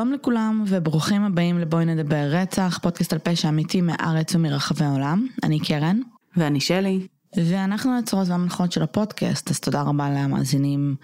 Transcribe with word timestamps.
שלום 0.00 0.12
לכולם 0.12 0.64
וברוכים 0.66 1.24
הבאים 1.24 1.58
לבואי 1.58 1.84
נדבר 1.84 2.26
רצח, 2.30 2.78
פודקאסט 2.82 3.12
על 3.12 3.18
פשע 3.18 3.48
אמיתי 3.48 3.80
מהארץ 3.80 4.34
ומרחבי 4.34 4.84
העולם. 4.84 5.26
אני 5.42 5.60
קרן. 5.60 6.00
ואני 6.36 6.60
שלי. 6.60 7.06
ואנחנו 7.36 7.98
הצורות 7.98 8.28
והמנחות 8.28 8.72
של 8.72 8.82
הפודקאסט, 8.82 9.50
אז 9.50 9.60
תודה 9.60 9.82
רבה 9.82 10.10
למאזינים 10.10 10.96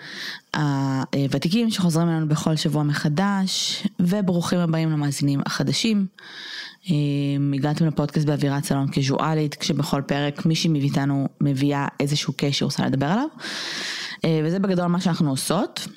הוותיקים 0.55 1.71
שחוזרים 1.71 2.09
אלינו 2.09 2.29
בכל 2.29 2.57
שבוע 2.57 2.83
מחדש, 2.83 3.83
וברוכים 4.01 4.59
הבאים 4.59 4.91
למאזינים 4.91 5.41
החדשים. 5.47 6.07
הגעתם 7.55 7.87
לפודקאסט 7.87 8.27
באווירת 8.27 8.65
סלון 8.65 8.89
קזואלית, 8.89 9.55
כשבכל 9.55 10.03
פרק 10.03 10.47
מישהי 10.47 10.71
מאיתנו 10.71 11.29
מביאה 11.41 11.89
איזשהו 12.01 12.33
קשר 12.37 12.53
שרוצה 12.53 12.87
לדבר 12.87 13.07
עליו, 13.07 13.29
וזה 14.45 14.59
בגדול 14.59 14.87
מה 14.87 15.01
שאנחנו 15.01 15.31
עושות. 15.31 15.89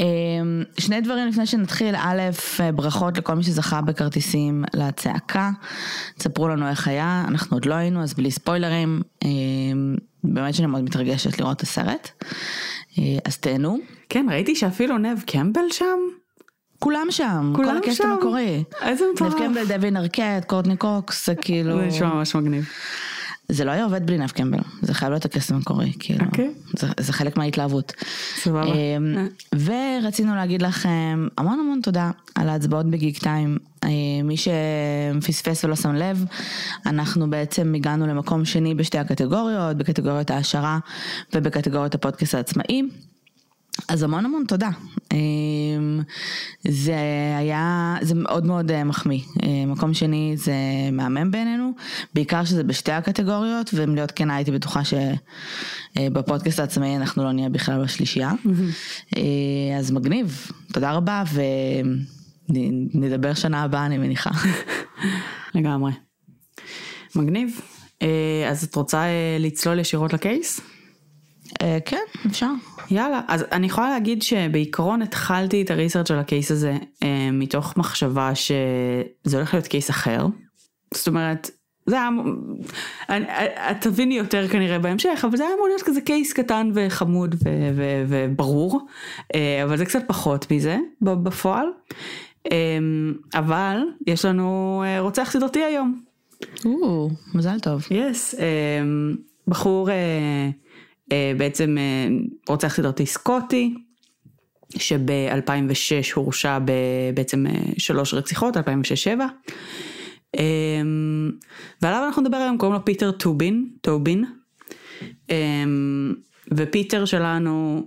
אמ, 0.00 0.62
שני 0.78 1.00
דברים 1.00 1.28
לפני 1.28 1.46
שנתחיל, 1.46 1.94
א', 1.96 2.20
ברכות 2.74 3.18
לכל 3.18 3.34
מי 3.34 3.42
שזכה 3.42 3.80
בכרטיסים 3.80 4.64
לצעקה, 4.74 5.50
תספרו 6.18 6.48
לנו 6.48 6.68
איך 6.68 6.88
היה, 6.88 7.24
אנחנו 7.28 7.56
עוד 7.56 7.66
לא 7.66 7.74
היינו 7.74 8.02
אז 8.02 8.14
בלי 8.14 8.30
ספוילרים, 8.30 9.02
אמ, 9.24 9.96
באמת 10.24 10.54
שאני 10.54 10.66
מאוד 10.66 10.82
מתרגשת 10.82 11.40
לראות 11.40 11.56
את 11.56 11.62
הסרט, 11.62 12.10
אה, 12.98 13.02
אז 13.24 13.38
תהנו. 13.38 13.78
כן, 14.08 14.26
ראיתי 14.30 14.56
שאפילו 14.56 14.98
נב 14.98 15.20
קמבל 15.26 15.70
שם. 15.70 15.98
כולם 16.78 17.06
שם, 17.10 17.52
כולם 17.56 17.68
כל 17.68 17.76
הקשת 17.76 18.04
המקורי. 18.04 18.64
איזה 18.82 19.04
מטורף. 19.14 19.34
נב 19.34 19.38
קמבל, 19.38 19.64
דווין 19.66 19.96
ארקט, 19.96 20.44
קורטני 20.46 20.76
קוקס, 20.76 21.26
זה 21.26 21.34
כאילו... 21.34 21.78
זה 21.78 21.86
נשמע 21.86 22.14
ממש 22.14 22.34
מגניב. 22.34 22.68
זה 23.48 23.64
לא 23.64 23.70
היה 23.70 23.84
עובד 23.84 24.06
בלי 24.06 24.18
נף 24.18 24.32
קמבל, 24.32 24.58
זה 24.82 24.94
חייב 24.94 25.10
להיות 25.10 25.24
הכסף 25.24 25.52
המקורי, 25.52 25.92
כאילו, 25.98 26.20
okay. 26.20 26.26
אוקיי. 26.26 26.50
זה, 26.78 26.86
זה 27.00 27.12
חלק 27.12 27.36
מההתלהבות. 27.36 27.92
סבבה. 28.36 28.62
אמ, 28.62 29.28
ורצינו 29.52 30.34
להגיד 30.34 30.62
לכם 30.62 31.28
המון 31.38 31.60
המון 31.60 31.80
תודה 31.82 32.10
על 32.34 32.48
ההצבעות 32.48 32.86
בגיק 32.86 33.18
טיים. 33.18 33.58
אה, 33.84 33.88
מי 34.24 34.34
שפספס 34.36 35.64
ולא 35.64 35.76
שם 35.76 35.94
לב, 35.94 36.24
אנחנו 36.86 37.30
בעצם 37.30 37.74
הגענו 37.74 38.06
למקום 38.06 38.44
שני 38.44 38.74
בשתי 38.74 38.98
הקטגוריות, 38.98 39.76
בקטגוריות 39.76 40.30
העשרה 40.30 40.78
ובקטגוריות 41.34 41.94
הפודקאסט 41.94 42.34
העצמאי. 42.34 42.82
אז 43.88 44.02
המון 44.02 44.24
המון 44.24 44.44
תודה. 44.48 44.70
אמ, 45.12 46.00
זה 46.68 46.96
היה, 47.38 47.96
זה 48.02 48.14
מאוד 48.14 48.46
מאוד 48.46 48.70
אה, 48.70 48.84
מחמיא. 48.84 49.20
אה, 49.42 49.66
מקום 49.66 49.94
שני 49.94 50.32
זה 50.36 50.54
מהמם 50.92 51.30
בעינינו, 51.30 51.72
בעיקר 52.14 52.44
שזה 52.44 52.64
בשתי 52.64 52.92
הקטגוריות, 52.92 53.70
ואם 53.74 53.94
להיות 53.94 54.10
כנה 54.10 54.36
הייתי 54.36 54.50
בטוחה 54.50 54.80
שבפודקאסט 54.84 56.58
אה, 56.58 56.64
העצמאי 56.64 56.96
אנחנו 56.96 57.24
לא 57.24 57.32
נהיה 57.32 57.48
בכלל 57.48 57.82
בשלישייה. 57.84 58.32
אז 59.78 59.90
מגניב, 59.90 60.50
תודה 60.72 60.92
רבה 60.92 61.22
ונדבר 62.48 63.34
שנה 63.34 63.62
הבאה 63.62 63.86
אני 63.86 63.98
מניחה. 63.98 64.30
לגמרי. 65.54 65.92
מגניב. 67.16 67.60
אז 68.50 68.64
את 68.64 68.74
רוצה 68.74 69.06
לצלול 69.40 69.78
ישירות 69.78 70.12
לקייס? 70.12 70.73
כן, 71.84 72.02
אפשר. 72.26 72.50
יאללה, 72.90 73.20
אז 73.28 73.44
אני 73.52 73.66
יכולה 73.66 73.90
להגיד 73.90 74.22
שבעיקרון 74.22 75.02
התחלתי 75.02 75.62
את 75.62 75.70
הריסרצ' 75.70 76.08
של 76.08 76.18
הקייס 76.18 76.50
הזה 76.50 76.76
אה, 77.02 77.28
מתוך 77.32 77.76
מחשבה 77.76 78.34
שזה 78.34 79.36
הולך 79.36 79.54
להיות 79.54 79.66
קייס 79.66 79.90
אחר. 79.90 80.26
זאת 80.94 81.08
אומרת, 81.08 81.50
זה 81.86 81.96
היה, 81.96 82.10
את 83.70 83.76
תביני 83.80 84.14
יותר 84.14 84.48
כנראה 84.48 84.78
בהמשך, 84.78 85.24
אבל 85.28 85.36
זה 85.36 85.44
היה 85.44 85.54
אמור 85.54 85.66
להיות 85.68 85.82
כזה 85.82 86.00
קייס 86.00 86.32
קטן 86.32 86.70
וחמוד 86.74 87.34
ו, 87.34 87.48
ו, 87.74 88.04
וברור, 88.08 88.86
אה, 89.34 89.62
אבל 89.64 89.76
זה 89.76 89.84
קצת 89.84 90.02
פחות 90.06 90.50
מזה 90.50 90.78
בפועל. 91.00 91.66
אה, 92.52 92.78
אבל 93.34 93.78
יש 94.06 94.24
לנו 94.24 94.82
אה, 94.86 95.00
רוצח 95.00 95.30
סדרתי 95.30 95.64
היום. 95.64 96.00
או, 96.64 97.08
מזל 97.34 97.60
טוב. 97.60 97.86
יס, 97.90 98.34
yes, 98.34 98.38
בחור 99.48 99.90
אה, 99.90 100.50
בעצם 101.08 101.78
אה, 101.78 102.08
רוצח 102.48 102.74
סדרתי 102.74 103.06
סקוטי, 103.06 103.74
שב-2006 104.76 106.14
הורשע 106.14 106.58
בעצם 107.14 107.46
אה, 107.46 107.52
שלוש 107.78 108.14
רציחות, 108.14 108.56
2006-2007. 108.56 108.60
ועליו 111.82 112.02
אנחנו 112.06 112.22
נדבר 112.22 112.36
היום, 112.36 112.58
קוראים 112.58 112.74
לו 112.74 112.84
פיטר 112.84 113.10
טובין, 113.10 113.68
טובין. 113.80 114.24
ופיטר 116.50 117.04
שלנו 117.04 117.86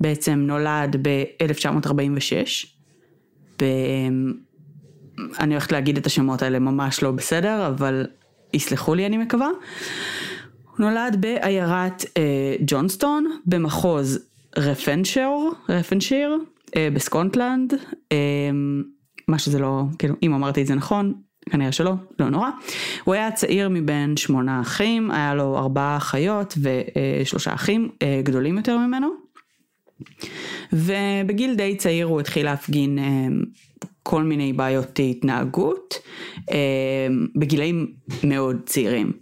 בעצם 0.00 0.38
נולד 0.38 0.96
ב-1946. 1.02 2.66
אני 5.38 5.54
הולכת 5.54 5.72
להגיד 5.72 5.96
את 5.96 6.06
השמות 6.06 6.42
האלה 6.42 6.58
ממש 6.58 7.02
לא 7.02 7.10
בסדר, 7.10 7.66
אבל 7.66 8.06
יסלחו 8.52 8.94
לי 8.94 9.06
אני 9.06 9.16
מקווה. 9.18 9.48
נולד 10.78 11.16
בעיירת 11.20 12.04
אה, 12.16 12.56
ג'ונסטון 12.66 13.38
במחוז 13.46 14.18
רפנשור, 14.56 15.52
רפנשיר 15.68 16.38
אה, 16.76 16.88
בסקונטלנד, 16.94 17.74
אה, 18.12 18.16
מה 19.28 19.38
שזה 19.38 19.58
לא, 19.58 19.82
כאילו 19.98 20.14
אם 20.22 20.34
אמרתי 20.34 20.62
את 20.62 20.66
זה 20.66 20.74
נכון, 20.74 21.12
כנראה 21.50 21.72
שלא, 21.72 21.92
לא 22.18 22.28
נורא. 22.28 22.48
הוא 23.04 23.14
היה 23.14 23.30
צעיר 23.30 23.68
מבין 23.68 24.16
שמונה 24.16 24.60
אחים, 24.60 25.10
היה 25.10 25.34
לו 25.34 25.58
ארבעה 25.58 25.96
אחיות 25.96 26.58
ושלושה 27.22 27.54
אחים 27.54 27.88
אה, 28.02 28.20
גדולים 28.24 28.56
יותר 28.56 28.78
ממנו. 28.78 29.08
ובגיל 30.72 31.54
די 31.54 31.76
צעיר 31.76 32.06
הוא 32.06 32.20
התחיל 32.20 32.44
להפגין 32.44 32.98
אה, 32.98 33.04
כל 34.02 34.22
מיני 34.22 34.52
בעיות 34.52 35.00
התנהגות 35.10 35.94
אה, 36.50 37.06
בגילאים 37.36 37.92
מאוד 38.24 38.56
צעירים. 38.66 39.12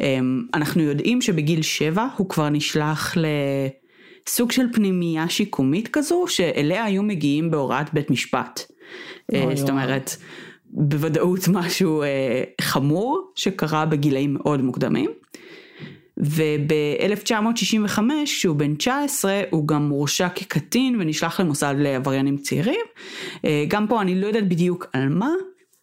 אה, 0.00 0.18
אנחנו 0.54 0.82
יודעים 0.82 1.22
שבגיל 1.22 1.62
שבע 1.62 2.06
הוא 2.16 2.28
כבר 2.28 2.48
נשלח 2.48 3.14
לסוג 4.26 4.52
של 4.52 4.66
פנימייה 4.72 5.28
שיקומית 5.28 5.88
כזו 5.88 6.24
שאליה 6.28 6.84
היו 6.84 7.02
מגיעים 7.02 7.50
בהוראת 7.50 7.94
בית 7.94 8.10
משפט. 8.10 8.60
זאת 9.54 9.70
אומרת 9.70 10.16
בוודאות 10.66 11.48
משהו 11.48 12.02
חמור 12.60 13.32
שקרה 13.34 13.86
בגילאים 13.86 14.34
מאוד 14.34 14.62
מוקדמים. 14.62 15.10
וב-1965, 16.16 17.98
כשהוא 18.24 18.56
בן 18.56 18.74
19, 18.74 19.42
הוא 19.50 19.68
גם 19.68 19.88
הורשע 19.88 20.28
כקטין 20.28 20.96
ונשלח 21.00 21.40
למוסד 21.40 21.74
לעבריינים 21.78 22.38
צעירים. 22.38 22.80
אה, 23.44 23.64
גם 23.68 23.86
פה 23.88 24.00
אני 24.00 24.20
לא 24.20 24.26
יודעת 24.26 24.48
בדיוק 24.48 24.86
על 24.92 25.08
מה, 25.08 25.30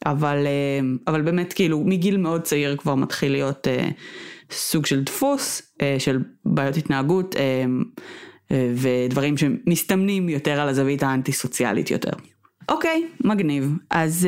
אבל, 0.06 0.48
אה, 0.48 0.80
אבל 1.08 1.22
באמת 1.22 1.54
כאילו 1.54 1.84
מגיל 1.86 2.18
מאוד 2.18 2.42
צעיר 2.42 2.78
כבר 2.78 2.96
מתחיל 2.96 3.32
להיות 3.32 3.68
אה, 3.68 3.90
סוג 4.52 4.86
של 4.86 5.04
דפוס 5.04 5.62
של 6.00 6.20
בעיות 6.46 6.78
התנהגות 6.78 7.36
ודברים 8.52 9.38
שמסתמנים 9.38 10.30
יותר 10.30 10.62
על 10.62 10.70
הזווית 10.70 11.04
האנטי 11.04 11.32
סוציאלית 11.32 11.92
יותר. 11.92 12.12
אוקיי, 12.70 13.08
מגניב. 13.24 13.74
אז... 13.90 14.28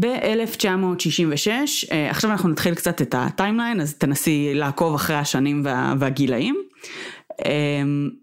ב-1966, 0.00 1.48
אה, 1.92 2.10
עכשיו 2.10 2.30
אנחנו 2.30 2.48
נתחיל 2.48 2.74
קצת 2.74 3.02
את 3.02 3.14
הטיימליין, 3.18 3.80
אז 3.80 3.94
תנסי 3.94 4.50
לעקוב 4.54 4.94
אחרי 4.94 5.16
השנים 5.16 5.60
וה, 5.64 5.94
והגילאים. 5.98 6.56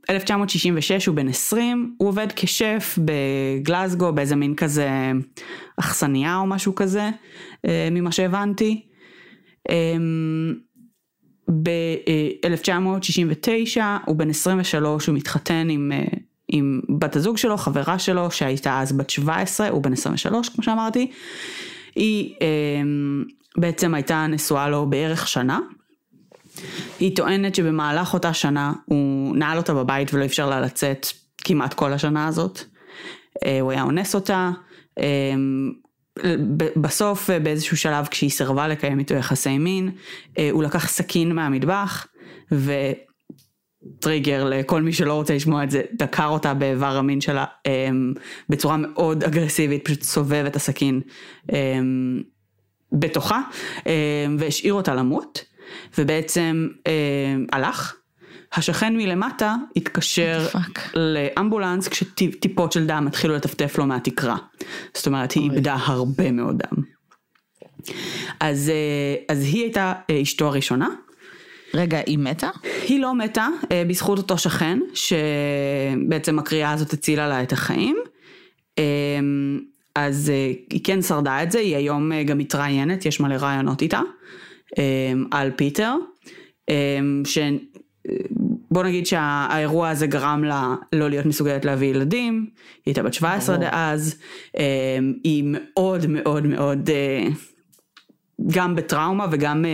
1966 0.09 0.91
אה, 0.91 0.97
הוא 1.07 1.15
בן 1.15 1.27
20, 1.27 1.95
הוא 1.97 2.09
עובד 2.09 2.27
כשף 2.35 2.99
בגלסגו 3.05 4.13
באיזה 4.13 4.35
מין 4.35 4.55
כזה 4.55 4.89
אכסניה 5.79 6.37
או 6.37 6.45
משהו 6.45 6.75
כזה, 6.75 7.09
אה, 7.65 7.87
ממה 7.91 8.11
שהבנתי. 8.11 8.85
ב-1969 11.63 13.77
הוא 14.05 14.15
בן 14.15 14.29
23, 14.29 15.07
הוא 15.07 15.15
מתחתן 15.15 15.67
עם, 15.69 15.91
עם 16.51 16.81
בת 16.99 17.15
הזוג 17.15 17.37
שלו, 17.37 17.57
חברה 17.57 17.99
שלו, 17.99 18.31
שהייתה 18.31 18.81
אז 18.81 18.91
בת 18.91 19.09
17, 19.09 19.69
הוא 19.69 19.83
בן 19.83 19.93
23 19.93 20.49
כמו 20.49 20.63
שאמרתי. 20.63 21.11
היא 21.95 22.35
אמ, 22.41 23.23
בעצם 23.57 23.93
הייתה 23.93 24.27
נשואה 24.27 24.69
לו 24.69 24.89
בערך 24.89 25.27
שנה. 25.27 25.59
היא 26.99 27.15
טוענת 27.15 27.55
שבמהלך 27.55 28.13
אותה 28.13 28.33
שנה 28.33 28.73
הוא 28.85 29.35
נעל 29.35 29.57
אותה 29.57 29.73
בבית 29.73 30.13
ולא 30.13 30.25
אפשר 30.25 30.49
לה 30.49 30.61
לצאת 30.61 31.07
כמעט 31.37 31.73
כל 31.73 31.93
השנה 31.93 32.27
הזאת. 32.27 32.59
אה, 33.45 33.61
הוא 33.61 33.71
היה 33.71 33.83
אונס 33.83 34.15
אותה. 34.15 34.51
אמ, 34.99 35.71
בסוף 36.75 37.29
באיזשהו 37.29 37.77
שלב 37.77 38.07
כשהיא 38.07 38.29
סירבה 38.29 38.67
לקיים 38.67 38.99
איתו 38.99 39.13
יחסי 39.13 39.57
מין, 39.57 39.91
אה, 40.37 40.49
הוא 40.51 40.63
לקח 40.63 40.89
סכין 40.89 41.35
מהמטבח 41.35 42.07
וטריגר 43.83 44.49
לכל 44.49 44.81
מי 44.81 44.93
שלא 44.93 45.13
רוצה 45.13 45.35
לשמוע 45.35 45.63
את 45.63 45.71
זה, 45.71 45.81
דקר 45.93 46.27
אותה 46.27 46.53
באיבר 46.53 46.97
המין 46.97 47.21
שלה 47.21 47.45
אמ, 47.65 48.13
בצורה 48.49 48.77
מאוד 48.77 49.23
אגרסיבית, 49.23 49.85
פשוט 49.85 50.01
סובב 50.01 50.43
את 50.47 50.55
הסכין 50.55 51.01
בתוכה 52.91 53.41
והשאיר 54.39 54.73
אותה 54.73 54.95
למות 54.95 55.45
ובעצם 55.97 56.67
הלך 57.51 57.95
השכן 58.53 58.95
מלמטה 58.97 59.55
התקשר. 59.75 60.47
לאמבולנס 60.93 61.87
כשטיפות 61.87 62.71
של 62.71 62.85
דם 62.85 63.05
התחילו 63.07 63.35
לטפטף 63.35 63.77
לו 63.77 63.85
מהתקרה. 63.85 64.37
זאת 64.93 65.07
אומרת, 65.07 65.31
היא. 65.31 65.51
איבדה 65.51 65.77
הרבה 65.85 66.31
מאוד 66.31 66.57
דם. 66.57 66.83
אז, 68.39 68.69
אה, 68.69 69.35
אז 69.35 69.43
היא 69.43 69.63
הייתה 69.63 69.93
אה, 70.09 70.21
אשתו 70.21 70.47
הראשונה. 70.47 70.87
רגע, 71.73 71.99
היא 72.05 72.17
מתה? 72.17 72.49
היא 72.87 72.99
לא 72.99 73.15
מתה 73.15 73.47
אה, 73.71 73.83
בזכות 73.87 74.17
אותו 74.17 74.37
שכן, 74.37 74.79
שבעצם 74.93 76.39
הקריאה 76.39 76.71
הזאת 76.71 76.93
הצילה 76.93 77.27
לה 77.27 77.43
את 77.43 77.51
החיים. 77.51 77.97
אה, 78.79 78.83
אז 79.95 80.29
אה, 80.29 80.51
היא 80.69 80.81
כן 80.83 81.01
שרדה 81.01 81.43
את 81.43 81.51
זה, 81.51 81.59
היא 81.59 81.75
היום 81.75 82.11
גם 82.25 82.37
מתראיינת, 82.37 83.05
יש 83.05 83.19
מלא 83.19 83.35
רעיונות 83.35 83.81
איתה, 83.81 84.01
על 85.31 85.51
פיטר. 85.55 85.95
ש... 87.25 87.37
בוא 88.71 88.83
נגיד 88.83 89.05
שהאירוע 89.05 89.89
הזה 89.89 90.07
גרם 90.07 90.43
לה 90.43 90.75
לא 90.93 91.09
להיות 91.09 91.25
מסוגלת 91.25 91.65
להביא 91.65 91.87
ילדים, 91.87 92.45
היא 92.53 92.81
הייתה 92.85 93.03
בת 93.03 93.13
17 93.13 93.57
ברור. 93.57 93.69
דאז, 93.69 94.15
היא 95.23 95.43
מאוד 95.47 96.07
מאוד 96.07 96.47
מאוד 96.47 96.89
גם 98.47 98.75
בטראומה 98.75 99.25
וגם, 99.31 99.65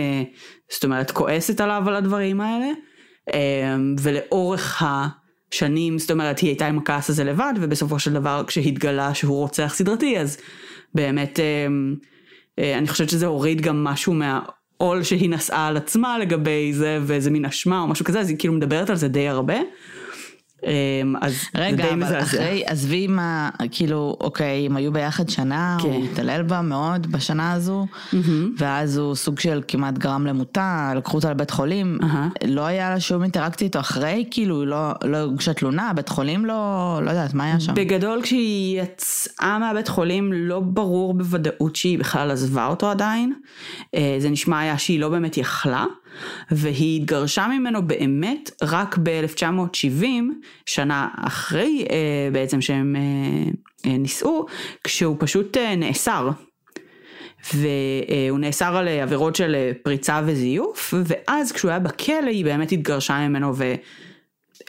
זאת 0.70 0.84
אומרת, 0.84 1.10
כועסת 1.10 1.60
עליו 1.60 1.82
על 1.86 1.96
הדברים 1.96 2.40
האלה, 2.40 2.66
אה, 3.34 3.76
ולאורך 4.00 4.82
השנים, 4.82 5.98
זאת 5.98 6.10
אומרת, 6.10 6.38
היא 6.38 6.50
הייתה 6.50 6.66
עם 6.66 6.78
הכעס 6.78 7.10
הזה 7.10 7.24
לבד, 7.24 7.52
ובסופו 7.60 7.98
של 7.98 8.12
דבר 8.12 8.44
כשהתגלה 8.46 9.14
שהוא 9.14 9.36
רוצח 9.36 9.72
סדרתי, 9.74 10.18
אז 10.18 10.38
באמת, 10.94 11.40
אה, 11.40 11.66
אה, 12.58 12.78
אני 12.78 12.88
חושבת 12.88 13.10
שזה 13.10 13.26
הוריד 13.26 13.60
גם 13.60 13.84
משהו 13.84 14.14
מהעול 14.14 15.02
שהיא 15.02 15.30
נשאה 15.30 15.66
על 15.66 15.76
עצמה 15.76 16.18
לגבי 16.18 16.72
זה, 16.72 16.98
ואיזה 17.02 17.30
מין 17.30 17.44
אשמה 17.44 17.80
או 17.80 17.86
משהו 17.86 18.04
כזה, 18.04 18.20
אז 18.20 18.30
היא 18.30 18.38
כאילו 18.38 18.54
מדברת 18.54 18.90
על 18.90 18.96
זה 18.96 19.08
די 19.08 19.28
הרבה. 19.28 19.56
אה, 20.66 20.72
אז 21.20 21.32
זה 21.32 21.60
רגע, 21.60 21.76
די 21.76 21.82
אבל 21.82 21.94
מזעזע. 21.94 22.22
אחרי, 22.22 22.62
עזבי 22.66 23.06
מה, 23.06 23.50
כאילו, 23.70 24.16
אוקיי, 24.20 24.66
הם 24.66 24.76
היו 24.76 24.92
ביחד 24.92 25.28
שנה, 25.28 25.76
כן. 25.82 25.88
הוא 25.88 26.04
התעלל 26.04 26.42
בה 26.42 26.62
מאוד 26.62 27.06
בשנה 27.06 27.52
הזו, 27.52 27.86
ואז 28.58 28.96
הוא 28.96 29.14
סוג 29.14 29.40
של 29.40 29.62
כמעט 29.68 29.98
גרם 29.98 30.26
למותה, 30.26 30.92
לקחו 30.96 31.16
אותה 31.16 31.30
לבית 31.30 31.50
חולים, 31.50 31.98
אהה. 32.02 32.28
לא 32.46 32.66
היה 32.66 32.90
לה 32.90 33.00
שום 33.00 33.22
אינטראקציה 33.22 33.64
איתו 33.64 33.80
אחרי, 33.80 34.24
כאילו, 34.30 34.66
לא 34.66 34.92
לא 35.04 35.20
הוגשה 35.22 35.52
תלונה, 35.52 35.92
בית 35.92 36.08
חולים 36.08 36.44
לא, 36.44 37.00
לא 37.02 37.10
יודעת, 37.10 37.34
מה 37.34 37.44
היה 37.44 37.60
שם? 37.60 37.74
בגדול 37.74 38.22
כשהיא 38.22 38.82
יצאה 38.82 39.58
מהבית 39.58 39.88
חולים 39.88 40.32
לא 40.32 40.60
ברור 40.60 41.14
בוודאות 41.14 41.76
שהיא 41.76 41.98
בכלל 41.98 42.30
עזבה 42.30 42.66
אותו 42.66 42.90
עדיין. 42.90 43.32
אה, 43.94 44.16
זה 44.18 44.30
נשמע 44.30 44.58
היה 44.58 44.78
שהיא 44.78 45.00
לא 45.00 45.08
באמת 45.08 45.36
יכלה, 45.36 45.84
והיא 46.50 47.00
התגרשה 47.00 47.46
ממנו 47.46 47.86
באמת 47.86 48.50
רק 48.62 48.98
ב-1970, 49.02 50.04
שנה 50.66 51.08
אחרי 51.16 51.84
אה, 51.90 52.28
בעצם 52.32 52.60
שהם 52.60 52.96
אה, 52.96 53.90
אה, 53.90 53.98
נישאו, 53.98 54.46
כשהוא 54.84 55.16
פשוט 55.18 55.56
אה, 55.56 55.76
נאסר. 55.76 56.30
והוא 57.54 58.38
נאסר 58.38 58.76
על 58.76 58.88
עבירות 58.88 59.36
של 59.36 59.54
אה, 59.54 59.72
פריצה 59.82 60.20
וזיוף, 60.26 60.94
ואז 61.06 61.52
כשהוא 61.52 61.70
היה 61.70 61.78
בכלא 61.78 62.28
היא 62.28 62.44
באמת 62.44 62.72
התגרשה 62.72 63.28
ממנו 63.28 63.56
ו... 63.56 63.74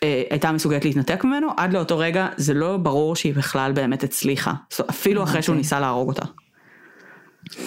אה, 0.03 0.51
מסוגלת 0.53 0.85
להתנתק 0.85 1.23
ממנו, 1.23 1.47
עד 1.57 1.73
לאותו 1.73 1.97
רגע 1.97 2.27
זה 2.37 2.53
לא 2.53 2.77
ברור 2.77 3.15
שהיא 3.15 3.33
בכלל 3.33 3.71
באמת 3.71 4.03
הצליחה, 4.03 4.53
אפילו 4.89 5.23
אחרי 5.23 5.41
שהוא 5.41 5.53
אוקיי. 5.53 5.61
ניסה 5.61 5.79
להרוג 5.79 6.09
אותה. 6.09 6.25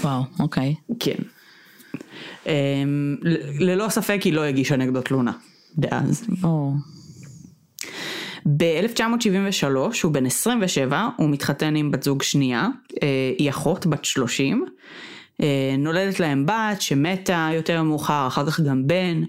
וואו, 0.02 0.22
אוקיי. 0.40 0.74
כן. 1.00 1.22
אמ, 2.46 3.16
ללא 3.58 3.88
ספק 3.88 4.22
היא 4.22 4.32
לא 4.32 4.44
הגישה 4.44 4.76
נגדו 4.76 5.00
תלונה, 5.00 5.32
דאז. 5.78 6.26
או, 6.44 6.72
ב-1973 8.46 9.76
הוא 10.02 10.12
בן 10.12 10.26
27, 10.26 11.08
הוא 11.16 11.30
מתחתן 11.30 11.76
עם 11.76 11.90
בת 11.90 12.02
זוג 12.02 12.22
שנייה, 12.22 12.68
אה, 13.02 13.32
היא 13.38 13.50
אחות 13.50 13.86
בת 13.86 14.04
30. 14.04 14.64
אה, 15.42 15.74
נולדת 15.78 16.20
להם 16.20 16.46
בת 16.46 16.80
שמתה 16.80 17.50
יותר 17.54 17.82
מאוחר, 17.82 18.26
אחר 18.26 18.46
כך 18.46 18.60
גם 18.60 18.86
בן, 18.86 19.22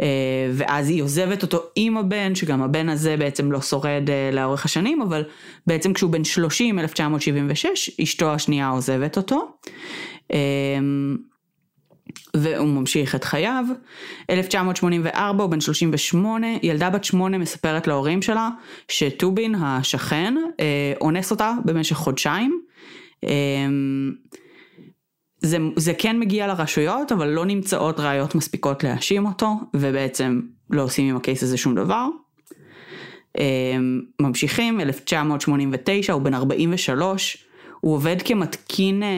אה, 0.00 0.06
ואז 0.52 0.88
היא 0.88 1.02
עוזבת 1.02 1.42
אותו 1.42 1.62
עם 1.76 1.96
הבן, 1.96 2.34
שגם 2.34 2.62
הבן 2.62 2.88
הזה 2.88 3.16
בעצם 3.16 3.52
לא 3.52 3.60
שורד 3.60 4.10
לאורך 4.32 4.64
השנים, 4.64 5.02
אבל 5.02 5.22
בעצם 5.66 5.92
כשהוא 5.92 6.10
בן 6.10 6.24
30, 6.24 6.78
1976, 6.78 7.90
אשתו 8.02 8.32
השנייה 8.32 8.68
עוזבת 8.68 9.16
אותו. 9.16 9.48
והוא 12.36 12.68
ממשיך 12.68 13.14
את 13.14 13.24
חייו. 13.24 13.64
1984 14.30 15.42
הוא 15.42 15.50
בן 15.50 15.60
38, 15.60 16.46
ילדה 16.62 16.90
בת 16.90 17.04
8 17.04 17.38
מספרת 17.38 17.86
להורים 17.86 18.22
שלה 18.22 18.48
שטובין 18.88 19.54
השכן 19.54 20.34
אה, 20.60 20.92
אונס 21.00 21.30
אותה 21.30 21.54
במשך 21.64 21.96
חודשיים. 21.96 22.60
אה, 23.24 23.30
זה, 25.38 25.58
זה 25.76 25.94
כן 25.94 26.18
מגיע 26.18 26.46
לרשויות 26.46 27.12
אבל 27.12 27.28
לא 27.28 27.46
נמצאות 27.46 28.00
ראיות 28.00 28.34
מספיקות 28.34 28.84
להאשים 28.84 29.26
אותו 29.26 29.54
ובעצם 29.74 30.40
לא 30.70 30.82
עושים 30.82 31.10
עם 31.10 31.16
הקייס 31.16 31.42
הזה 31.42 31.56
שום 31.56 31.74
דבר. 31.74 32.06
אה, 33.38 33.76
ממשיכים, 34.20 34.80
1989 34.80 36.12
הוא 36.12 36.22
בן 36.22 36.34
43, 36.34 37.43
הוא 37.84 37.94
עובד 37.94 38.16
כמתקין 38.24 39.02
אה, 39.02 39.08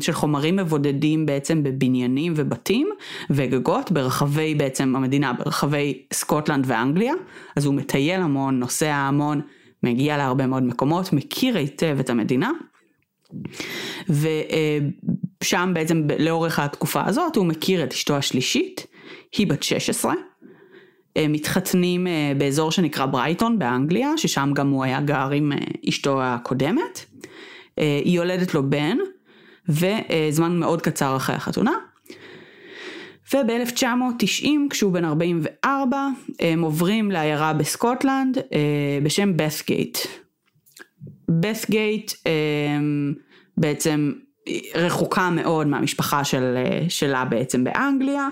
של 0.00 0.12
חומרים 0.12 0.56
מבודדים 0.56 1.26
בעצם 1.26 1.62
בבניינים 1.62 2.32
ובתים 2.36 2.88
וגגות 3.30 3.92
ברחבי 3.92 4.54
בעצם 4.54 4.96
המדינה, 4.96 5.32
ברחבי 5.32 6.02
סקוטלנד 6.12 6.64
ואנגליה, 6.68 7.14
אז 7.56 7.64
הוא 7.64 7.74
מטייל 7.74 8.20
המון, 8.20 8.58
נוסע 8.58 8.94
המון, 8.94 9.40
מגיע 9.82 10.16
להרבה 10.16 10.46
מאוד 10.46 10.62
מקומות, 10.62 11.12
מכיר 11.12 11.56
היטב 11.56 11.96
את 12.00 12.10
המדינה. 12.10 12.50
ושם 14.08 15.70
בעצם 15.74 16.06
לאורך 16.18 16.58
התקופה 16.58 17.04
הזאת 17.06 17.36
הוא 17.36 17.46
מכיר 17.46 17.84
את 17.84 17.92
אשתו 17.92 18.16
השלישית, 18.16 18.86
היא 19.36 19.46
בת 19.46 19.62
16. 19.62 20.14
הם 21.16 21.32
מתחתנים 21.32 22.06
אה, 22.06 22.32
באזור 22.38 22.70
שנקרא 22.70 23.06
ברייטון 23.06 23.58
באנגליה, 23.58 24.12
ששם 24.16 24.50
גם 24.54 24.70
הוא 24.70 24.84
היה 24.84 25.00
גר 25.00 25.30
עם 25.30 25.52
אה, 25.52 25.58
אשתו 25.88 26.22
הקודמת. 26.22 27.04
אה, 27.78 28.00
היא 28.04 28.16
יולדת 28.16 28.54
לו 28.54 28.70
בן, 28.70 28.96
וזמן 29.68 30.58
מאוד 30.58 30.82
קצר 30.82 31.16
אחרי 31.16 31.36
החתונה. 31.36 31.72
וב-1990, 33.34 34.48
כשהוא 34.70 34.92
בן 34.92 35.04
44, 35.04 36.08
הם 36.40 36.62
עוברים 36.62 37.10
לעיירה 37.10 37.52
בסקוטלנד 37.52 38.38
אה, 38.38 38.98
בשם 39.02 39.36
בת'גייט. 39.36 39.98
בת'גייט 41.28 42.12
אה, 42.26 42.32
בעצם 43.56 44.12
רחוקה 44.74 45.30
מאוד 45.30 45.66
מהמשפחה 45.66 46.24
של, 46.24 46.56
שלה 46.88 47.24
בעצם 47.24 47.64
באנגליה. 47.64 48.28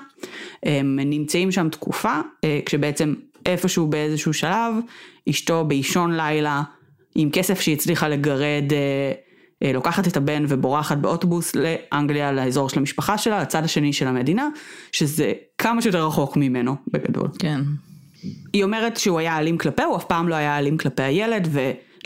הם 0.63 0.99
נמצאים 1.01 1.53
שם 1.53 1.69
תקופה, 1.69 2.21
כשבעצם 2.67 3.15
איפשהו 3.47 3.87
באיזשהו 3.87 4.33
שלב, 4.33 4.75
אשתו 5.31 5.65
באישון 5.65 6.17
לילה, 6.17 6.63
עם 7.15 7.31
כסף 7.31 7.61
שהיא 7.61 7.75
הצליחה 7.75 8.09
לגרד, 8.09 8.73
לוקחת 9.73 10.09
את 10.09 10.17
הבן 10.17 10.45
ובורחת 10.49 10.97
באוטובוס 10.97 11.53
לאנגליה, 11.57 12.33
לאזור 12.33 12.69
של 12.69 12.79
המשפחה 12.79 13.19
שלה, 13.19 13.43
לצד 13.43 13.65
השני 13.65 13.93
של 13.93 14.07
המדינה, 14.07 14.49
שזה 14.93 15.33
כמה 15.59 15.83
שיותר 15.83 16.07
רחוק 16.07 16.37
ממנו 16.37 16.77
בגדול. 16.89 17.29
כן. 17.39 17.61
היא 18.53 18.65
אומרת 18.65 18.97
שהוא 18.97 19.19
היה 19.19 19.39
אלים 19.39 19.59
כלפיה, 19.59 19.85
הוא 19.85 19.97
אף 19.97 20.05
פעם 20.05 20.29
לא 20.29 20.35
היה 20.35 20.59
אלים 20.59 20.77
כלפי 20.77 21.03
הילד, 21.03 21.49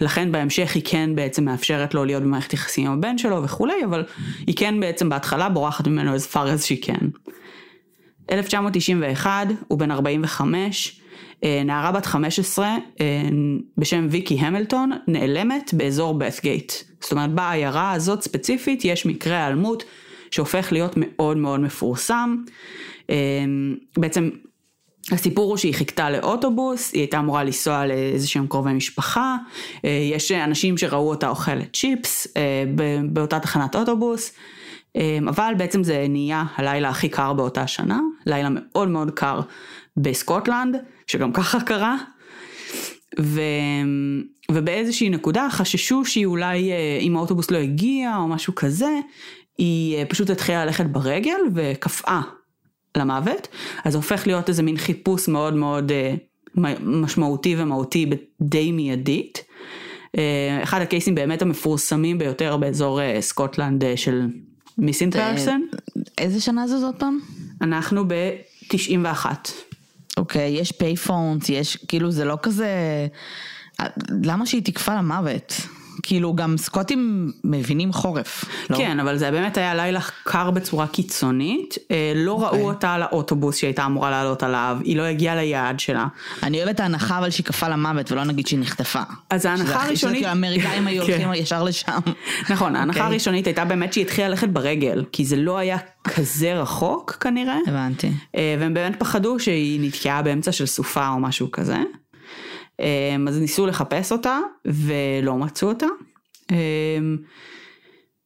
ולכן 0.01 0.33
בהמשך 0.33 0.75
היא 0.75 0.83
כן 0.87 1.11
בעצם 1.15 1.45
מאפשרת 1.45 1.95
לו 1.95 2.05
להיות 2.05 2.23
במערכת 2.23 2.53
יחסים 2.53 2.87
עם 2.87 2.93
הבן 2.93 3.19
שלו 3.19 3.43
וכולי, 3.43 3.85
אבל 3.85 4.05
היא 4.47 4.57
כן 4.57 4.81
בעצם 4.81 5.09
בהתחלה 5.09 5.49
בורחת 5.49 5.87
ממנו 5.87 6.17
as 6.17 6.35
far 6.35 6.37
as 6.37 6.65
she 6.65 6.87
can. 6.87 7.05
1991, 8.31 9.47
הוא 9.69 9.79
בן 9.79 9.91
45, 9.91 10.98
אה, 10.98 10.98
נערה 11.43 11.93
בת 11.93 12.07
15 12.07 12.77
אה, 13.01 13.07
בשם 13.79 14.07
ויקי 14.11 14.35
המילטון 14.35 14.91
נעלמת 15.07 15.75
באזור 15.75 16.15
בת'גייט. 16.19 16.73
זאת 17.01 17.13
אומרת 17.13 17.31
בעיירה 17.31 17.93
הזאת 17.93 18.23
ספציפית 18.23 18.85
יש 18.85 19.07
מקרה 19.07 19.37
היעלמות 19.37 19.85
שהופך 20.31 20.73
להיות 20.73 20.93
מאוד 20.97 21.37
מאוד 21.37 21.61
מפורסם. 21.61 22.37
אה, 23.11 23.17
בעצם 23.99 24.31
הסיפור 25.13 25.51
הוא 25.51 25.57
שהיא 25.57 25.75
חיכתה 25.75 26.11
לאוטובוס, 26.11 26.93
היא 26.93 27.01
הייתה 27.01 27.19
אמורה 27.19 27.45
לנסוע 27.45 27.87
לאיזה 27.87 28.29
שהם 28.29 28.47
קרובי 28.47 28.73
משפחה, 28.73 29.37
אה, 29.85 30.09
יש 30.13 30.33
אנשים 30.33 30.79
שראו 30.79 31.09
אותה 31.09 31.29
אוכלת 31.29 31.77
צ'יפס 31.77 32.27
אה, 32.37 32.65
באותה 33.11 33.41
תחנת 33.41 33.77
אוטובוס, 33.77 34.33
אה, 34.97 35.19
אבל 35.29 35.55
בעצם 35.59 35.85
זה 35.85 36.07
נהיה 36.09 36.45
הלילה 36.57 36.89
הכי 36.89 37.09
קר 37.09 37.33
באותה 37.33 37.67
שנה, 37.67 38.01
לילה 38.27 38.49
מאוד 38.53 38.89
מאוד 38.89 39.11
קר 39.11 39.41
בסקוטלנד, 39.99 40.77
שגם 41.07 41.33
ככה 41.33 41.61
קרה, 41.61 41.97
ו... 43.21 43.41
ובאיזושהי 44.53 45.11
נקודה 45.11 45.49
חששו 45.51 46.05
שהיא 46.05 46.27
אולי, 46.27 46.73
אה, 46.73 46.99
אם 47.01 47.17
האוטובוס 47.17 47.51
לא 47.51 47.59
הגיע 47.59 48.17
או 48.17 48.29
משהו 48.29 48.55
כזה, 48.55 49.01
היא 49.59 49.97
אה, 49.97 50.05
פשוט 50.05 50.31
התחילה 50.31 50.65
ללכת 50.65 50.87
ברגל 50.87 51.41
וקפאה 51.55 52.21
למוות, 52.97 53.49
אז 53.85 53.95
הופך 53.95 54.27
להיות 54.27 54.49
איזה 54.49 54.63
מין 54.63 54.77
חיפוש 54.77 55.29
מאוד 55.29 55.55
מאוד 55.55 55.93
אה, 55.93 56.15
משמעותי 56.81 57.55
ומהותי 57.59 58.11
די 58.41 58.73
מיידית. 58.73 59.45
אחד 60.63 60.81
הקייסים 60.81 61.15
באמת 61.15 61.43
המפורסמים 61.43 62.19
ביותר 62.19 62.57
באזור 62.57 63.01
סקוטלנד 63.21 63.85
של 63.97 64.27
missing 64.79 65.13
person. 65.13 65.67
איזה 66.19 66.41
שנה 66.41 66.67
זו 66.67 66.79
זאת 66.79 66.95
פעם? 66.99 67.19
אנחנו 67.61 68.09
ב-91. 68.09 69.27
אוקיי, 70.19 70.51
יש 70.51 70.73
payphones, 70.73 71.49
יש, 71.49 71.77
כאילו 71.77 72.11
זה 72.11 72.25
לא 72.25 72.39
כזה... 72.43 72.69
למה 74.23 74.47
שהיא 74.47 74.63
תקפא 74.65 74.91
למוות? 74.91 75.55
כאילו 76.09 76.35
גם 76.35 76.57
סקוטים 76.57 77.33
מבינים 77.45 77.93
חורף. 77.93 78.45
לא? 78.71 78.77
כן, 78.77 79.01
אבל 79.01 79.17
זה 79.19 79.31
באמת 79.31 79.57
היה 79.57 79.75
לילה 79.75 80.01
קר 80.25 80.51
בצורה 80.51 80.87
קיצונית. 80.87 81.75
אה, 81.91 82.13
לא 82.17 82.37
okay. 82.37 82.41
ראו 82.41 82.47
אוקיי. 82.47 82.63
אותה 82.63 82.95
על 82.95 83.03
האוטובוס 83.03 83.57
שהיא 83.57 83.69
הייתה 83.69 83.87
אמורה 83.87 84.11
לעלות 84.11 84.43
עליו, 84.43 84.79
היא 84.85 84.97
לא 84.97 85.03
הגיעה 85.03 85.37
ליעד 85.37 85.81
שלה. 85.81 86.07
אני 86.43 86.63
אוהבת 86.63 86.81
ההנחה 86.81 87.19
אבל 87.19 87.31
שהיא 87.31 87.47
קפאה 87.47 87.69
למוות 87.69 88.13
ולא 88.13 88.25
נגיד 88.25 88.47
שהיא 88.47 88.61
נחטפה. 88.61 89.01
אז 89.31 89.47
ההנחה 89.47 89.85
הראשונית... 89.85 90.19
שזה 90.19 90.29
האמריקאים 90.29 90.87
היו 90.87 91.03
כן. 91.07 91.13
הולכים 91.13 91.33
ישר 91.43 91.63
לשם. 91.63 91.99
נכון, 92.51 92.77
ההנחה 92.77 92.99
okay. 92.99 93.03
אוקיי. 93.03 93.13
הראשונית 93.13 93.47
הייתה 93.47 93.65
באמת 93.65 93.93
שהיא 93.93 94.05
התחילה 94.05 94.29
ללכת 94.29 94.49
ברגל, 94.49 95.05
כי 95.13 95.25
זה 95.25 95.37
לא 95.37 95.59
היה 95.59 95.77
כזה 96.05 96.55
רחוק 96.55 97.17
כנראה. 97.21 97.57
הבנתי. 97.67 98.11
אה, 98.37 98.57
והם 98.61 98.75
באמת 98.75 98.97
פחדו 98.99 99.41
שהיא 99.41 99.81
נתקעה 99.83 100.23
באמצע 100.23 100.53
של 100.53 100.67
סופה 100.67 101.09
או 101.09 101.19
משהו 101.19 101.51
כזה. 101.51 101.77
אמ, 102.81 103.29
אז 103.29 103.39
ניסו 103.39 103.67
לחפש 103.67 104.13
אותה 104.13 104.39
ולא 104.65 105.37
מצאו 105.37 105.69
אותה. 105.69 105.87
אמ, 106.51 107.17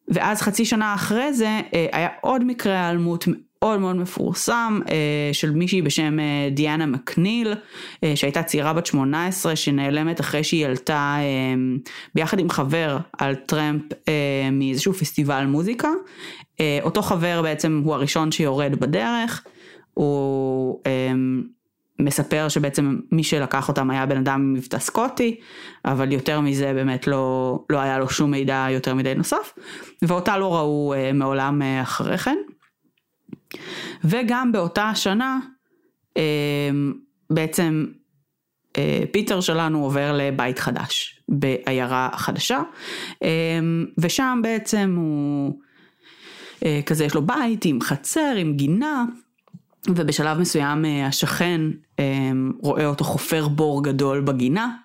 ואז 0.08 0.42
חצי 0.42 0.64
שנה 0.64 0.94
אחרי 0.94 1.32
זה 1.32 1.60
אה, 1.74 1.86
היה 1.92 2.08
עוד 2.20 2.44
מקרה 2.44 2.72
היעלמות 2.72 3.24
מאוד 3.28 3.80
מאוד 3.80 3.96
מפורסם 3.96 4.80
אה, 4.90 5.30
של 5.32 5.50
מישהי 5.50 5.82
בשם 5.82 6.20
אה, 6.20 6.48
דיאנה 6.50 6.86
מקניל 6.86 7.54
שהייתה 8.14 8.42
צעירה 8.42 8.72
בת 8.72 8.86
18 8.86 9.56
שנעלמת 9.56 10.20
אחרי 10.20 10.44
שהיא 10.44 10.66
עלתה 10.66 11.16
ביחד 12.14 12.38
עם 12.38 12.50
חבר 12.50 12.98
על 13.18 13.34
טרמפ 13.34 13.82
מאיזשהו 14.52 14.92
פסטיבל 14.92 15.44
מוזיקה. 15.44 15.88
אותו 16.82 17.02
חבר 17.02 17.42
בעצם 17.42 17.82
הוא 17.84 17.94
הראשון 17.94 18.32
שיורד 18.32 18.80
בדרך. 18.80 19.44
הוא 19.94 20.80
אמ, 20.86 21.42
מספר 21.98 22.48
שבעצם 22.48 22.98
מי 23.12 23.24
שלקח 23.24 23.68
אותם 23.68 23.90
היה 23.90 24.06
בן 24.06 24.16
אדם 24.16 24.52
מבטא 24.52 24.78
סקוטי, 24.78 25.40
אבל 25.84 26.12
יותר 26.12 26.40
מזה 26.40 26.72
באמת 26.74 27.06
לא, 27.06 27.58
לא 27.70 27.78
היה 27.78 27.98
לו 27.98 28.08
שום 28.08 28.30
מידע 28.30 28.66
יותר 28.70 28.94
מדי 28.94 29.14
נוסף, 29.14 29.52
ואותה 30.02 30.38
לא 30.38 30.56
ראו 30.56 30.94
אה, 30.96 31.12
מעולם 31.12 31.62
אה, 31.62 31.82
אחרי 31.82 32.18
כן. 32.18 32.38
וגם 34.04 34.52
באותה 34.52 34.88
השנה, 34.88 35.40
אה, 36.16 36.70
בעצם 37.30 37.86
אה, 38.78 39.02
פיטר 39.10 39.40
שלנו 39.40 39.84
עובר 39.84 40.12
לבית 40.18 40.58
חדש, 40.58 41.22
בעיירה 41.28 42.08
חדשה, 42.16 42.62
אה, 43.22 43.58
ושם 43.98 44.40
בעצם 44.42 44.94
הוא, 44.96 45.58
אה, 46.64 46.80
כזה 46.86 47.04
יש 47.04 47.14
לו 47.14 47.26
בית 47.26 47.64
עם 47.64 47.80
חצר, 47.80 48.34
עם 48.36 48.52
גינה, 48.52 49.04
ובשלב 49.88 50.38
מסוים 50.38 50.84
אה, 50.84 51.06
השכן 51.06 51.60
אה, 51.98 52.30
רואה 52.62 52.86
אותו 52.86 53.04
חופר 53.04 53.48
בור 53.48 53.84
גדול 53.84 54.20
בגינה, 54.20 54.76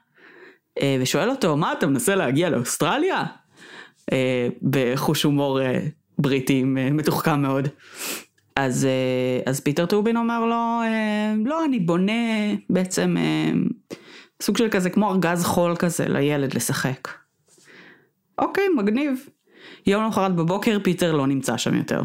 אה, 0.81 0.97
ושואל 1.01 1.29
אותו, 1.29 1.57
מה 1.57 1.73
אתה 1.73 1.87
מנסה 1.87 2.15
להגיע 2.15 2.49
לאוסטרליה? 2.49 3.23
בחוש 4.63 5.23
הומור 5.23 5.59
בריטי 6.19 6.63
מתוחכם 6.91 7.41
מאוד. 7.41 7.67
אז, 8.55 8.87
אז 9.45 9.59
פיטר 9.59 9.85
טובין 9.85 10.17
אומר 10.17 10.45
לו, 10.45 10.81
לא, 11.45 11.65
אני 11.65 11.79
בונה 11.79 12.11
בעצם 12.69 13.15
סוג 14.41 14.57
של 14.57 14.69
כזה 14.69 14.89
כמו 14.89 15.11
ארגז 15.11 15.43
חול 15.43 15.75
כזה 15.75 16.05
לילד 16.07 16.53
לשחק. 16.53 17.07
אוקיי, 18.37 18.63
מגניב. 18.77 19.29
יום 19.85 20.03
למחרת 20.03 20.35
בבוקר 20.35 20.77
פיטר 20.83 21.11
לא 21.11 21.27
נמצא 21.27 21.57
שם 21.57 21.75
יותר. 21.75 22.01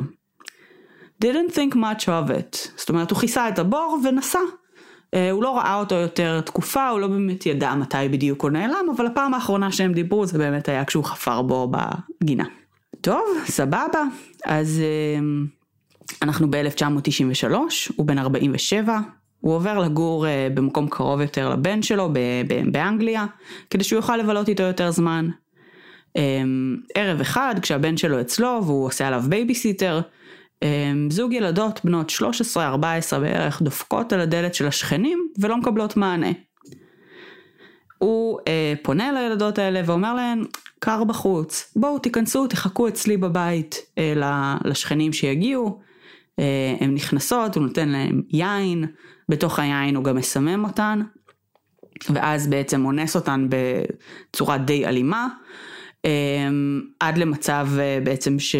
Didn't 1.22 1.52
think 1.52 1.74
much 1.74 2.04
of 2.06 2.30
it. 2.30 2.68
זאת 2.76 2.88
אומרת, 2.88 3.10
הוא 3.10 3.18
כיסה 3.18 3.48
את 3.48 3.58
הבור 3.58 3.98
ונסע. 4.04 4.38
Uh, 4.38 5.18
הוא 5.32 5.42
לא 5.42 5.56
ראה 5.56 5.74
אותו 5.74 5.94
יותר 5.94 6.40
תקופה, 6.40 6.88
הוא 6.88 7.00
לא 7.00 7.06
באמת 7.06 7.46
ידע 7.46 7.74
מתי 7.74 7.96
בדיוק 8.10 8.42
הוא 8.42 8.50
נעלם, 8.50 8.86
אבל 8.96 9.06
הפעם 9.06 9.34
האחרונה 9.34 9.72
שהם 9.72 9.92
דיברו 9.92 10.26
זה 10.26 10.38
באמת 10.38 10.68
היה 10.68 10.84
כשהוא 10.84 11.04
חפר 11.04 11.42
בו 11.42 11.72
בגינה. 12.22 12.44
טוב, 13.00 13.24
סבבה. 13.44 14.02
אז 14.44 14.82
uh, 14.82 16.22
אנחנו 16.22 16.50
ב-1993, 16.50 17.52
הוא 17.96 18.06
בן 18.06 18.18
47, 18.18 18.98
הוא 19.40 19.54
עובר 19.54 19.78
לגור 19.78 20.26
uh, 20.26 20.28
במקום 20.54 20.88
קרוב 20.88 21.20
יותר 21.20 21.48
לבן 21.50 21.82
שלו 21.82 22.10
באנגליה, 22.72 23.26
כדי 23.70 23.84
שהוא 23.84 23.96
יוכל 23.96 24.16
לבלות 24.16 24.48
איתו 24.48 24.62
יותר 24.62 24.90
זמן. 24.90 25.28
Um, 26.18 26.20
ערב 26.94 27.20
אחד, 27.20 27.54
כשהבן 27.62 27.96
שלו 27.96 28.20
אצלו 28.20 28.60
והוא 28.64 28.86
עושה 28.86 29.06
עליו 29.06 29.22
בייביסיטר, 29.28 30.00
זוג 31.10 31.32
ילדות 31.32 31.80
בנות 31.84 32.12
13-14 32.56 33.18
בערך 33.20 33.62
דופקות 33.62 34.12
על 34.12 34.20
הדלת 34.20 34.54
של 34.54 34.66
השכנים 34.66 35.28
ולא 35.38 35.56
מקבלות 35.56 35.96
מענה. 35.96 36.30
הוא 37.98 38.38
אה, 38.48 38.74
פונה 38.82 39.12
לילדות 39.12 39.58
האלה 39.58 39.82
ואומר 39.86 40.14
להן, 40.14 40.44
קר 40.78 41.04
בחוץ, 41.04 41.72
בואו 41.76 41.98
תיכנסו, 41.98 42.46
תחכו 42.46 42.88
אצלי 42.88 43.16
בבית 43.16 43.76
אה, 43.98 44.56
לשכנים 44.64 45.12
שיגיעו. 45.12 45.80
אה, 46.38 46.74
הן 46.80 46.94
נכנסות, 46.94 47.56
הוא 47.56 47.62
נותן 47.66 47.88
להן 47.88 48.22
יין, 48.30 48.84
בתוך 49.28 49.58
היין 49.58 49.96
הוא 49.96 50.04
גם 50.04 50.16
מסמם 50.16 50.64
אותן, 50.64 51.00
ואז 52.10 52.46
בעצם 52.46 52.84
אונס 52.84 53.16
אותן 53.16 53.48
בצורה 53.48 54.58
די 54.58 54.86
אלימה, 54.86 55.28
אה, 56.04 56.48
עד 57.00 57.18
למצב 57.18 57.68
אה, 57.78 57.98
בעצם 58.04 58.38
ש... 58.38 58.56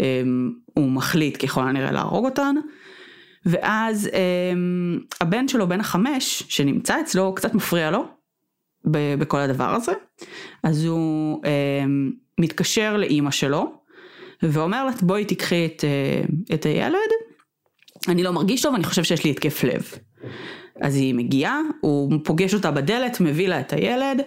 אה, 0.00 0.22
הוא 0.74 0.90
מחליט 0.90 1.44
ככל 1.44 1.60
הנראה 1.60 1.92
להרוג 1.92 2.24
אותן. 2.24 2.54
ואז 3.46 4.08
אמ, 4.12 4.98
הבן 5.20 5.48
שלו, 5.48 5.68
בן 5.68 5.80
החמש, 5.80 6.42
שנמצא 6.48 7.00
אצלו, 7.00 7.34
קצת 7.34 7.54
מפריע 7.54 7.90
לו 7.90 8.04
בכל 9.18 9.38
הדבר 9.38 9.74
הזה. 9.74 9.92
אז 10.62 10.84
הוא 10.84 11.42
אמ, 11.44 12.10
מתקשר 12.40 12.96
לאימא 12.96 13.30
שלו, 13.30 13.72
ואומר 14.42 14.84
לה, 14.84 14.92
בואי 15.02 15.24
תיקחי 15.24 15.66
את, 15.66 15.84
אה, 15.84 16.54
את 16.54 16.66
הילד, 16.66 17.10
אני 18.08 18.22
לא 18.22 18.30
מרגיש 18.30 18.62
טוב, 18.62 18.74
אני 18.74 18.84
חושב 18.84 19.04
שיש 19.04 19.24
לי 19.24 19.30
התקף 19.30 19.64
לב. 19.64 19.92
אז 20.80 20.96
היא 20.96 21.14
מגיעה, 21.14 21.60
הוא 21.80 22.12
פוגש 22.24 22.54
אותה 22.54 22.70
בדלת, 22.70 23.20
מביא 23.20 23.48
לה 23.48 23.60
את 23.60 23.72
הילד, 23.72 24.22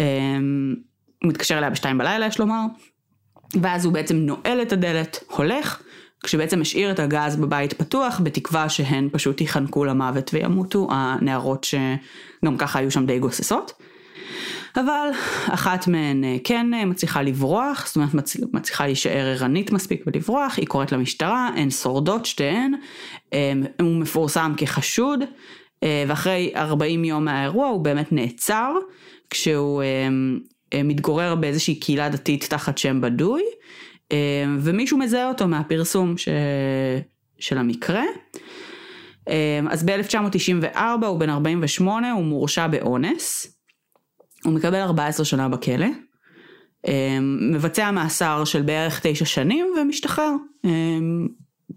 אמ, 0.00 0.74
הוא 1.22 1.30
מתקשר 1.30 1.58
אליה 1.58 1.70
בשתיים 1.70 1.98
בלילה, 1.98 2.26
יש 2.26 2.38
לומר, 2.38 2.60
ואז 3.62 3.84
הוא 3.84 3.92
בעצם 3.92 4.16
נועל 4.16 4.62
את 4.62 4.72
הדלת, 4.72 5.24
הולך, 5.26 5.82
כשבעצם 6.22 6.60
השאיר 6.60 6.90
את 6.90 6.98
הגז 6.98 7.36
בבית 7.36 7.72
פתוח, 7.72 8.20
בתקווה 8.24 8.68
שהן 8.68 9.08
פשוט 9.12 9.40
ייחנקו 9.40 9.84
למוות 9.84 10.30
וימותו, 10.34 10.88
הנערות 10.90 11.64
שגם 11.64 12.56
ככה 12.56 12.78
היו 12.78 12.90
שם 12.90 13.06
די 13.06 13.18
גוססות. 13.18 13.72
אבל 14.76 15.08
אחת 15.46 15.88
מהן 15.88 16.24
אה, 16.24 16.36
כן 16.44 16.74
אה, 16.74 16.84
מצליחה 16.84 17.22
לברוח, 17.22 17.86
זאת 17.86 17.96
אומרת 17.96 18.14
מצליחה 18.52 18.86
להישאר 18.86 19.26
ערנית 19.26 19.72
מספיק 19.72 20.02
ולברוח, 20.06 20.58
היא 20.58 20.66
קוראת 20.66 20.92
למשטרה, 20.92 21.50
הן 21.56 21.70
שורדות 21.70 22.26
שתיהן, 22.26 22.74
אה, 23.32 23.52
הוא 23.80 23.96
מפורסם 24.00 24.52
כחשוד, 24.56 25.20
ואחרי 26.08 26.52
40 26.56 27.04
יום 27.04 27.24
מהאירוע 27.24 27.68
הוא 27.68 27.80
באמת 27.80 28.12
נעצר, 28.12 28.72
כשהוא 29.30 29.82
אה, 29.82 30.08
מתגורר 30.74 31.34
באיזושהי 31.34 31.74
קהילה 31.74 32.08
דתית 32.08 32.44
תחת 32.44 32.78
שם 32.78 33.00
בדוי, 33.00 33.42
אה, 34.12 34.44
ומישהו 34.60 34.98
מזהה 34.98 35.28
אותו 35.28 35.48
מהפרסום 35.48 36.18
ש... 36.18 36.28
של 37.38 37.58
המקרה. 37.58 38.04
אה, 39.28 39.60
אז 39.70 39.84
ב-1994 39.84 41.06
הוא 41.06 41.18
בן 41.18 41.30
48, 41.30 42.12
הוא 42.12 42.24
מורשע 42.24 42.66
באונס, 42.66 43.56
הוא 44.44 44.52
מקבל 44.52 44.78
14 44.78 45.26
שנה 45.26 45.48
בכלא, 45.48 45.86
מבצע 47.52 47.90
מאסר 47.90 48.44
של 48.44 48.62
בערך 48.62 49.00
9 49.02 49.24
שנים 49.24 49.66
ומשתחרר. 49.80 50.32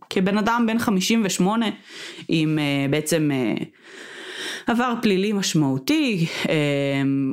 כבן 0.10 0.38
אדם 0.38 0.66
בן 0.68 0.80
58 0.80 1.66
עם 2.28 2.60
בעצם 2.90 3.30
עבר 4.68 4.94
פלילי 5.02 5.34
משמעותי, 5.34 6.26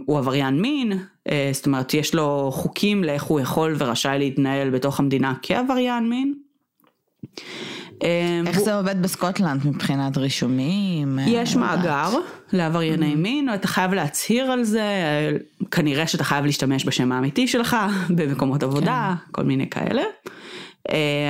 הוא 0.07 0.19
עבריין 0.19 0.63
מין, 0.63 0.93
אה, 1.29 1.51
זאת 1.53 1.67
אומרת, 1.67 1.95
יש 1.95 2.15
לו 2.15 2.51
חוקים 2.53 3.05
לאיך 3.05 3.23
הוא 3.23 3.41
יכול 3.41 3.75
ורשאי 3.79 4.19
להתנהל 4.19 4.71
בתוך 4.71 5.01
המדינה 5.01 5.35
כעבריין 5.43 6.09
מין. 6.09 6.35
אה, 8.03 8.41
איך 8.47 8.61
זה 8.61 8.75
עובד 8.75 9.03
בסקוטלנד 9.03 9.67
מבחינת 9.67 10.17
רישומים? 10.17 11.19
אה, 11.19 11.25
יש 11.29 11.57
מאגר 11.57 12.11
לעברייני 12.53 13.13
mm-hmm. 13.13 13.17
מין, 13.17 13.55
אתה 13.55 13.69
חייב 13.69 13.95
להצהיר 13.95 14.45
על 14.45 14.65
זה, 14.65 14.83
כנראה 15.71 16.07
שאתה 16.07 16.25
חייב 16.25 16.45
להשתמש 16.45 16.85
בשם 16.85 17.13
האמיתי 17.13 17.49
שלך 17.49 17.77
במקומות 18.17 18.63
עבודה, 18.63 19.15
כן. 19.19 19.33
כל 19.33 19.43
מיני 19.43 19.71
כאלה. 19.71 20.03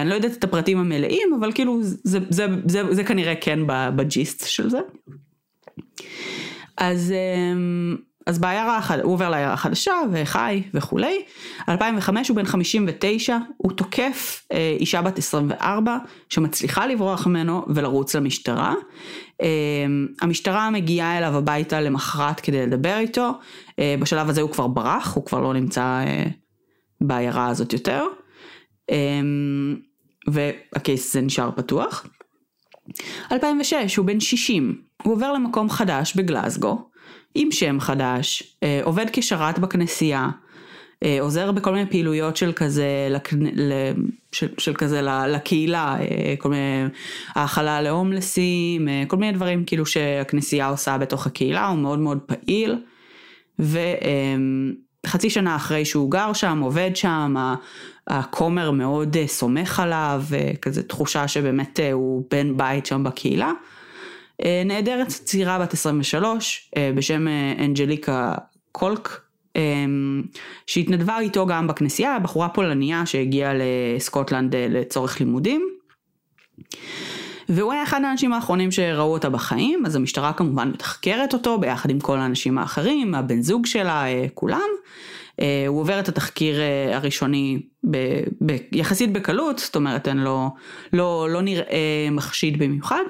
אני 0.02 0.10
לא 0.10 0.14
יודעת 0.14 0.32
את 0.32 0.44
הפרטים 0.44 0.78
המלאים, 0.78 1.28
אבל 1.40 1.52
כאילו 1.52 1.78
זה, 1.82 2.18
זה, 2.28 2.46
זה, 2.66 2.94
זה 2.94 3.04
כנראה 3.04 3.34
כן 3.40 3.58
בג'יסט 3.66 4.46
של 4.46 4.70
זה. 4.70 4.80
אז, 6.76 7.12
אמ, 7.12 7.96
אז 8.26 8.38
בעיירה, 8.38 8.80
הוא 9.02 9.12
עובר 9.12 9.30
לעיירה 9.30 9.52
החדשה 9.52 9.94
וחי 10.12 10.62
וכולי. 10.74 11.22
2005 11.68 12.28
הוא 12.28 12.36
בן 12.36 12.44
59, 12.44 13.36
הוא 13.56 13.72
תוקף 13.72 14.46
אה, 14.52 14.76
אישה 14.80 15.02
בת 15.02 15.18
24 15.18 15.96
שמצליחה 16.28 16.86
לברוח 16.86 17.26
ממנו 17.26 17.64
ולרוץ 17.74 18.14
למשטרה. 18.14 18.74
אה, 19.42 19.46
המשטרה 20.20 20.70
מגיעה 20.70 21.18
אליו 21.18 21.36
הביתה 21.36 21.80
למחרת 21.80 22.40
כדי 22.40 22.66
לדבר 22.66 22.98
איתו, 22.98 23.30
אה, 23.78 23.94
בשלב 24.00 24.28
הזה 24.28 24.40
הוא 24.40 24.50
כבר 24.50 24.66
ברח, 24.66 25.14
הוא 25.14 25.24
כבר 25.24 25.40
לא 25.40 25.54
נמצא 25.54 25.82
אה, 25.82 26.24
בעיירה 27.00 27.48
הזאת 27.48 27.72
יותר. 27.72 28.04
אה, 28.90 28.96
והקייס 30.28 31.10
הזה 31.10 31.20
נשאר 31.20 31.50
פתוח. 31.56 32.06
2006 33.32 33.96
הוא 33.96 34.06
בן 34.06 34.20
60, 34.20 34.89
הוא 35.02 35.14
עובר 35.14 35.32
למקום 35.32 35.70
חדש 35.70 36.16
בגלזגו, 36.16 36.90
עם 37.34 37.52
שם 37.52 37.80
חדש, 37.80 38.42
אה, 38.62 38.80
עובד 38.82 39.06
כשרת 39.12 39.58
בכנסייה, 39.58 40.28
אה, 41.02 41.18
עוזר 41.20 41.52
בכל 41.52 41.72
מיני 41.72 41.90
פעילויות 41.90 42.36
של 42.36 42.52
כזה, 42.52 43.08
של, 44.32 44.48
של 44.58 44.74
כזה 44.74 45.00
לקהילה, 45.02 45.96
אה, 46.00 46.34
כל 46.38 46.48
מיני 46.48 46.84
האכלה 47.28 47.82
להומלסים, 47.82 48.88
כל 49.08 49.16
מיני 49.16 49.32
דברים 49.32 49.64
כאילו 49.64 49.86
שהכנסייה 49.86 50.68
עושה 50.68 50.98
בתוך 50.98 51.26
הקהילה, 51.26 51.66
הוא 51.66 51.78
מאוד 51.78 51.98
מאוד 51.98 52.18
פעיל. 52.18 52.76
וחצי 53.58 55.30
שנה 55.30 55.56
אחרי 55.56 55.84
שהוא 55.84 56.10
גר 56.10 56.32
שם, 56.32 56.60
עובד 56.62 56.90
שם, 56.94 57.54
הכומר 58.06 58.70
מאוד 58.70 59.16
סומך 59.26 59.80
עליו, 59.80 60.22
כזה 60.62 60.82
תחושה 60.82 61.28
שבאמת 61.28 61.80
הוא 61.92 62.24
בן 62.30 62.56
בית 62.56 62.86
שם 62.86 63.04
בקהילה. 63.04 63.52
אה, 64.44 64.62
נעדרת 64.64 65.08
צעירה 65.08 65.58
בת 65.58 65.72
23 65.72 66.70
אה, 66.76 66.90
בשם 66.94 67.28
אה, 67.28 67.64
אנג'ליקה 67.64 68.34
קולק, 68.72 69.20
שהתנדבה 70.66 71.18
איתו 71.18 71.46
גם 71.46 71.66
בכנסייה, 71.66 72.18
בחורה 72.18 72.48
פולניה 72.48 73.06
שהגיעה 73.06 73.52
לסקוטלנד 73.54 74.56
לצורך 74.56 75.20
לימודים. 75.20 75.68
והוא 77.48 77.72
היה 77.72 77.82
אחד 77.82 78.00
האנשים 78.04 78.32
האחרונים 78.32 78.70
שראו 78.70 79.12
אותה 79.12 79.28
בחיים, 79.30 79.86
אז 79.86 79.96
המשטרה 79.96 80.32
כמובן 80.32 80.68
מתחקרת 80.68 81.34
אותו 81.34 81.58
ביחד 81.58 81.90
עם 81.90 82.00
כל 82.00 82.18
האנשים 82.18 82.58
האחרים, 82.58 83.14
הבן 83.14 83.42
זוג 83.42 83.66
שלה, 83.66 84.04
כולם. 84.34 84.68
אה, 85.40 85.64
הוא 85.66 85.80
עובר 85.80 86.00
את 86.00 86.08
התחקיר 86.08 86.60
אה, 86.60 86.96
הראשוני 86.96 87.62
ב, 87.90 87.96
ב, 88.46 88.56
יחסית 88.72 89.12
בקלות, 89.12 89.58
זאת 89.58 89.76
אומרת 89.76 90.08
אין 90.08 90.18
לו, 90.18 90.50
לא, 90.92 91.28
לא 91.30 91.42
נראה 91.42 92.08
מחשיד 92.10 92.58
במיוחד, 92.58 93.02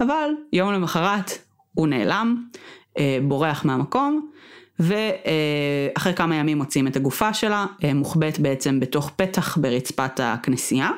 אבל 0.00 0.30
יום 0.52 0.72
למחרת 0.72 1.30
הוא 1.74 1.88
נעלם, 1.88 2.44
אה, 2.98 3.18
בורח 3.22 3.64
מהמקום, 3.64 4.28
ואחרי 4.78 6.14
כמה 6.14 6.36
ימים 6.36 6.58
מוצאים 6.58 6.86
את 6.86 6.96
הגופה 6.96 7.34
שלה, 7.34 7.66
מוחבאת 7.94 8.38
בעצם 8.38 8.80
בתוך 8.80 9.10
פתח 9.16 9.58
ברצפת 9.58 10.20
הכנסייה. 10.22 10.90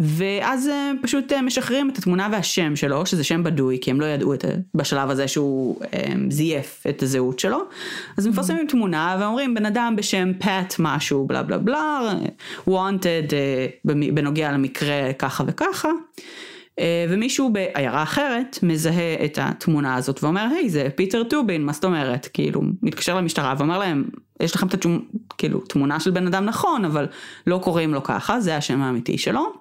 ואז 0.00 0.68
אה, 0.68 0.90
פשוט 1.02 1.32
אה, 1.32 1.42
משחררים 1.42 1.90
את 1.90 1.98
התמונה 1.98 2.28
והשם 2.32 2.76
שלו, 2.76 3.06
שזה 3.06 3.24
שם 3.24 3.42
בדוי, 3.42 3.78
כי 3.80 3.90
הם 3.90 4.00
לא 4.00 4.06
ידעו 4.06 4.34
את, 4.34 4.44
בשלב 4.74 5.10
הזה 5.10 5.28
שהוא 5.28 5.80
אה, 5.94 6.12
זייף 6.28 6.84
את 6.88 7.02
הזהות 7.02 7.38
שלו. 7.38 7.58
אז 8.18 8.26
מפרסמים 8.26 8.66
תמונה 8.66 9.16
ואומרים 9.20 9.54
בן 9.54 9.66
אדם 9.66 9.94
בשם 9.96 10.32
פאט 10.38 10.74
משהו 10.78 11.26
בלה 11.26 11.42
בלה 11.42 11.58
בלה, 11.58 12.14
במ- 13.84 14.14
בנוגע 14.14 14.52
למקרה 14.52 15.12
ככה 15.18 15.44
וככה. 15.46 15.88
ומישהו 17.08 17.52
בעיירה 17.52 18.02
אחרת 18.02 18.58
מזהה 18.62 19.24
את 19.24 19.38
התמונה 19.42 19.94
הזאת 19.94 20.24
ואומר 20.24 20.46
היי 20.56 20.70
זה 20.70 20.88
פיטר 20.94 21.24
טובין 21.24 21.64
מה 21.64 21.72
זאת 21.72 21.84
אומרת 21.84 22.28
כאילו 22.32 22.62
מתקשר 22.82 23.16
למשטרה 23.16 23.54
ואומר 23.58 23.78
להם 23.78 24.04
יש 24.40 24.54
לכם 24.54 24.66
את 24.66 24.74
התמונה 24.74 25.02
כאילו 25.38 25.60
של 25.98 26.10
בן 26.10 26.26
אדם 26.26 26.44
נכון 26.44 26.84
אבל 26.84 27.06
לא 27.46 27.60
קוראים 27.62 27.94
לו 27.94 28.02
ככה 28.02 28.40
זה 28.40 28.56
השם 28.56 28.82
האמיתי 28.82 29.18
שלו. 29.18 29.52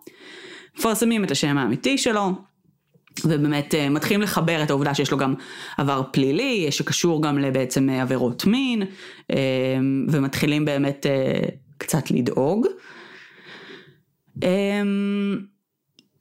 מפרסמים 0.78 1.24
את 1.24 1.32
השם 1.32 1.58
האמיתי 1.58 1.98
שלו 1.98 2.32
ובאמת 3.26 3.76
אה, 3.76 3.90
מתחילים 3.90 4.22
לחבר 4.22 4.64
את 4.64 4.70
העובדה 4.70 4.96
שיש 4.96 5.12
לו 5.12 5.18
גם 5.18 5.34
עבר 5.78 6.02
פלילי 6.12 6.72
שקשור 6.72 7.24
גם 7.24 7.38
לבעצם 7.38 7.90
אה, 7.90 8.02
עבירות 8.02 8.46
מין 8.46 8.84
אה, 9.32 9.38
ומתחילים 10.10 10.66
באמת 10.66 11.06
אה, 11.06 11.42
קצת 11.78 12.12
לדאוג. 12.12 12.68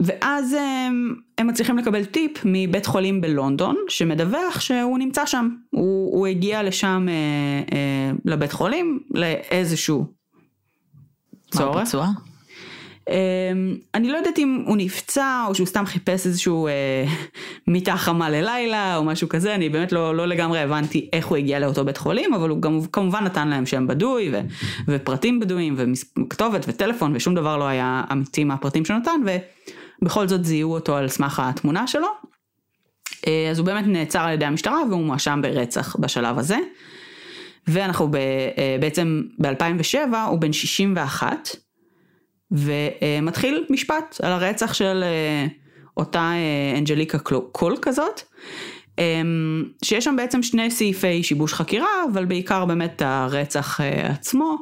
ואז 0.00 0.52
הם, 0.52 1.14
הם 1.38 1.46
מצליחים 1.46 1.78
לקבל 1.78 2.04
טיפ 2.04 2.32
מבית 2.44 2.86
חולים 2.86 3.20
בלונדון 3.20 3.76
שמדווח 3.88 4.60
שהוא 4.60 4.98
נמצא 4.98 5.26
שם, 5.26 5.48
הוא, 5.70 6.16
הוא 6.18 6.26
הגיע 6.26 6.62
לשם 6.62 7.06
אה, 7.08 7.14
אה, 7.76 8.12
לבית 8.24 8.52
חולים 8.52 9.00
לאיזשהו 9.10 10.00
מה 10.00 11.60
צורך. 11.60 11.76
הפצוע? 11.76 12.06
אה, 13.11 13.16
אני 13.94 14.11
לא 14.11 14.16
יודעת 14.16 14.38
אם 14.38 14.62
הוא 14.66 14.77
נפצע 14.77 15.44
או 15.49 15.55
שהוא 15.55 15.66
סתם 15.66 15.87
חיפש 15.87 16.27
איזשהו 16.27 16.66
אה, 16.66 16.73
מיטה 17.66 17.96
חמה 17.96 18.31
ללילה 18.31 18.96
או 18.96 19.05
משהו 19.05 19.29
כזה, 19.29 19.55
אני 19.55 19.68
באמת 19.68 19.92
לא, 19.92 20.16
לא 20.16 20.27
לגמרי 20.27 20.61
הבנתי 20.61 21.09
איך 21.12 21.27
הוא 21.27 21.37
הגיע 21.37 21.59
לאותו 21.59 21.85
בית 21.85 21.96
חולים, 21.96 22.35
אבל 22.35 22.49
הוא 22.49 22.62
גם 22.62 22.81
כמובן 22.92 23.25
נתן 23.25 23.49
להם 23.49 23.66
שם 23.66 23.87
בדוי 23.87 24.31
ו, 24.33 24.40
ופרטים 24.88 25.40
בדויים 25.40 25.77
וכתובת 26.16 26.64
וטלפון 26.68 27.16
ושום 27.16 27.35
דבר 27.35 27.57
לא 27.57 27.64
היה 27.64 28.03
אמיתי 28.12 28.44
מהפרטים 28.44 28.85
שהוא 28.85 28.96
נתן 28.96 29.20
ובכל 30.03 30.29
זאת 30.29 30.44
זיהו 30.44 30.73
אותו 30.73 30.96
על 30.96 31.09
סמך 31.09 31.42
התמונה 31.44 31.87
שלו. 31.87 32.09
אה, 33.27 33.49
אז 33.51 33.59
הוא 33.59 33.66
באמת 33.66 33.85
נעצר 33.87 34.20
על 34.20 34.33
ידי 34.33 34.44
המשטרה 34.44 34.79
והוא 34.90 35.05
מואשם 35.05 35.40
ברצח 35.42 35.96
בשלב 35.96 36.38
הזה. 36.38 36.59
ואנחנו 37.68 38.11
ב, 38.11 38.16
אה, 38.16 38.77
בעצם 38.81 39.23
ב-2007 39.38 40.16
הוא 40.29 40.38
בן 40.38 40.53
61 40.53 41.49
ומתחיל 42.52 43.64
משפט 43.70 44.20
על 44.22 44.32
הרצח 44.32 44.74
של 44.74 45.02
אה, 45.02 45.46
אותה 45.96 46.32
אה, 46.34 46.78
אנג'ליקה 46.78 47.18
קול 47.52 47.76
כזאת. 47.82 48.22
אמ, 48.98 49.64
שיש 49.84 50.04
שם 50.04 50.16
בעצם 50.16 50.42
שני 50.42 50.70
סעיפי 50.70 51.22
שיבוש 51.22 51.54
חקירה, 51.54 51.88
אבל 52.12 52.24
בעיקר 52.24 52.64
באמת 52.64 53.02
הרצח 53.04 53.80
אה, 53.80 54.06
עצמו. 54.06 54.56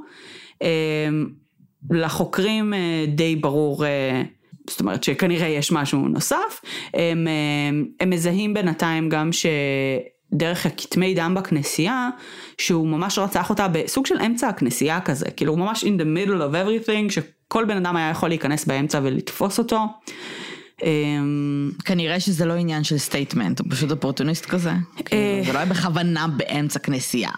לחוקרים 1.90 2.74
אה, 2.74 3.04
די 3.08 3.36
ברור, 3.36 3.86
אה, 3.86 4.22
זאת 4.70 4.80
אומרת 4.80 5.04
שכנראה 5.04 5.48
יש 5.48 5.72
משהו 5.72 5.98
נוסף. 5.98 6.60
הם, 6.94 7.28
אה, 7.28 7.78
הם 8.00 8.10
מזהים 8.10 8.54
בינתיים 8.54 9.08
גם 9.08 9.30
שדרך 10.34 10.66
הכתמי 10.66 11.14
דם 11.14 11.34
בכנסייה, 11.36 12.08
שהוא 12.58 12.86
ממש 12.86 13.18
רצח 13.18 13.50
אותה 13.50 13.68
בסוג 13.68 14.06
של 14.06 14.20
אמצע 14.26 14.48
הכנסייה 14.48 15.00
כזה, 15.00 15.30
כאילו 15.30 15.52
הוא 15.52 15.60
ממש 15.60 15.84
in 15.84 16.00
the 16.00 16.28
middle 16.28 16.40
of 16.40 16.54
everything, 16.54 17.12
שכל 17.12 17.64
בן 17.64 17.76
אדם 17.76 17.96
היה 17.96 18.10
יכול 18.10 18.28
להיכנס 18.28 18.64
באמצע 18.64 19.00
ולתפוס 19.02 19.58
אותו. 19.58 19.80
אמ, 20.82 21.70
כנראה 21.84 22.20
שזה 22.20 22.44
לא 22.44 22.52
עניין 22.52 22.84
של 22.84 22.98
statement, 22.98 23.60
הוא 23.60 23.66
פשוט 23.70 23.90
אופורטוניסט 23.90 24.46
כזה. 24.46 24.70
כאילו, 25.04 25.44
זה 25.46 25.52
לא 25.52 25.58
היה 25.58 25.66
בכוונה 25.66 26.26
באמצע 26.36 26.78
כנסייה. 26.78 27.30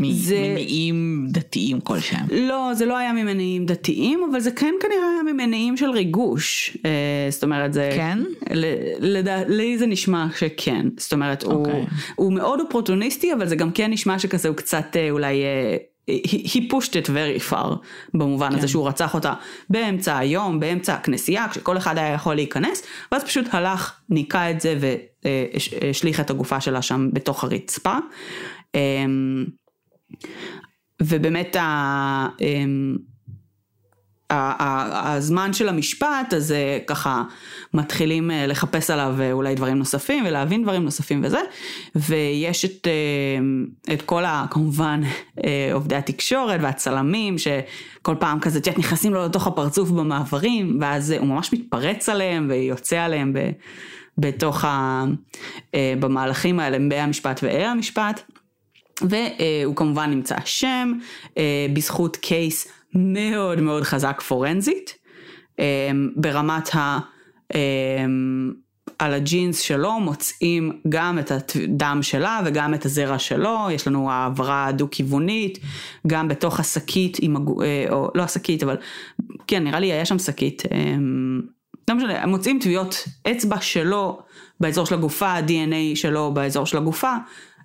ממניעים 0.00 1.26
דתיים 1.30 1.80
כלשהם. 1.80 2.26
לא, 2.30 2.70
זה 2.74 2.86
לא 2.86 2.96
היה 2.96 3.12
ממניעים 3.12 3.66
דתיים, 3.66 4.20
אבל 4.30 4.40
זה 4.40 4.50
כן 4.50 4.74
כנראה 4.80 5.10
היה 5.14 5.32
ממניעים 5.32 5.76
של 5.76 5.90
ריגוש. 5.90 6.76
אה, 6.84 6.90
זאת 7.30 7.42
אומרת, 7.44 7.72
זה... 7.72 7.90
כן? 7.96 8.18
לי 9.48 9.78
זה 9.78 9.86
נשמע 9.86 10.26
שכן. 10.38 10.86
זאת 10.98 11.12
אומרת, 11.12 11.42
הוא, 11.42 11.54
אוקיי. 11.54 11.84
הוא 12.14 12.32
מאוד 12.32 12.60
אופורטוניסטי, 12.60 13.32
אבל 13.32 13.48
זה 13.48 13.56
גם 13.56 13.70
כן 13.70 13.90
נשמע 13.90 14.18
שכזה 14.18 14.48
הוא 14.48 14.56
קצת 14.56 14.96
אה, 14.96 15.10
אולי... 15.10 15.42
אה, 16.08 16.14
he 16.26 16.48
he 16.48 16.58
pushed 16.70 16.90
it 16.90 17.08
very 17.08 17.50
far 17.50 17.76
במובן 18.14 18.50
כן. 18.50 18.58
הזה 18.58 18.68
שהוא 18.68 18.88
רצח 18.88 19.14
אותה 19.14 19.32
באמצע 19.70 20.18
היום, 20.18 20.60
באמצע 20.60 20.94
הכנסייה, 20.94 21.46
כשכל 21.50 21.76
אחד 21.76 21.98
היה 21.98 22.12
יכול 22.12 22.34
להיכנס, 22.34 22.82
ואז 23.12 23.24
פשוט 23.24 23.46
הלך, 23.50 24.00
ניקה 24.10 24.50
את 24.50 24.60
זה 24.60 24.78
והשליך 25.24 26.20
את 26.20 26.30
הגופה 26.30 26.60
שלה 26.60 26.82
שם 26.82 27.08
בתוך 27.12 27.44
הרצפה. 27.44 27.96
אמ, 28.74 29.44
ובאמת 31.02 31.56
ה... 31.56 32.28
הזמן 34.58 35.52
של 35.52 35.68
המשפט, 35.68 36.34
אז 36.36 36.52
אה, 36.52 36.78
ככה 36.86 37.22
מתחילים 37.74 38.30
אה, 38.30 38.46
לחפש 38.46 38.90
עליו 38.90 39.14
אה, 39.20 39.32
אולי 39.32 39.54
דברים 39.54 39.78
נוספים 39.78 40.24
ולהבין 40.26 40.62
דברים 40.62 40.84
נוספים 40.84 41.20
וזה, 41.24 41.40
ויש 41.94 42.64
את, 42.64 42.88
את 43.92 44.02
כל 44.02 44.24
ה... 44.24 44.46
כמובן 44.50 45.00
עובדי 45.72 45.96
התקשורת 45.96 46.60
והצלמים, 46.62 47.36
שכל 47.38 48.14
פעם 48.20 48.40
כזה, 48.40 48.58
יודעת, 48.58 48.78
נכנסים 48.78 49.14
לו 49.14 49.24
לתוך 49.24 49.46
הפרצוף 49.46 49.90
במעברים, 49.90 50.78
ואז 50.80 51.10
הוא 51.10 51.26
ממש 51.26 51.52
מתפרץ 51.52 52.08
עליהם 52.08 52.46
ויוצא 52.50 52.98
עליהם 53.00 53.32
ב, 53.32 53.50
בתוך 54.18 54.64
ה... 54.64 55.04
במהלכים 55.76 56.60
האלה, 56.60 56.78
מהמשפט 56.78 57.40
ואל 57.42 57.64
המשפט. 57.64 58.22
והוא 59.02 59.76
כמובן 59.76 60.10
נמצא 60.10 60.36
אשם 60.44 60.92
בזכות 61.74 62.16
קייס 62.16 62.68
מאוד 62.94 63.60
מאוד 63.60 63.82
חזק 63.82 64.20
פורנזית 64.20 64.94
אה, 65.60 65.90
ברמת 66.16 66.74
ה... 66.74 66.98
אה, 67.54 68.04
על 68.98 69.14
הג'ינס 69.14 69.60
שלו 69.60 70.00
מוצאים 70.00 70.80
גם 70.88 71.18
את 71.18 71.30
הדם 71.30 71.98
שלה 72.02 72.40
וגם 72.44 72.74
את 72.74 72.84
הזרע 72.84 73.18
שלו, 73.18 73.58
יש 73.70 73.88
לנו 73.88 74.10
העברה 74.10 74.72
דו-כיוונית, 74.72 75.58
גם 76.06 76.28
בתוך 76.28 76.60
השקית, 76.60 77.18
אה, 77.20 77.84
או 77.90 78.10
לא 78.14 78.22
השקית, 78.22 78.62
אבל 78.62 78.76
כן, 79.46 79.64
נראה 79.64 79.80
לי 79.80 79.92
היה 79.92 80.04
שם 80.04 80.18
שקית. 80.18 80.62
אמ, 80.72 81.40
לא 81.90 81.94
משנה, 81.94 82.26
מוצאים 82.26 82.58
טביעות 82.62 83.08
אצבע 83.30 83.60
שלו 83.60 84.18
באזור 84.60 84.86
של 84.86 84.94
הגופה, 84.94 85.28
ה-DNA 85.28 85.96
שלו 85.96 86.34
באזור 86.34 86.66
של 86.66 86.76
הגופה, 86.76 87.12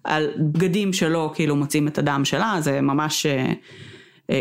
על 0.04 0.28
בגדים 0.38 0.94
שלו 0.94 1.32
כאילו 1.36 1.56
מוצאים 1.56 1.88
את 1.88 1.98
הדם 1.98 2.22
שלה, 2.26 2.56
זה 2.60 2.82
ממש 2.82 3.26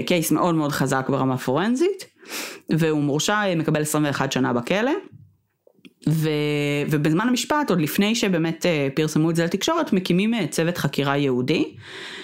קייס 0.06 0.30
מאוד 0.30 0.54
מאוד 0.54 0.72
חזק 0.72 1.06
ברמה 1.08 1.38
פורנזית, 1.38 2.04
והוא 2.70 3.02
מורשע, 3.02 3.54
מקבל 3.56 3.82
21 3.82 4.32
שנה 4.32 4.52
בכלא. 4.52 4.92
ו, 6.08 6.30
ובזמן 6.90 7.28
המשפט, 7.28 7.70
עוד 7.70 7.80
לפני 7.80 8.14
שבאמת 8.14 8.66
uh, 8.66 8.96
פרסמו 8.96 9.30
את 9.30 9.36
זה 9.36 9.44
לתקשורת, 9.44 9.92
מקימים 9.92 10.46
צוות 10.46 10.78
חקירה 10.78 11.16
יהודי, 11.16 11.74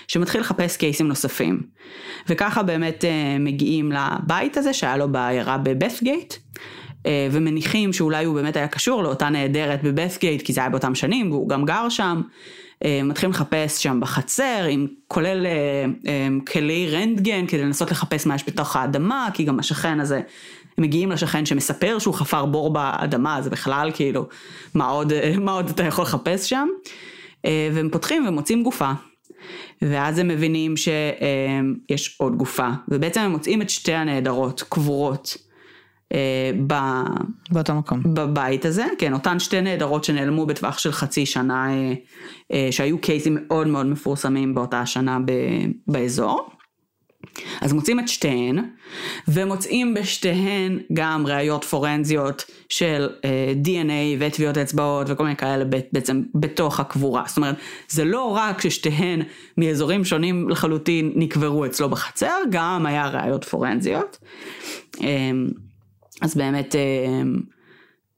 שמתחיל 0.08 0.40
לחפש 0.40 0.76
קייסים 0.76 1.08
נוספים. 1.08 1.62
וככה 2.28 2.62
באמת 2.62 3.04
מגיעים 3.40 3.92
לבית 3.92 4.56
הזה, 4.56 4.72
שהיה 4.72 4.96
לו 4.96 5.12
בעיירה 5.12 5.58
בבת'גייט, 5.58 6.34
uh, 6.34 7.06
ומניחים 7.30 7.92
שאולי 7.92 8.24
הוא 8.24 8.34
באמת 8.34 8.56
היה 8.56 8.68
קשור 8.68 9.02
לאותה 9.02 9.28
נעדרת 9.28 9.82
בבת'גייט, 9.82 10.42
כי 10.42 10.52
זה 10.52 10.60
היה 10.60 10.70
באותם 10.70 10.94
שנים, 10.94 11.30
והוא 11.30 11.48
גם 11.48 11.64
גר 11.64 11.88
שם. 11.88 12.22
Uh, 12.74 12.86
מתחילים 13.04 13.30
לחפש 13.30 13.82
שם 13.82 14.00
בחצר, 14.00 14.66
עם 14.70 14.86
כולל 15.08 15.46
uh, 15.46 16.04
um, 16.04 16.52
כלי 16.52 16.88
רנטגן, 16.90 17.46
כדי 17.46 17.62
לנסות 17.62 17.90
לחפש 17.90 18.26
מה 18.26 18.34
יש 18.34 18.44
בתוך 18.46 18.76
האדמה, 18.76 19.28
כי 19.34 19.44
גם 19.44 19.58
השכן 19.58 20.00
הזה 20.00 20.20
הם 20.78 20.84
מגיעים 20.84 21.12
לשכן 21.12 21.46
שמספר 21.46 21.98
שהוא 21.98 22.14
חפר 22.14 22.44
בור 22.46 22.72
באדמה, 22.72 23.42
זה 23.42 23.50
בכלל 23.50 23.90
כאילו, 23.94 24.28
מה 24.74 24.86
עוד, 24.86 25.12
מה 25.40 25.52
עוד 25.52 25.68
אתה 25.68 25.82
יכול 25.84 26.04
לחפש 26.04 26.48
שם? 26.48 26.68
אה, 27.44 27.68
והם 27.72 27.88
פותחים 27.92 28.26
ומוצאים 28.28 28.62
גופה. 28.62 28.92
ואז 29.82 30.18
הם 30.18 30.28
מבינים 30.28 30.74
שיש 30.76 32.16
עוד 32.18 32.36
גופה, 32.36 32.68
ובעצם 32.88 33.20
הם 33.20 33.30
מוצאים 33.30 33.62
את 33.62 33.70
שתי 33.70 33.92
הנעדרות 33.92 34.62
קבורות. 34.68 35.36
אה, 36.12 36.50
ב... 36.66 36.74
באותו 37.50 37.74
מקום. 37.74 38.02
בבית 38.14 38.64
הזה, 38.64 38.84
כן, 38.98 39.12
אותן 39.12 39.38
שתי 39.38 39.60
נעדרות 39.60 40.04
שנעלמו 40.04 40.46
בטווח 40.46 40.78
של 40.78 40.92
חצי 40.92 41.26
שנה, 41.26 41.68
אה, 42.52 42.68
שהיו 42.70 42.98
קייסים 42.98 43.38
מאוד 43.40 43.66
מאוד 43.66 43.86
מפורסמים 43.86 44.54
באותה 44.54 44.80
השנה 44.80 45.18
באזור. 45.88 46.50
אז 47.60 47.72
מוצאים 47.72 48.00
את 48.00 48.08
שתיהן, 48.08 48.58
ומוצאים 49.28 49.94
בשתיהן 49.94 50.78
גם 50.92 51.26
ראיות 51.26 51.64
פורנזיות 51.64 52.44
של 52.68 53.08
אה, 53.24 53.52
DNA 53.64 54.16
וטביעות 54.18 54.58
אצבעות 54.58 55.06
וכל 55.10 55.22
מיני 55.22 55.36
כאלה 55.36 55.64
בעצם 55.92 56.22
בתוך 56.34 56.80
הקבורה. 56.80 57.24
זאת 57.26 57.36
אומרת, 57.36 57.56
זה 57.88 58.04
לא 58.04 58.24
רק 58.36 58.60
ששתיהן 58.60 59.22
מאזורים 59.58 60.04
שונים 60.04 60.48
לחלוטין 60.48 61.12
נקברו 61.16 61.66
אצלו 61.66 61.88
בחצר, 61.88 62.36
גם 62.50 62.86
היה 62.86 63.08
ראיות 63.08 63.44
פורנזיות. 63.44 64.18
Um, 64.96 65.00
אז 66.24 66.34
באמת 66.34 66.74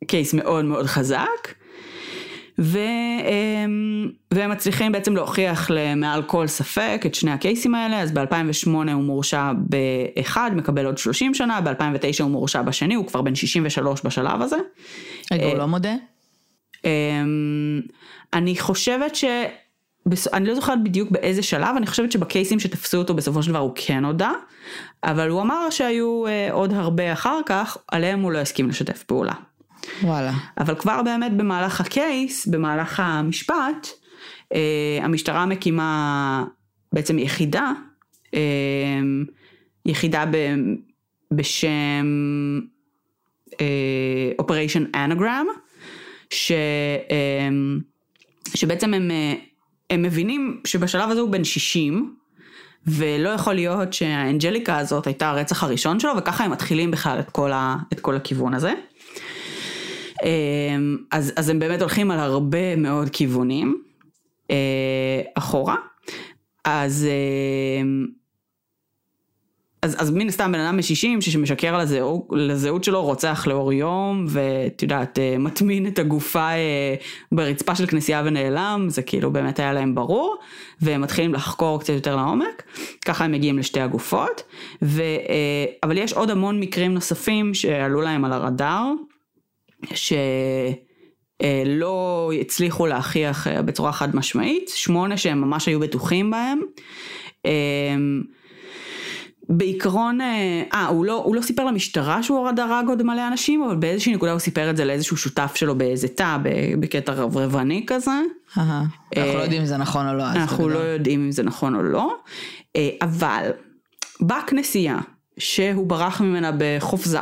קייס 0.06 0.34
מאוד 0.34 0.64
מאוד 0.64 0.86
חזק. 0.86 1.54
ו, 2.58 2.78
אמ, 2.78 4.10
והם 4.34 4.50
מצליחים 4.50 4.92
בעצם 4.92 5.16
להוכיח 5.16 5.70
מעל 5.96 6.22
כל 6.22 6.46
ספק 6.46 7.02
את 7.06 7.14
שני 7.14 7.30
הקייסים 7.30 7.74
האלה, 7.74 8.00
אז 8.02 8.12
ב-2008 8.12 8.68
הוא 8.68 9.02
מורשע 9.02 9.52
באחד, 9.56 10.50
מקבל 10.54 10.86
עוד 10.86 10.98
30 10.98 11.34
שנה, 11.34 11.60
ב-2009 11.60 12.22
הוא 12.22 12.30
מורשע 12.30 12.62
בשני, 12.62 12.94
הוא 12.94 13.06
כבר 13.06 13.22
בן 13.22 13.34
63 13.34 14.02
בשלב 14.02 14.42
הזה. 14.42 14.56
רגע, 15.32 15.44
הוא 15.44 15.52
אה, 15.52 15.58
לא 15.58 15.66
מודה? 15.66 15.94
אמ, 16.84 17.80
אני 18.32 18.58
חושבת 18.58 19.14
ש... 19.14 19.24
אני 20.32 20.48
לא 20.48 20.54
זוכרת 20.54 20.82
בדיוק 20.82 21.10
באיזה 21.10 21.42
שלב, 21.42 21.76
אני 21.76 21.86
חושבת 21.86 22.12
שבקייסים 22.12 22.60
שתפסו 22.60 22.98
אותו 22.98 23.14
בסופו 23.14 23.42
של 23.42 23.50
דבר 23.50 23.58
הוא 23.58 23.72
כן 23.74 24.04
הודה, 24.04 24.32
אבל 25.05 25.31
הוא 25.31 25.42
אמר 25.42 25.70
שהיו 25.70 26.26
אה, 26.26 26.52
עוד 26.52 26.72
הרבה 26.72 27.12
אחר 27.12 27.40
כך, 27.46 27.76
עליהם 27.88 28.20
הוא 28.20 28.33
לא 28.33 28.38
הסכים 28.38 28.68
לשתף 28.68 29.02
פעולה. 29.02 29.33
וואלה. 30.02 30.33
אבל 30.59 30.74
כבר 30.74 31.02
באמת 31.02 31.37
במהלך 31.37 31.81
הקייס, 31.81 32.46
במהלך 32.46 33.00
המשפט, 33.00 33.88
אה, 34.55 34.98
המשטרה 35.02 35.46
מקימה 35.46 36.44
בעצם 36.92 37.18
יחידה, 37.18 37.72
אה, 38.35 38.40
יחידה 39.87 40.24
ב, 40.31 40.37
בשם 41.31 42.07
Operation 44.42 44.96
Anagram, 44.96 45.46
ש, 46.31 46.52
שבעצם 48.55 48.94
הם, 48.94 49.11
הם 49.90 50.02
מבינים 50.02 50.61
שבשלב 50.64 51.11
הזה 51.11 51.20
הוא 51.20 51.31
בן 51.31 51.44
60, 51.44 52.16
ולא 52.87 53.29
יכול 53.29 53.55
להיות 53.55 53.92
שהאנג'ליקה 53.92 54.79
הזאת 54.79 55.07
הייתה 55.07 55.31
הרצח 55.31 55.62
הראשון 55.62 56.01
שלו, 56.01 56.12
וככה 56.16 56.44
הם 56.44 56.51
מתחילים 56.51 56.90
בכלל 56.90 57.18
את 57.18 57.31
כל, 57.31 57.53
ה, 57.53 57.77
את 57.92 58.01
כל 58.01 58.16
הכיוון 58.16 58.55
הזה. 58.55 58.72
אמ, 60.25 60.96
אז, 61.11 61.33
אז 61.37 61.49
הם 61.49 61.59
באמת 61.59 61.81
הולכים 61.81 62.11
על 62.11 62.18
הרבה 62.18 62.77
מאוד 62.77 63.11
כיוונים 63.11 63.83
אה, 64.51 64.57
אחורה. 65.35 65.77
אז, 66.64 67.07
אמ, 67.81 68.07
אז, 69.87 69.96
אז 69.99 70.11
מן 70.11 70.29
הסתם 70.29 70.53
בן 70.53 70.61
אדם 70.61 70.77
מ-60 70.77 71.20
שמשקר 71.20 71.75
על 71.75 71.87
לזהות 72.33 72.85
שלו, 72.85 73.03
רוצח 73.03 73.46
לאור 73.46 73.72
יום, 73.72 74.25
ואת 74.29 74.83
יודעת, 74.83 75.18
אה, 75.18 75.38
מטמין 75.38 75.87
את 75.87 75.99
הגופה 75.99 76.49
אה, 76.49 76.94
ברצפה 77.33 77.75
של 77.75 77.87
כנסייה 77.87 78.22
ונעלם, 78.25 78.87
זה 78.88 79.03
כאילו 79.03 79.33
באמת 79.33 79.59
היה 79.59 79.72
להם 79.72 79.94
ברור, 79.94 80.37
והם 80.81 81.01
מתחילים 81.01 81.35
לחקור 81.35 81.81
קצת 81.81 81.92
יותר 81.92 82.16
לעומק, 82.16 82.62
ככה 83.05 83.25
הם 83.25 83.33
מגיעים 83.33 83.59
לשתי 83.59 83.81
הגופות, 83.81 84.42
ו, 84.83 85.03
אבל 85.83 85.99
יש 85.99 86.12
עוד 86.12 86.31
המון 86.31 86.61
מקרים 86.61 86.94
נוספים 86.94 87.55
שעלו 87.55 88.01
להם 88.01 88.25
על 88.25 88.33
הרדאר. 88.33 88.92
שלא 91.42 92.31
הצליחו 92.40 92.87
להכיח 92.87 93.46
אה, 93.46 93.62
בצורה 93.62 93.92
חד 93.92 94.16
משמעית, 94.16 94.68
שמונה 94.75 95.16
שהם 95.16 95.40
ממש 95.40 95.66
היו 95.66 95.81
בטוחים 95.81 96.31
בהם. 96.31 96.61
בעיקרון, 99.48 100.20
אה, 100.20 100.62
אה 100.74 100.87
הוא, 100.87 101.04
לא, 101.04 101.22
הוא 101.24 101.37
לא 101.37 101.40
סיפר 101.40 101.64
למשטרה 101.64 102.22
שהוא 102.22 102.48
הרג 102.48 102.88
עוד 102.88 103.02
מלא 103.02 103.28
אנשים, 103.28 103.62
אבל 103.62 103.76
באיזושהי 103.76 104.14
נקודה 104.14 104.32
הוא 104.32 104.38
סיפר 104.38 104.70
את 104.70 104.76
זה 104.76 104.85
לאיזשהו 104.85 105.16
שותף 105.16 105.52
שלו 105.54 105.78
באיזה 105.78 106.09
תא, 106.09 106.37
בקטע 106.80 107.12
רברבני 107.12 107.85
כזה. 107.87 108.11
אנחנו 109.16 109.35
לא 109.35 109.38
יודעים 109.38 109.61
אם 109.61 109.66
זה 109.66 109.76
נכון 109.76 110.09
או 110.09 110.14
לא. 110.14 110.30
אנחנו 110.30 110.68
לא 110.68 110.78
יודעים 110.78 111.24
אם 111.24 111.32
זה 111.32 111.42
נכון 111.42 111.74
או 111.74 111.82
לא, 111.82 112.16
אבל 113.02 113.50
בכנסייה 114.20 114.98
שהוא 115.38 115.87
ברח 115.87 116.20
ממנה 116.20 116.50
בחופזה, 116.59 117.20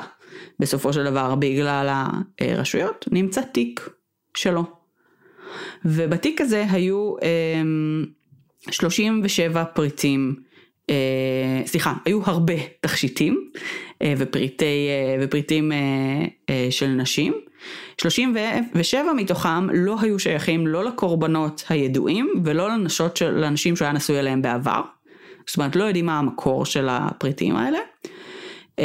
בסופו 0.60 0.92
של 0.92 1.04
דבר 1.04 1.34
בגלל 1.34 2.04
הרשויות, 2.40 3.04
נמצא 3.12 3.40
תיק 3.40 3.88
שלו. 4.36 4.64
ובתיק 5.84 6.40
הזה 6.40 6.66
היו 6.70 7.14
37 8.70 9.60
אמ, 9.60 9.66
פריטים, 9.74 10.36
אה, 10.90 11.66
סליחה, 11.66 11.92
היו 12.04 12.20
הרבה 12.24 12.54
תכשיטים 12.80 13.50
אה, 14.02 14.14
ופריטי, 14.18 14.88
אה, 14.88 15.24
ופריטים 15.24 15.72
של 16.70 16.86
נשים. 16.86 17.34
37 18.00 19.12
מתוכם 19.12 19.70
לא 19.70 19.96
היו 20.00 20.18
שייכים 20.18 20.66
לא 20.66 20.84
לקורבנות 20.84 21.64
הידועים 21.68 22.32
ולא 22.44 22.68
לנשות 22.68 23.16
של, 23.16 23.30
לאנשים 23.30 23.76
שהוא 23.76 23.86
היה 23.86 23.92
נשוי 23.92 24.18
אליהם 24.18 24.42
בעבר. 24.42 24.80
זאת 25.46 25.56
אומרת 25.56 25.76
לא 25.76 25.84
יודעים 25.84 26.06
מה 26.06 26.18
המקור 26.18 26.64
של 26.64 26.88
הפריטים 26.90 27.56
האלה. 27.56 27.78
אמ, 28.78 28.84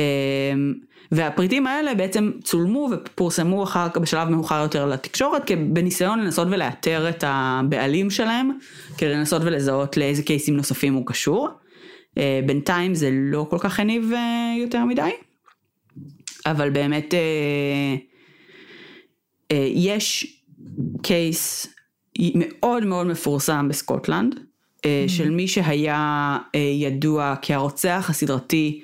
והפריטים 1.11 1.67
האלה 1.67 1.95
בעצם 1.95 2.31
צולמו 2.43 2.89
ופורסמו 2.91 3.63
אחר 3.63 3.89
כך 3.89 3.97
בשלב 3.97 4.29
מאוחר 4.29 4.61
יותר 4.61 4.85
לתקשורת 4.85 5.51
בניסיון 5.67 6.19
לנסות 6.19 6.47
ולאתר 6.51 7.09
את 7.09 7.23
הבעלים 7.27 8.09
שלהם 8.09 8.51
כדי 8.97 9.09
לנסות 9.09 9.41
ולזהות 9.45 9.97
לאיזה 9.97 10.23
קייסים 10.23 10.55
נוספים 10.55 10.93
הוא 10.93 11.05
קשור. 11.05 11.49
אה, 12.17 12.39
בינתיים 12.45 12.95
זה 12.95 13.09
לא 13.11 13.47
כל 13.49 13.57
כך 13.59 13.79
הניב 13.79 14.11
אה, 14.15 14.53
יותר 14.59 14.85
מדי, 14.85 15.11
אבל 16.45 16.69
באמת 16.69 17.13
אה, 17.13 17.95
יש 19.73 20.37
קייס 21.01 21.67
מאוד 22.35 22.85
מאוד 22.85 23.07
מפורסם 23.07 23.67
בסקוטלנד 23.69 24.35
mm-hmm. 24.35 24.83
של 25.07 25.29
מי 25.29 25.47
שהיה 25.47 26.37
ידוע 26.79 27.35
כהרוצח 27.41 28.07
הסדרתי 28.09 28.81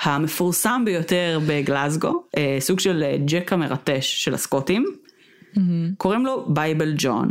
המפורסם 0.00 0.82
ביותר 0.84 1.40
בגלזגו, 1.46 2.24
סוג 2.58 2.80
של 2.80 3.04
ג'ק 3.24 3.52
המרטש 3.52 4.24
של 4.24 4.34
הסקוטים, 4.34 4.84
mm-hmm. 4.84 5.60
קוראים 5.96 6.26
לו 6.26 6.46
בייבל 6.54 6.94
ג'ון. 6.98 7.30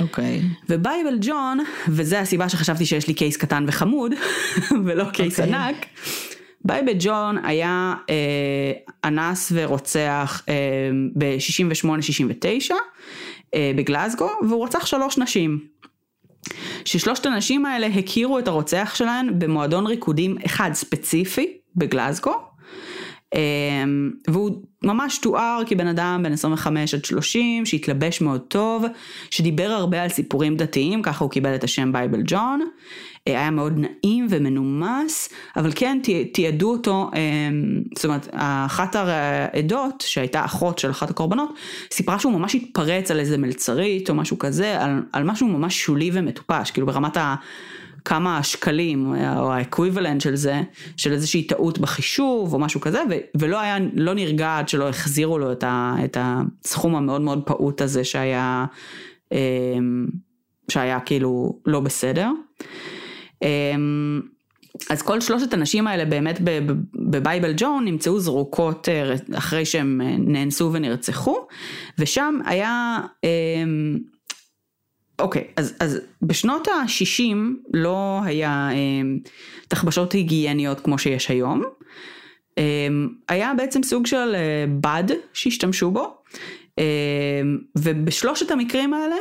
אוקיי. 0.00 0.40
אוקיי. 0.40 0.64
ובייבל 0.68 1.18
ג'ון, 1.20 1.58
וזה 1.88 2.20
הסיבה 2.20 2.48
שחשבתי 2.48 2.86
שיש 2.86 3.08
לי 3.08 3.14
case 3.14 3.36
קטן 3.36 3.64
וחמוד, 3.68 4.12
ולא 4.84 5.04
case 5.12 5.40
אוקיי. 5.40 5.42
ענק, 5.42 5.86
בייבל 6.64 6.92
ג'ון 6.98 7.44
היה 7.44 7.94
אה, 8.10 8.72
אנס 9.04 9.52
ורוצח 9.54 10.42
אה, 10.48 10.54
ב-68-69 11.18 12.70
אה, 13.54 13.72
בגלזגו, 13.76 14.30
והוא 14.48 14.64
רצח 14.64 14.86
שלוש 14.86 15.18
נשים. 15.18 15.74
ששלושת 16.84 17.26
הנשים 17.26 17.66
האלה 17.66 17.86
הכירו 17.86 18.38
את 18.38 18.48
הרוצח 18.48 18.92
שלהן 18.94 19.38
במועדון 19.38 19.86
ריקודים 19.86 20.36
אחד 20.46 20.70
ספציפי 20.72 21.58
בגלזגו, 21.76 22.34
והוא 24.28 24.62
ממש 24.84 25.18
תואר 25.18 25.62
כבן 25.66 25.86
אדם 25.86 26.20
בן 26.24 26.32
25 26.32 26.94
עד 26.94 27.04
30 27.04 27.66
שהתלבש 27.66 28.20
מאוד 28.20 28.40
טוב, 28.40 28.84
שדיבר 29.30 29.70
הרבה 29.70 30.02
על 30.02 30.08
סיפורים 30.08 30.56
דתיים, 30.56 31.02
ככה 31.02 31.24
הוא 31.24 31.30
קיבל 31.30 31.54
את 31.54 31.64
השם 31.64 31.92
בייבל 31.92 32.22
ג'ון, 32.26 32.60
אה, 33.28 33.32
היה 33.32 33.50
מאוד 33.50 33.72
נעים 33.76 34.26
ומנומס, 34.30 35.28
אבל 35.56 35.70
כן 35.74 35.98
תיעדו 36.32 36.70
אותו, 36.70 37.10
אמ, 37.14 37.82
זאת 37.96 38.04
אומרת 38.04 38.28
אחת 38.66 38.96
העדות 38.96 40.04
שהייתה 40.06 40.44
אחות 40.44 40.78
של 40.78 40.90
אחת 40.90 41.10
הקורבנות, 41.10 41.54
סיפרה 41.92 42.18
שהוא 42.18 42.32
ממש 42.32 42.54
התפרץ 42.54 43.10
על 43.10 43.20
איזה 43.20 43.38
מלצרית 43.38 44.10
או 44.10 44.14
משהו 44.14 44.38
כזה, 44.38 44.80
על, 44.82 45.02
על 45.12 45.24
משהו 45.24 45.48
ממש 45.48 45.82
שולי 45.82 46.10
ומטופש, 46.12 46.70
כאילו 46.70 46.86
ברמת 46.86 47.16
ה... 47.16 47.34
כמה 48.04 48.42
שקלים 48.42 49.14
או 49.36 49.52
ה 49.52 49.58
equivalent 49.58 50.20
של 50.20 50.36
זה, 50.36 50.62
של 50.96 51.12
איזושהי 51.12 51.42
טעות 51.42 51.78
בחישוב 51.78 52.52
או 52.54 52.58
משהו 52.58 52.80
כזה, 52.80 53.02
ולא 53.34 53.60
היה, 53.60 53.76
לא 53.94 54.14
נרגע 54.14 54.58
עד 54.58 54.68
שלא 54.68 54.88
החזירו 54.88 55.38
לו 55.38 55.52
את, 55.52 55.64
ה- 55.64 55.94
את 56.04 56.16
הסכום 56.20 56.96
המאוד 56.96 57.20
מאוד 57.20 57.42
פעוט 57.46 57.80
הזה 57.80 58.04
שהיה, 58.04 58.64
אמ, 59.32 60.06
שהיה 60.70 61.00
כאילו 61.00 61.58
לא 61.66 61.80
בסדר. 61.80 62.30
אמ, 63.42 64.20
אז 64.90 65.02
כל 65.02 65.20
שלושת 65.20 65.54
הנשים 65.54 65.86
האלה 65.86 66.04
באמת 66.04 66.40
בבייבל 66.94 67.52
ג'ון 67.56 67.84
נמצאו 67.84 68.20
זרוקות 68.20 68.88
אה, 68.88 69.14
אחרי 69.38 69.64
שהם 69.64 70.00
אה, 70.04 70.16
נאנסו 70.18 70.70
ונרצחו, 70.72 71.36
ושם 71.98 72.38
היה 72.44 73.00
אוקיי, 75.18 75.44
אז, 75.56 75.74
אז 75.80 76.00
בשנות 76.22 76.68
ה-60 76.68 77.36
לא 77.74 78.20
היה 78.24 78.68
אה, 78.72 78.76
תחבשות 79.68 80.12
היגייניות 80.12 80.80
כמו 80.80 80.98
שיש 80.98 81.30
היום. 81.30 81.62
אה, 82.58 82.88
היה 83.28 83.52
בעצם 83.56 83.82
סוג 83.82 84.06
של 84.06 84.34
אה, 84.34 84.64
בד 84.80 85.16
שהשתמשו 85.32 85.90
בו, 85.90 86.16
אה, 86.78 86.84
ובשלושת 87.78 88.50
המקרים 88.50 88.94
האלה 88.94 89.16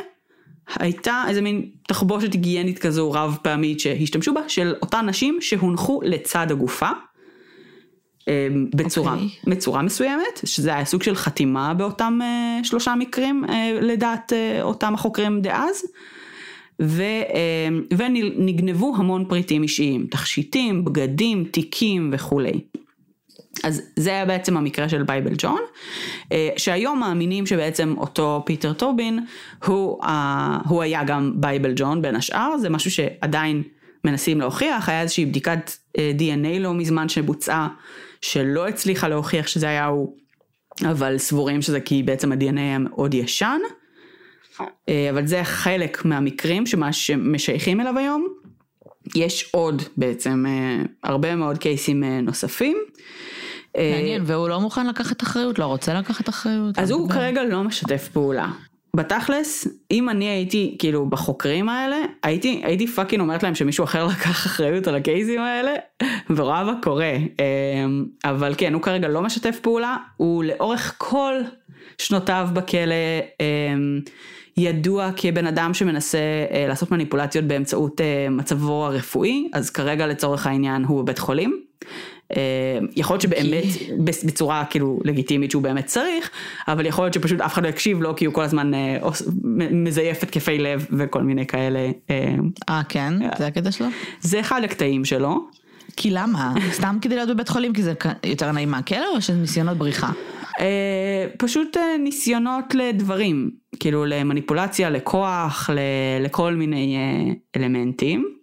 הייתה 0.80 1.24
איזה 1.28 1.42
מין 1.42 1.70
תחבושת 1.88 2.34
היגיינית 2.34 2.80
כזו 2.80 3.12
רב 3.12 3.38
פעמית 3.42 3.80
שהשתמשו 3.80 4.34
בה, 4.34 4.50
של 4.50 4.76
אותן 4.82 5.10
נשים 5.10 5.38
שהונחו 5.42 6.00
לצד 6.04 6.52
הגופה. 6.52 6.90
אמ, 8.28 8.68
בצורה, 8.76 9.14
okay. 9.14 9.16
אוקיי. 9.16 9.56
בצורה 9.56 9.82
מסוימת, 9.82 10.42
שזה 10.46 10.76
היה 10.76 10.86
סוג 10.86 11.04
של 11.04 11.16
חתימה 11.16 11.74
באותם 11.74 12.20
uh, 12.22 12.66
שלושה 12.66 12.96
מקרים 12.96 13.44
uh, 13.48 13.52
לדעת 13.82 14.34
אה, 14.34 14.62
אותם 14.62 14.94
החוקרים 14.94 15.42
דאז, 15.42 15.84
ו, 16.82 17.04
אה, 17.04 17.96
ונגנבו 17.98 18.96
המון 18.98 19.26
פריטים 19.26 19.64
אישיים, 19.64 20.08
תכשיטים, 20.12 20.86
בגדים, 20.86 21.44
תיקים 21.52 22.10
וכולי. 22.14 22.60
אז 23.64 23.82
זה 23.96 24.10
היה 24.10 24.26
בעצם 24.26 24.58
המקרה 24.58 24.90
של 24.90 25.04
בייבל 25.04 25.34
ג'ון, 25.38 25.62
שהיום 26.58 27.00
מאמינים 27.00 27.46
שבעצם 27.46 27.96
אותו 27.98 28.44
פיטר 28.46 28.74
טובין 28.74 29.20
הוא, 29.66 30.00
הוא 30.68 30.82
היה 30.82 31.04
גם 31.04 31.34
בייבל 31.36 31.74
ג'ון 31.76 32.02
בין 32.02 32.16
השאר, 32.16 32.58
זה 32.58 32.70
משהו 32.70 32.92
שעדיין 32.92 33.64
מנסים 34.04 34.40
להוכיח, 34.40 34.90
היה 34.90 35.02
איזושהי 35.02 35.26
בדיקת 35.26 35.72
DNA 35.98 36.60
לא 36.60 36.74
מזמן 36.74 37.10
שבוצעה 37.10 37.68
שלא 38.24 38.68
הצליחה 38.68 39.08
להוכיח 39.08 39.48
שזה 39.48 39.68
היה 39.70 39.86
הוא, 39.86 40.18
אבל 40.86 41.18
סבורים 41.18 41.62
שזה 41.62 41.80
כי 41.80 42.04
בעצם 42.04 42.32
ה-DNA 42.32 42.60
היה 42.60 42.78
מאוד 42.80 43.14
ישן. 43.14 43.60
אה, 44.90 45.10
אבל 45.10 45.28
זה 45.28 45.44
חלק 45.44 46.06
מהמקרים 46.06 46.66
שמה 46.66 46.94
שמשייכים 46.94 47.82
אליו 47.82 47.98
היום. 47.98 48.28
יש 49.16 49.50
עוד 49.52 49.82
בעצם 49.98 50.46
אה, 50.48 50.84
הרבה 51.04 51.36
מאוד 51.36 51.58
קייסים 51.58 52.04
אה, 52.04 52.22
נוספים. 52.22 52.78
מעניין, 53.78 54.22
והוא 54.26 54.50
לא 54.50 54.60
מוכן 54.60 54.88
לקחת 54.88 55.24
אחריות, 55.24 55.60
לא 55.60 55.66
רוצה 55.66 55.94
לקחת 55.94 56.30
אחריות. 56.30 56.80
אז 56.80 56.92
הוא 56.92 57.10
כרגע 57.10 57.44
לא 57.44 57.64
משתף 57.64 58.10
פעולה. 58.14 58.52
בתכלס, 58.96 59.68
אם 59.92 60.10
אני 60.10 60.26
הייתי 60.26 60.76
כאילו 60.80 61.06
בחוקרים 61.06 61.70
האלה, 61.70 61.98
הייתי, 62.24 62.62
הייתי 62.64 62.88
פאקינג 62.88 63.22
אומרת 63.22 63.44
להם 63.44 63.56
שמישהו 63.56 63.84
אחר 63.84 64.06
לקח 64.08 64.46
אחריות 64.46 64.88
על 64.88 64.96
הקייסים 64.96 65.42
האלה, 65.42 65.72
ורואה 66.36 66.64
מה 66.64 66.74
קורה. 66.84 67.16
אמ, 67.16 68.06
אבל 68.26 68.54
כן, 68.58 68.74
הוא 68.74 68.82
כרגע 68.82 69.08
לא 69.08 69.22
משתף 69.22 69.60
פעולה, 69.62 69.98
הוא 70.18 70.44
לאורך 70.44 70.96
כל 70.98 71.34
שנותיו 71.98 72.48
בכלא 72.54 72.96
אמ, 73.40 74.00
ידוע 74.58 75.10
כבן 75.16 75.48
אדם 75.48 75.74
שמנסה 75.74 76.18
אה, 76.52 76.66
לעשות 76.68 76.92
מניפולציות 76.92 77.46
באמצעות 77.46 78.02
אה, 78.02 78.28
מצבו 78.30 78.86
הרפואי, 78.86 79.50
אז 79.54 79.70
כרגע 79.70 80.08
לצורך 80.08 80.48
העניין 80.48 80.84
הוא 80.84 81.02
בבית 81.02 81.20
חולים. 81.20 81.64
אה, 82.32 82.80
יכול 82.96 83.14
להיות 83.14 83.22
שבאמת 83.22 83.64
בצורה 84.26 84.66
כאילו 84.70 85.00
לגיטימית 85.04 85.52
שהוא 85.52 85.64
באמת 85.64 85.86
צריך, 85.86 86.30
אבל 86.68 86.86
יכול 86.86 87.06
להיות 87.06 87.14
שפשוט 87.14 87.42
אף 87.42 87.54
אחד 87.54 87.64
לא 87.64 87.68
יקשיב 87.68 88.02
לו 88.02 88.16
כי 88.16 88.26
הוא 88.26 88.34
כל 88.34 88.44
הזמן 88.44 88.74
אה, 88.74 88.98
מזייף 89.72 90.24
התקפי 90.24 90.58
לב 90.58 90.88
וכל 90.92 91.24
מיני 91.24 91.48
כאלה. 91.48 91.92
אה, 92.10 92.36
אה 92.70 92.82
כן? 92.90 93.14
זה 93.38 93.48
הקטע 93.48 93.72
שלו? 93.72 93.88
זה 94.22 94.40
אחד 94.40 94.62
הקטעים 94.64 95.06
שלו. 95.06 95.48
כי 95.96 96.12
למה? 96.12 96.54
סתם 96.72 96.98
כדי 97.02 97.16
להיות 97.16 97.30
בבית 97.30 97.50
חולים 97.50 97.74
כי 97.74 97.84
זה 97.84 97.94
יותר 98.24 98.52
נעים 98.52 98.72
מהכלא 98.72 99.16
או 99.16 99.22
שזה 99.22 99.38
ניסיונות 99.38 99.78
בריחה? 99.78 100.12
פשוט 101.38 101.78
ניסיונות 102.00 102.76
לדברים, 102.76 103.52
כאילו 103.80 104.06
למניפולציה, 104.06 104.90
לכוח, 104.90 105.70
לכל 106.22 106.54
מיני 106.54 106.98
אלמנטים. 107.56 108.43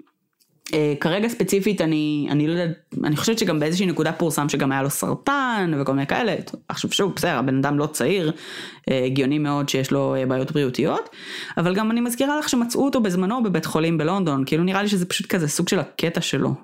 Uh, 0.71 0.73
כרגע 1.01 1.29
ספציפית 1.29 1.81
אני, 1.81 2.29
אני 2.31 2.47
לא 2.47 2.53
יודעת, 2.53 2.95
אני 3.05 3.17
חושבת 3.17 3.39
שגם 3.39 3.61
באיזושהי 3.61 3.87
נקודה 3.87 4.13
פורסם 4.13 4.49
שגם 4.49 4.73
היה 4.73 4.83
לו 4.83 4.91
סרטן 4.91 5.73
וכל 5.81 5.93
מיני 5.93 6.07
כאלה, 6.07 6.35
עכשיו 6.69 6.93
שוב 6.93 7.13
בסדר 7.17 7.39
הבן 7.39 7.59
אדם 7.59 7.79
לא 7.79 7.87
צעיר, 7.87 8.31
uh, 8.31 8.93
הגיוני 9.07 9.39
מאוד 9.39 9.69
שיש 9.69 9.91
לו 9.91 10.15
uh, 10.17 10.29
בעיות 10.29 10.53
בריאותיות, 10.53 11.09
אבל 11.59 11.75
גם 11.75 11.91
אני 11.91 12.01
מזכירה 12.01 12.39
לך 12.39 12.49
שמצאו 12.49 12.85
אותו 12.85 13.01
בזמנו 13.01 13.43
בבית 13.43 13.65
חולים 13.67 13.99
בלונדון, 13.99 14.45
כאילו 14.47 14.65
נראה 14.65 14.83
לי 14.83 14.89
שזה 14.89 15.07
פשוט 15.07 15.27
כזה 15.27 15.49
סוג 15.49 15.69
של 15.69 15.79
הקטע 15.79 16.21
שלו, 16.21 16.55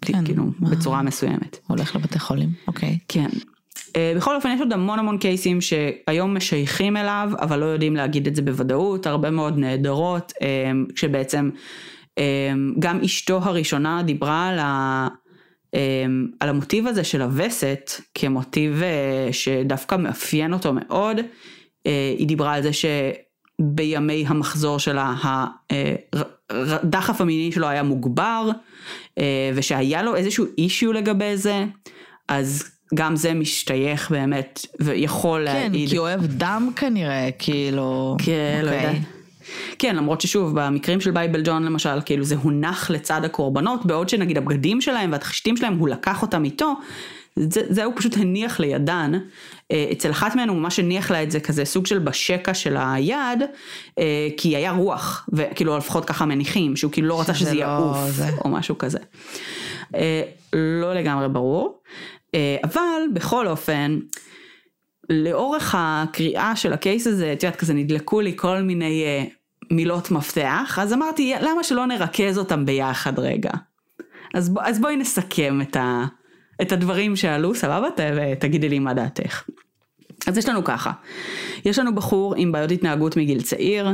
כן, 0.00 0.24
כאילו 0.24 0.44
מה... 0.58 0.70
בצורה 0.70 1.02
מסוימת. 1.02 1.58
הולך 1.66 1.96
לבתי 1.96 2.18
חולים, 2.18 2.48
אוקיי. 2.66 2.88
Okay. 2.88 3.04
כן. 3.08 3.28
בכל 4.16 4.36
אופן 4.36 4.50
יש 4.54 4.60
עוד 4.60 4.72
המון 4.72 4.98
המון 4.98 5.18
קייסים 5.18 5.60
שהיום 5.60 6.36
משייכים 6.36 6.96
אליו 6.96 7.30
אבל 7.40 7.58
לא 7.58 7.64
יודעים 7.64 7.96
להגיד 7.96 8.26
את 8.26 8.36
זה 8.36 8.42
בוודאות, 8.42 9.06
הרבה 9.06 9.30
מאוד 9.30 9.58
נהדרות, 9.58 10.32
uh, 10.32 10.92
שבעצם 10.96 11.50
גם 12.78 13.00
אשתו 13.04 13.40
הראשונה 13.42 14.02
דיברה 14.02 14.48
על, 14.48 14.58
ה, 14.58 15.08
אמ, 15.74 16.26
על 16.40 16.48
המוטיב 16.48 16.86
הזה 16.86 17.04
של 17.04 17.22
הווסת 17.22 17.90
כמוטיב 18.14 18.82
אה, 18.82 19.32
שדווקא 19.32 19.94
מאפיין 19.94 20.52
אותו 20.52 20.72
מאוד. 20.72 21.16
אה, 21.86 22.14
היא 22.18 22.26
דיברה 22.26 22.54
על 22.54 22.62
זה 22.62 22.70
שבימי 22.72 24.24
המחזור 24.28 24.78
שלה 24.78 25.14
הדחף 26.50 27.20
המיני 27.20 27.52
שלו 27.52 27.66
היה 27.66 27.82
מוגבר 27.82 28.50
אה, 29.18 29.50
ושהיה 29.54 30.02
לו 30.02 30.16
איזשהו 30.16 30.46
אישיו 30.58 30.92
לגבי 30.92 31.36
זה. 31.36 31.64
אז 32.28 32.70
גם 32.94 33.16
זה 33.16 33.34
משתייך 33.34 34.10
באמת 34.10 34.66
ויכול 34.80 35.40
כן, 35.40 35.44
להעיד. 35.44 35.72
כן, 35.72 35.90
כי 35.90 35.96
הוא 35.96 36.08
אוהב 36.08 36.26
דם 36.26 36.70
כנראה, 36.76 37.28
כאילו... 37.38 38.16
כן, 38.18 38.60
okay. 38.62 38.64
לא 38.64 38.70
אוקיי. 38.70 38.86
יודעת. 38.86 39.17
כן, 39.78 39.96
למרות 39.96 40.20
ששוב, 40.20 40.60
במקרים 40.60 41.00
של 41.00 41.10
בייבל 41.10 41.42
ג'ון 41.44 41.64
למשל, 41.64 42.00
כאילו 42.04 42.24
זה 42.24 42.36
הונח 42.36 42.90
לצד 42.90 43.24
הקורבנות, 43.24 43.86
בעוד 43.86 44.08
שנגיד 44.08 44.38
הבגדים 44.38 44.80
שלהם 44.80 45.12
והתכשיטים 45.12 45.56
שלהם, 45.56 45.78
הוא 45.78 45.88
לקח 45.88 46.22
אותם 46.22 46.44
איתו, 46.44 46.74
זה, 47.38 47.60
זה 47.68 47.84
הוא 47.84 47.92
פשוט 47.96 48.16
הניח 48.16 48.60
לידן, 48.60 49.12
אה, 49.72 49.88
אצל 49.92 50.10
אחת 50.10 50.36
מהן 50.36 50.48
הוא 50.48 50.56
ממש 50.56 50.78
הניח 50.78 51.10
לה 51.10 51.22
את 51.22 51.30
זה 51.30 51.40
כזה 51.40 51.64
סוג 51.64 51.86
של 51.86 51.98
בשקע 51.98 52.54
של 52.54 52.76
היד, 52.80 53.42
אה, 53.98 54.28
כי 54.36 54.56
היה 54.56 54.72
רוח, 54.72 55.28
וכאילו 55.32 55.78
לפחות 55.78 56.04
ככה 56.04 56.26
מניחים, 56.26 56.76
שהוא 56.76 56.92
כאילו 56.92 57.08
לא 57.08 57.20
רצה 57.20 57.34
שזה 57.34 57.54
לא 57.54 57.60
יעוף, 57.60 57.98
זה. 58.08 58.28
או 58.44 58.48
משהו 58.48 58.78
כזה. 58.78 58.98
אה, 59.94 60.22
לא 60.52 60.94
לגמרי 60.94 61.28
ברור, 61.28 61.80
אבל 62.64 63.02
בכל 63.14 63.46
אופן, 63.48 63.98
לאורך 65.10 65.74
הקריאה 65.78 66.56
של 66.56 66.72
הקייס 66.72 67.06
הזה, 67.06 67.32
את 67.32 67.42
יודעת, 67.42 67.58
כזה 67.58 67.74
נדלקו 67.74 68.20
לי 68.20 68.32
כל 68.36 68.62
מיני 68.62 69.04
מילות 69.70 70.10
מפתח, 70.10 70.78
אז 70.82 70.92
אמרתי, 70.92 71.34
למה 71.40 71.64
שלא 71.64 71.86
נרכז 71.86 72.38
אותם 72.38 72.66
ביחד 72.66 73.18
רגע? 73.18 73.50
אז, 74.34 74.48
ב, 74.48 74.58
אז 74.58 74.80
בואי 74.80 74.96
נסכם 74.96 75.60
את, 75.60 75.76
ה, 75.76 76.04
את 76.62 76.72
הדברים 76.72 77.16
שעלו, 77.16 77.54
סבבה? 77.54 77.88
ת, 77.90 78.00
תגידי 78.40 78.68
לי 78.68 78.78
מה 78.78 78.94
דעתך. 78.94 79.44
אז 80.26 80.38
יש 80.38 80.48
לנו 80.48 80.64
ככה, 80.64 80.92
יש 81.64 81.78
לנו 81.78 81.94
בחור 81.94 82.34
עם 82.36 82.52
בעיות 82.52 82.70
התנהגות 82.70 83.16
מגיל 83.16 83.42
צעיר, 83.42 83.88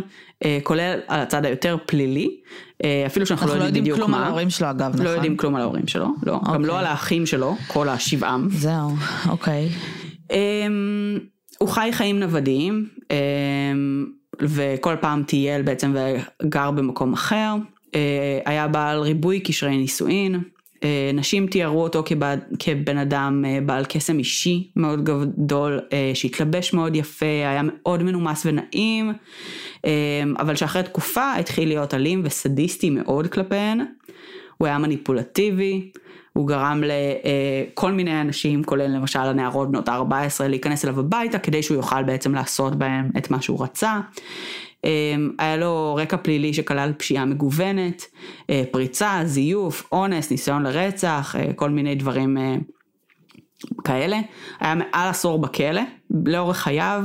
אה, 0.44 0.58
כולל 0.62 1.00
על 1.08 1.20
הצד 1.20 1.44
היותר 1.44 1.76
פלילי, 1.86 2.40
אה, 2.84 3.02
אפילו 3.06 3.26
שאנחנו 3.26 3.46
אנחנו 3.46 3.60
לא 3.60 3.64
יודעים 3.64 3.84
בדיוק 3.84 3.98
כלום 3.98 4.10
מה. 4.10 4.18
על 4.18 4.24
ההורים 4.24 4.50
שלו 4.50 4.70
אגב, 4.70 4.92
נכון? 4.92 5.06
לא 5.06 5.10
יודעים 5.10 5.36
כלום 5.36 5.54
על 5.54 5.62
ההורים 5.62 5.86
שלו, 5.86 6.08
לא, 6.22 6.40
גם 6.44 6.54
אוקיי. 6.54 6.66
לא 6.66 6.78
על 6.78 6.86
האחים 6.86 7.26
שלו, 7.26 7.56
כל 7.66 7.88
השבעם. 7.88 8.48
זהו, 8.50 8.90
אוקיי. 9.28 9.68
אמ, 10.30 11.18
הוא 11.58 11.68
חי 11.68 11.88
חיים 11.92 12.20
נוודיים, 12.20 12.88
אמ, 13.10 14.06
וכל 14.40 14.94
פעם 15.00 15.22
טייל 15.22 15.62
בעצם 15.62 15.94
וגר 16.42 16.70
במקום 16.70 17.12
אחר. 17.12 17.54
אה, 17.94 18.40
היה 18.44 18.68
בעל 18.68 19.00
ריבוי 19.00 19.40
קשרי 19.40 19.76
נישואין. 19.76 20.40
אה, 20.84 21.10
נשים 21.14 21.46
תיארו 21.46 21.82
אותו 21.82 22.02
כבד, 22.06 22.38
כבן 22.58 22.98
אדם 22.98 23.44
אה, 23.46 23.58
בעל 23.66 23.84
קסם 23.84 24.18
אישי 24.18 24.70
מאוד 24.76 25.04
גדול, 25.04 25.80
שהתלבש 26.14 26.72
מאוד 26.72 26.96
יפה, 26.96 27.26
היה 27.26 27.62
מאוד 27.64 28.02
מנומס 28.02 28.46
ונעים, 28.46 29.12
אבל 30.38 30.56
שאחרי 30.56 30.82
תקופה 30.82 31.34
התחיל 31.34 31.68
להיות 31.68 31.94
אלים 31.94 32.20
וסדיסטי 32.24 32.90
מאוד 32.90 33.26
כלפיהן. 33.26 33.80
הוא 34.58 34.66
היה 34.66 34.78
מניפולטיבי, 34.78 35.90
הוא 36.38 36.48
גרם 36.48 36.82
לכל 36.84 37.92
מיני 37.92 38.20
אנשים, 38.20 38.64
כולל 38.64 38.86
למשל 38.86 39.18
הנערות 39.18 39.70
בנות 39.70 39.88
ה-14, 39.88 40.44
להיכנס 40.48 40.84
אליו 40.84 41.00
הביתה 41.00 41.38
כדי 41.38 41.62
שהוא 41.62 41.76
יוכל 41.76 42.02
בעצם 42.02 42.34
לעשות 42.34 42.76
בהם 42.76 43.10
את 43.18 43.30
מה 43.30 43.42
שהוא 43.42 43.62
רצה. 43.62 44.00
אמ, 44.84 45.30
היה 45.38 45.56
לו 45.56 45.94
רקע 45.98 46.16
פלילי 46.16 46.54
שכלל 46.54 46.92
פשיעה 46.92 47.24
מגוונת, 47.24 48.02
אה, 48.50 48.62
פריצה, 48.70 49.20
זיוף, 49.24 49.88
אונס, 49.92 50.30
ניסיון 50.30 50.62
לרצח, 50.62 51.36
אה, 51.38 51.52
כל 51.52 51.70
מיני 51.70 51.94
דברים 51.94 52.38
אה, 52.38 52.56
כאלה. 53.84 54.20
היה 54.60 54.74
מעל 54.74 55.08
עשור 55.08 55.38
בכלא, 55.38 55.82
לאורך 56.26 56.56
חייו, 56.56 57.04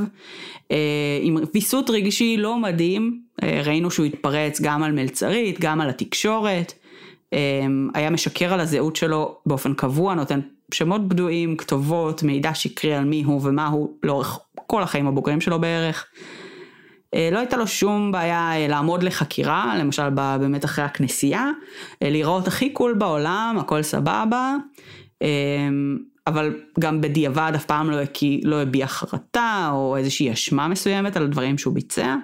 אה, 0.70 1.18
עם 1.22 1.36
ויסות 1.54 1.90
רגשי 1.90 2.36
לא 2.36 2.58
מדהים, 2.58 3.20
אה, 3.42 3.62
ראינו 3.64 3.90
שהוא 3.90 4.06
התפרץ 4.06 4.60
גם 4.60 4.82
על 4.82 4.92
מלצרית, 4.92 5.60
גם 5.60 5.80
על 5.80 5.90
התקשורת, 5.90 6.72
אה, 6.72 6.79
היה 7.94 8.10
משקר 8.10 8.52
על 8.54 8.60
הזהות 8.60 8.96
שלו 8.96 9.38
באופן 9.46 9.74
קבוע, 9.74 10.14
נותן 10.14 10.40
שמות 10.74 11.08
בדויים, 11.08 11.56
כתובות, 11.56 12.22
מידע 12.22 12.54
שקרי 12.54 12.94
על 12.94 13.04
מי 13.04 13.22
הוא 13.22 13.40
ומה 13.44 13.66
הוא 13.66 13.96
לאורך 14.02 14.38
כל 14.66 14.82
החיים 14.82 15.06
הבוגרים 15.06 15.40
שלו 15.40 15.60
בערך. 15.60 16.06
אה, 17.14 17.28
לא 17.32 17.38
הייתה 17.38 17.56
לו 17.56 17.66
שום 17.66 18.12
בעיה 18.12 18.52
אה, 18.52 18.68
לעמוד 18.68 19.02
לחקירה, 19.02 19.74
למשל 19.78 20.08
באמת 20.10 20.64
אחרי 20.64 20.84
הכנסייה, 20.84 21.50
אה, 22.02 22.10
להיראות 22.10 22.48
הכי 22.48 22.70
קול 22.70 22.94
בעולם, 22.94 23.56
הכל 23.60 23.82
סבבה, 23.82 24.56
אה, 25.22 25.28
אבל 26.26 26.60
גם 26.80 27.00
בדיעבד 27.00 27.52
אף 27.54 27.64
פעם 27.64 27.90
לא, 27.90 27.96
לא 28.44 28.62
הביע 28.62 28.86
חרטה 28.86 29.68
או 29.72 29.96
איזושהי 29.96 30.32
אשמה 30.32 30.68
מסוימת 30.68 31.16
על 31.16 31.24
הדברים 31.24 31.58
שהוא 31.58 31.74
ביצע. 31.74 32.16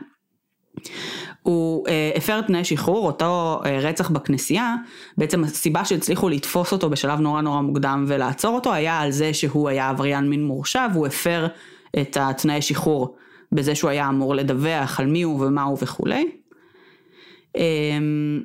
הוא 1.47 1.89
אה, 1.89 2.11
הפר 2.17 2.41
תנאי 2.41 2.65
שחרור, 2.65 3.07
אותו 3.07 3.61
אה, 3.65 3.79
רצח 3.79 4.11
בכנסייה, 4.11 4.75
בעצם 5.19 5.45
הסיבה 5.45 5.85
שהצליחו 5.85 6.29
לתפוס 6.29 6.73
אותו 6.73 6.91
בשלב 6.91 7.21
נורא 7.21 7.41
נורא 7.41 7.61
מוקדם 7.61 8.05
ולעצור 8.09 8.55
אותו 8.55 8.73
היה 8.73 9.01
על 9.01 9.11
זה 9.11 9.35
שהוא 9.35 9.69
היה 9.69 9.89
עבריין 9.89 10.31
מין 10.31 10.45
מורשע 10.45 10.87
והוא 10.93 11.07
הפר 11.07 11.47
את 12.01 12.17
התנאי 12.21 12.63
שחרור 12.63 13.17
בזה 13.53 13.75
שהוא 13.75 13.91
היה 13.91 14.09
אמור 14.09 14.35
לדווח 14.35 15.01
על 15.01 15.07
מי 15.07 15.23
הוא 15.23 15.47
ומה 15.47 15.63
הוא 15.63 15.79
וכולי. 15.83 16.31
אה, 17.57 17.63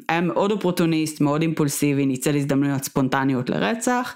היה 0.10 0.22
מאוד 0.22 0.52
אופורטוניסט, 0.52 1.22
מאוד 1.22 1.42
אימפולסיבי, 1.42 2.06
ניצל 2.06 2.36
הזדמנויות 2.36 2.84
ספונטניות 2.84 3.50
לרצח, 3.50 4.16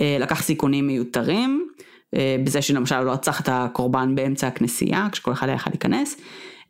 אה, 0.00 0.16
לקח 0.20 0.42
סיכונים 0.42 0.86
מיותרים, 0.86 1.66
אה, 2.14 2.36
בזה 2.44 2.62
שלמשל 2.62 3.00
לא 3.00 3.10
רצח 3.10 3.40
את 3.40 3.48
הקורבן 3.52 4.14
באמצע 4.14 4.46
הכנסייה, 4.46 5.08
כשכל 5.12 5.32
אחד 5.32 5.48
היה 5.48 5.56
יכול 5.56 5.72
להיכנס. 5.72 6.16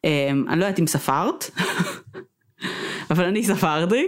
אה, 0.05 0.31
אני 0.49 0.61
לא 0.61 0.65
יודעת 0.65 0.81
אם 0.81 0.87
ספרת, 0.87 1.51
אבל 3.11 3.25
אני 3.25 3.45
ספרתי, 3.45 4.07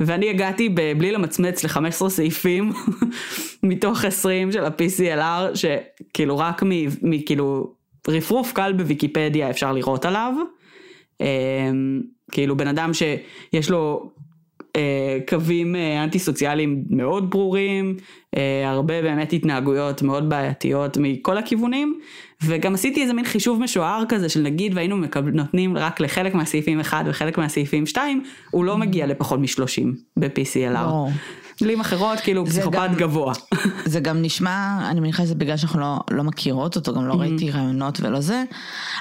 ואני 0.00 0.30
הגעתי 0.30 0.68
בלי 0.68 1.12
למצמץ 1.12 1.64
ל-15 1.64 2.08
סעיפים 2.08 2.72
מתוך 3.62 4.04
20 4.04 4.52
של 4.52 4.64
ה-PCLR, 4.64 5.56
שכאילו 5.56 6.38
רק 6.38 6.62
מכאילו 7.02 7.74
רפרוף 8.08 8.52
קל 8.52 8.72
בוויקיפדיה 8.72 9.50
אפשר 9.50 9.72
לראות 9.72 10.04
עליו. 10.04 10.32
אה, 11.20 11.70
כאילו 12.32 12.56
בן 12.56 12.68
אדם 12.68 12.90
שיש 12.94 13.70
לו 13.70 14.10
קווים 15.28 15.76
אה, 15.76 16.04
אנטי 16.04 16.18
סוציאליים 16.18 16.84
מאוד 16.90 17.30
ברורים, 17.30 17.96
אה, 18.36 18.70
הרבה 18.70 19.02
באמת 19.02 19.32
התנהגויות 19.32 20.02
מאוד 20.02 20.28
בעייתיות 20.28 20.96
מכל 21.00 21.38
הכיוונים, 21.38 22.00
וגם 22.44 22.74
עשיתי 22.74 23.02
איזה 23.02 23.12
מין 23.12 23.24
חישוב 23.24 23.60
משוער 23.60 24.04
כזה 24.08 24.28
של 24.28 24.40
נגיד 24.40 24.74
והיינו 24.74 24.96
מקבל, 24.96 25.30
נותנים 25.30 25.76
רק 25.76 26.00
לחלק 26.00 26.34
מהסעיפים 26.34 26.80
1 26.80 27.04
וחלק 27.08 27.38
מהסעיפים 27.38 27.86
2, 27.86 28.22
הוא 28.50 28.64
לא 28.64 28.76
מגיע 28.76 29.06
לפחות 29.06 29.40
מ-30 29.40 29.86
ב-PCLR. 30.16 31.10
מילים 31.62 31.80
אחרות 31.80 32.20
כאילו 32.20 32.46
פסיכופת 32.46 32.90
גבוה. 32.96 33.34
זה 33.84 34.00
גם 34.00 34.22
נשמע, 34.22 34.78
אני 34.90 35.00
מניחה 35.00 35.22
שזה 35.22 35.34
בגלל 35.34 35.56
שאנחנו 35.56 35.80
לא, 35.80 36.00
לא 36.10 36.24
מכירות 36.24 36.76
אותו, 36.76 36.94
גם 36.94 37.08
לא 37.08 37.14
ראיתי 37.14 37.50
רעיונות 37.50 38.00
ולא 38.00 38.20
זה, 38.20 38.44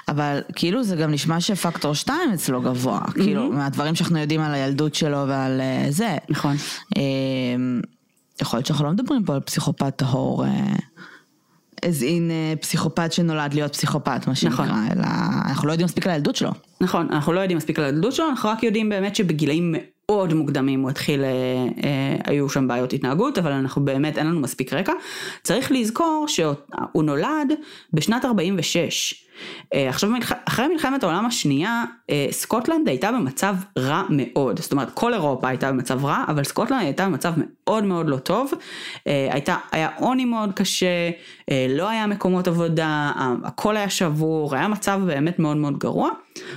אבל 0.08 0.42
כאילו 0.56 0.84
זה 0.84 0.96
גם 0.96 1.12
נשמע 1.12 1.42
שפקטור 1.42 1.94
2 1.94 2.20
אצלו 2.34 2.62
גבוה, 2.62 3.02
כאילו 3.14 3.52
מהדברים 3.52 3.96
שאנחנו 3.96 4.20
יודעים 4.20 4.42
על 4.42 4.54
הילדות 4.54 4.96
שלו 4.96 5.28
ועל 5.28 5.62
אה, 5.62 5.86
זה. 5.90 6.18
נכון. 6.30 6.56
אה, 6.98 7.02
יכול 8.42 8.58
להיות 8.58 8.66
שאנחנו 8.66 8.86
לא 8.86 8.92
מדברים 8.92 9.24
פה 9.24 9.34
על 9.34 9.40
פסיכופת 9.40 9.96
טהור, 9.96 10.46
אה, 10.46 10.50
as 11.82 12.02
in 12.02 12.32
אה, 12.32 12.54
פסיכופת 12.62 13.14
שנולד 13.14 13.54
להיות 13.54 13.74
פסיכופת, 13.74 14.28
מה 14.28 14.36
שנקרא, 14.36 14.66
נכון. 14.66 14.88
אלא 14.92 15.08
אנחנו 15.46 15.68
לא 15.68 15.72
יודעים 15.72 15.86
מספיק 15.86 16.08
על 16.08 16.14
הילדות 16.14 16.36
שלו. 16.36 16.52
נכון, 16.82 17.08
אנחנו 17.12 17.34
לא 17.34 17.40
יודעים 17.40 17.58
מספיק 17.58 17.80
על 17.80 17.86
הילדות 17.86 18.14
שלו, 18.14 18.30
אנחנו 18.30 18.50
רק 18.50 18.64
יודעים 18.64 18.90
באמת 18.90 19.16
שבגילאים 19.16 19.76
מאוד 20.10 20.34
מוקדמים 20.34 20.82
הוא 20.82 20.90
התחיל, 20.90 21.24
אה, 21.24 21.28
אה, 21.84 22.16
היו 22.26 22.50
שם 22.50 22.68
בעיות 22.68 22.94
התנהגות, 22.94 23.38
אבל 23.38 23.52
אנחנו 23.52 23.86
באמת, 23.86 24.18
אין 24.18 24.28
לנו 24.28 24.40
מספיק 24.40 24.74
רקע. 24.74 24.94
צריך 25.44 25.72
לזכור 25.72 26.26
שהוא 26.28 27.04
נולד 27.04 27.54
בשנת 27.94 28.26
46. 28.26 29.29
אה, 29.74 29.90
עכשיו, 29.90 30.10
אחרי 30.46 30.68
מלחמת 30.68 31.04
העולם 31.04 31.26
השנייה, 31.26 31.84
אה, 32.10 32.28
סקוטלנד 32.32 32.88
הייתה 32.88 33.12
במצב 33.12 33.56
רע 33.78 34.04
מאוד. 34.10 34.60
זאת 34.60 34.72
אומרת, 34.72 34.90
כל 34.94 35.14
אירופה 35.14 35.48
הייתה 35.48 35.72
במצב 35.72 36.06
רע, 36.06 36.24
אבל 36.28 36.44
סקוטלנד 36.44 36.82
הייתה 36.82 37.06
במצב 37.06 37.34
מאוד 37.38 37.84
מאוד 37.84 38.10
לא 38.10 38.18
טוב. 38.18 38.52
אה, 39.08 39.28
הייתה, 39.32 39.56
היה 39.72 39.90
עוני 39.98 40.26
מאוד 40.26 40.54
קשה, 40.54 41.10
לא 41.70 41.90
היה 41.90 42.08
מקומות 42.08 42.48
עבודה, 42.48 43.12
הכל 43.44 43.78
היה 43.78 43.90
שבור, 43.90 44.56
היה 44.56 44.68
מצב 44.68 45.02
באמת 45.06 45.40
מאוד 45.40 45.58
מאוד 45.58 45.78
גרוע. 45.78 46.10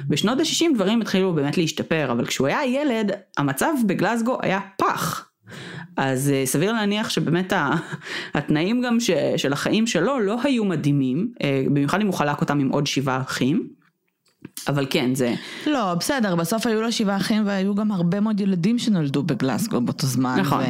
בשנות 0.09 0.38
ה-60 0.40 0.75
דברים 0.75 1.01
התחילו 1.01 1.33
באמת 1.35 1.59
להשתפר, 1.59 2.12
אבל 2.12 2.27
כשהוא 2.27 2.47
היה 2.47 2.64
ילד, 2.64 3.12
המצב 3.38 3.73
בגלסגו 3.87 4.38
היה 4.42 4.61
פח. 4.77 5.32
אז 5.96 6.31
אה, 6.31 6.42
סביר 6.46 6.72
להניח 6.72 7.11
שבאמת 7.11 7.52
התנאים 8.35 8.83
גם 8.83 9.00
ש, 9.00 9.11
של 9.37 9.52
החיים 9.52 9.87
שלו 9.87 10.20
לא 10.20 10.37
היו 10.44 10.64
מדהימים, 10.64 11.28
אה, 11.42 11.64
במיוחד 11.66 12.00
אם 12.00 12.07
הוא 12.07 12.14
חלק 12.14 12.40
אותם 12.40 12.59
עם 12.59 12.68
עוד 12.68 12.87
שבעה 12.87 13.20
אחים. 13.20 13.68
אבל 14.68 14.87
כן, 14.90 15.14
זה, 15.14 15.35
לא, 15.66 15.94
בסדר, 15.94 16.37
בסוף 16.37 16.66
היו 16.66 16.83
לו 16.83 16.92
שבעה 16.92 17.16
אחים 17.16 17.46
והיו 17.46 17.74
גם 17.74 17.92
הרבה 17.92 18.20
מאוד 18.20 18.40
ילדים 18.40 18.78
שנולדו 18.78 19.22
בגלסגו 19.22 19.81
באותו 19.81 20.07
זמן. 20.07 20.37
נכון. 20.40 20.64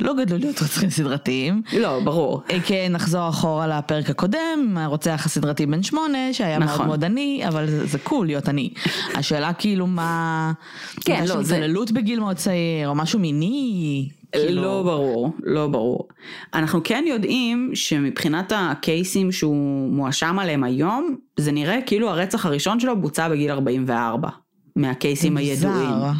ולא 0.00 0.14
גדלו 0.14 0.38
להיות 0.38 0.62
רוצחים 0.62 0.90
סדרתיים. 0.90 1.62
לא, 1.72 2.00
ברור. 2.04 2.42
אה, 2.50 2.58
כן, 2.66 2.88
נחזור 2.92 3.28
אחורה 3.28 3.66
לפרק 3.78 4.10
הקודם, 4.10 4.76
הרוצח 4.80 5.22
הסדרתי 5.26 5.66
בן 5.66 5.82
שמונה, 5.82 6.18
שהיה 6.32 6.58
מאוד 6.58 6.70
נכון. 6.70 6.86
מאוד 6.86 7.04
עני, 7.04 7.42
אבל 7.48 7.66
זה, 7.66 7.86
זה 7.86 7.98
קול 7.98 8.26
להיות 8.26 8.48
עני. 8.48 8.70
השאלה 9.14 9.52
כאילו 9.52 9.86
מה... 9.86 10.52
כן, 11.00 11.24
לא, 11.28 11.42
זה- 11.42 11.54
התעללות 11.56 11.90
בגיל 11.92 12.20
מאוד 12.20 12.36
צעיר, 12.36 12.88
או 12.88 12.94
משהו 12.94 13.18
מיני. 13.18 14.08
כאילו... 14.32 14.62
לא 14.62 14.82
ברור, 14.82 15.32
לא 15.42 15.66
ברור. 15.66 16.08
אנחנו 16.54 16.80
כן 16.84 17.04
יודעים 17.06 17.70
שמבחינת 17.74 18.52
הקייסים 18.56 19.32
שהוא 19.32 19.90
מואשם 19.92 20.38
עליהם 20.38 20.64
היום, 20.64 21.16
זה 21.36 21.52
נראה 21.52 21.78
כאילו 21.86 22.10
הרצח 22.10 22.46
הראשון 22.46 22.80
שלו 22.80 23.00
בוצע 23.00 23.28
בגיל 23.28 23.50
44, 23.50 24.28
מהקייסים 24.76 25.36
הידועים. 25.36 25.88
מוזר. 25.88 26.10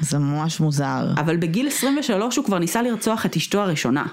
זה 0.00 0.18
ממש 0.18 0.60
מוזר. 0.60 1.06
אבל 1.16 1.36
בגיל 1.36 1.66
23 1.66 2.36
הוא 2.36 2.44
כבר 2.44 2.58
ניסה 2.58 2.82
לרצוח 2.82 3.26
את 3.26 3.36
אשתו 3.36 3.60
הראשונה. 3.60 4.02
אני 4.02 4.08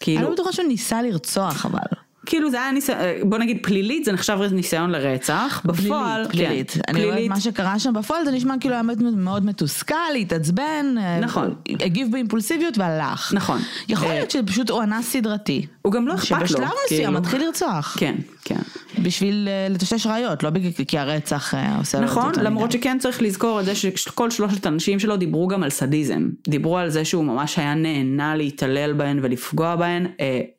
כאילו, 0.00 0.22
לא 0.22 0.32
בטוחה 0.32 0.52
שהוא 0.52 0.66
ניסה 0.68 1.02
לרצוח 1.02 1.66
אבל. 1.66 1.99
כאילו 2.26 2.50
זה 2.50 2.62
היה 2.62 2.72
ניסיון, 2.72 2.98
בוא 3.24 3.38
נגיד 3.38 3.58
פלילית 3.62 4.04
זה 4.04 4.12
נחשב 4.12 4.38
ניסיון 4.52 4.90
לרצח, 4.90 5.62
בפועל, 5.64 6.28
פלילית, 6.28 6.30
פלילית. 6.48 6.70
כן, 6.70 6.80
אני 6.88 7.04
אומרת 7.04 7.28
מה 7.28 7.40
שקרה 7.40 7.78
שם 7.78 7.92
בפועל 7.92 8.24
זה 8.24 8.30
נשמע 8.30 8.54
כאילו 8.60 8.74
היה 8.74 8.82
מאוד- 9.16 9.46
מתוסכל, 9.46 9.94
התעצבן, 10.20 10.94
אה, 10.98 11.20
נכון. 11.20 11.54
הגיב 11.80 12.08
באימפולסיביות 12.12 12.78
והלך. 12.78 13.32
נכון. 13.34 13.60
יכול 13.88 14.08
אה, 14.08 14.14
להיות 14.14 14.30
שפשוט 14.30 14.70
הוא 14.70 14.82
אנס 14.82 15.06
סדרתי. 15.12 15.66
הוא 15.82 15.92
גם 15.92 16.08
לא 16.08 16.14
אכפת 16.14 16.40
לו, 16.40 16.46
שבשלב 16.46 16.68
מסוים 16.86 17.04
כאילו. 17.04 17.12
מתחיל 17.12 17.44
לרצוח. 17.44 17.96
כן, 18.00 18.14
כן. 18.44 18.58
בשביל 19.02 19.48
אה, 19.50 19.68
לטשטש 19.74 20.06
ראיות, 20.06 20.42
לא 20.42 20.50
בגלל 20.50 20.70
כי 20.88 20.98
הרצח 20.98 21.54
עושה 21.78 22.00
נכון, 22.00 22.32
למרות. 22.42 22.72
שכן 22.72 22.98
צריך 22.98 23.22
לזכור 23.22 23.60
את 23.60 23.64
זה 23.64 23.74
שכל 23.74 24.30
שלושת 24.30 24.66
האנשים 24.66 24.98
שלו 24.98 25.16
דיברו 25.16 25.48
גם 25.48 25.62
על 25.62 25.70
סדיזם. 25.70 26.28
דיברו 26.48 26.78
על 26.78 26.90
זה 26.90 27.04
שהוא 27.04 27.24
ממש 27.24 27.58
היה 27.58 27.74
נהנה 27.74 28.36
להתעלל 28.36 28.92
בהן 28.92 29.18
ולפגוע 29.22 29.76
בהן, 29.76 30.06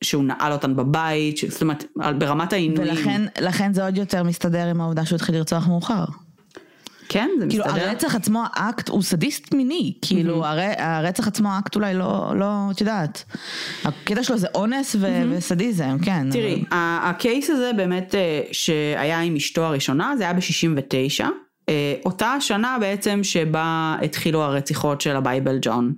שהוא 0.04 0.24
נעל 0.24 0.52
אותן 0.52 0.76
בבית, 0.76 1.38
זאת 1.52 1.62
אומרת, 1.62 1.86
ברמת 2.18 2.54
העינויים. 2.54 2.92
ולכן 2.92 3.22
לכן 3.42 3.74
זה 3.74 3.86
עוד 3.86 3.98
יותר 3.98 4.24
מסתדר 4.24 4.68
עם 4.68 4.82
העובדה 4.82 5.06
שהוא 5.06 5.16
התחיל 5.16 5.36
לרצוח 5.36 5.68
מאוחר. 5.68 6.06
כן, 7.10 7.30
זה 7.40 7.46
כאילו 7.50 7.66
מסתדר. 7.66 7.88
הרצח 7.90 8.16
עצמו 8.16 8.44
האקט 8.54 8.90
הוא 8.90 9.02
סדיסט 9.02 9.54
מיני, 9.54 9.94
כאילו 10.02 10.46
הר- 10.46 10.60
הרצח 10.78 11.28
עצמו 11.28 11.50
האקט 11.50 11.76
אולי 11.76 11.94
לא, 11.94 12.34
לא, 12.36 12.48
את 12.72 12.82
יודעת, 12.82 13.24
הקטע 13.84 14.24
שלו 14.24 14.38
זה 14.38 14.48
אונס 14.56 14.96
ו- 15.00 15.24
וסדיזם, 15.30 15.98
כן. 16.06 16.28
תראי, 16.32 16.54
אבל- 16.72 16.78
ה 17.04 17.13
case 17.13 17.50
הזה 17.50 17.72
באמת 17.78 18.16
אה, 18.16 18.42
שהיה 18.52 19.20
עם 19.22 19.36
אשתו 19.36 19.64
הראשונה, 19.66 20.14
זה 20.18 20.24
היה 20.24 20.34
ב-69. 20.34 21.26
אותה 22.06 22.28
השנה 22.28 22.78
בעצם 22.80 23.20
שבה 23.24 23.96
התחילו 24.04 24.44
הרציחות 24.44 25.02
של 25.02 25.16
הבייבל 25.16 25.58
ג'ון 25.62 25.94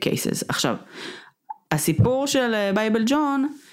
cases. 0.00 0.44
עכשיו, 0.48 0.76
הסיפור 1.72 2.26
של 2.26 2.54
אה, 2.54 2.70
בייבל 2.74 3.02
ג'ון 3.06 3.44
אה, 3.44 3.67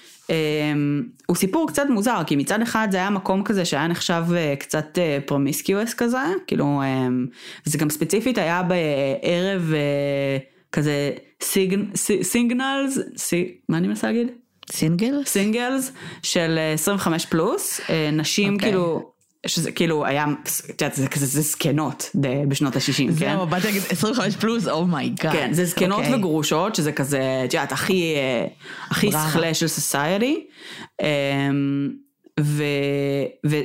הוא 1.26 1.36
סיפור 1.36 1.68
קצת 1.68 1.86
מוזר, 1.88 2.22
כי 2.26 2.36
מצד 2.36 2.62
אחד 2.62 2.88
זה 2.90 2.96
היה 2.96 3.10
מקום 3.10 3.44
כזה 3.44 3.64
שהיה 3.64 3.86
נחשב 3.86 4.24
אה, 4.36 4.54
קצת 4.58 4.98
promiscuous 5.26 5.94
כזה, 5.94 6.18
כאילו, 6.46 6.82
אה, 6.82 7.08
זה 7.64 7.78
גם 7.78 7.90
ספציפית 7.90 8.38
היה 8.38 8.62
בערב 8.62 9.72
אה, 9.74 10.38
כזה 10.72 11.10
sign, 11.42 11.84
signals, 12.22 12.98
מה 13.68 13.78
אני 13.78 13.88
מנסה 13.88 14.06
להגיד? 14.06 14.28
single? 14.70 15.24
singles 15.24 15.92
של 16.22 16.54
אה, 16.58 16.72
25 16.72 17.26
פלוס, 17.26 17.80
אה, 17.90 18.10
נשים 18.12 18.54
אוקיי. 18.54 18.68
כאילו, 18.68 19.10
שזה 19.46 19.72
כאילו 19.72 20.06
היה, 20.06 20.24
את 20.70 20.82
יודעת, 20.82 20.94
זה 20.96 21.08
כזה, 21.08 21.26
זה 21.26 21.40
זקנות 21.40 22.10
בשנות 22.48 22.76
ה-60, 22.76 22.96
כן? 22.96 23.12
זהו, 23.12 23.46
באתי 23.46 23.66
להגיד 23.66 23.82
25 23.90 24.36
פלוס, 24.36 24.68
oh 24.68 24.84
my 24.84 25.00
god. 25.00 25.32
כן, 25.32 25.52
זה 25.52 25.64
זקנות 25.64 25.98
אוקיי. 25.98 26.14
וגרושות, 26.14 26.74
שזה 26.74 26.92
כזה, 26.92 27.42
את 27.44 27.54
יודעת, 27.54 27.72
הכי, 27.72 28.14
אה, 28.14 28.46
הכי. 28.90 29.10
שכלה 29.12 29.54
של 29.54 29.68
society. 29.68 30.46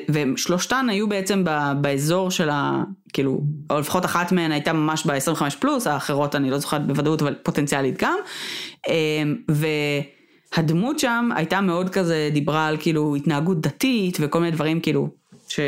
ושלושתן 0.10 0.88
היו 0.90 1.10
בעצם 1.10 1.44
ב, 1.44 1.72
באזור 1.82 2.32
של 2.32 2.50
ה... 2.50 2.84
כאילו, 3.14 3.42
או 3.70 3.80
לפחות 3.80 4.06
אחת 4.06 4.32
מהן 4.32 4.52
הייתה 4.52 4.74
ממש 4.74 5.06
ב-25 5.06 5.42
פלוס, 5.60 5.88
האחרות 5.88 6.36
אני 6.36 6.50
לא 6.50 6.58
זוכרת 6.58 6.88
בוודאות, 6.88 7.22
אבל 7.22 7.36
פוטנציאלית 7.44 8.02
גם. 8.02 8.18
אמ, 8.88 9.36
והדמות 10.58 11.00
שם 11.00 11.30
הייתה 11.36 11.62
מאוד 11.62 11.90
כזה, 11.90 12.30
דיברה 12.34 12.68
על 12.68 12.78
כאילו 12.80 13.16
התנהגות 13.16 13.62
דתית 13.62 14.18
וכל 14.22 14.40
מיני 14.40 14.52
דברים 14.52 14.80
כאילו, 14.80 15.10
ש... 15.52 15.60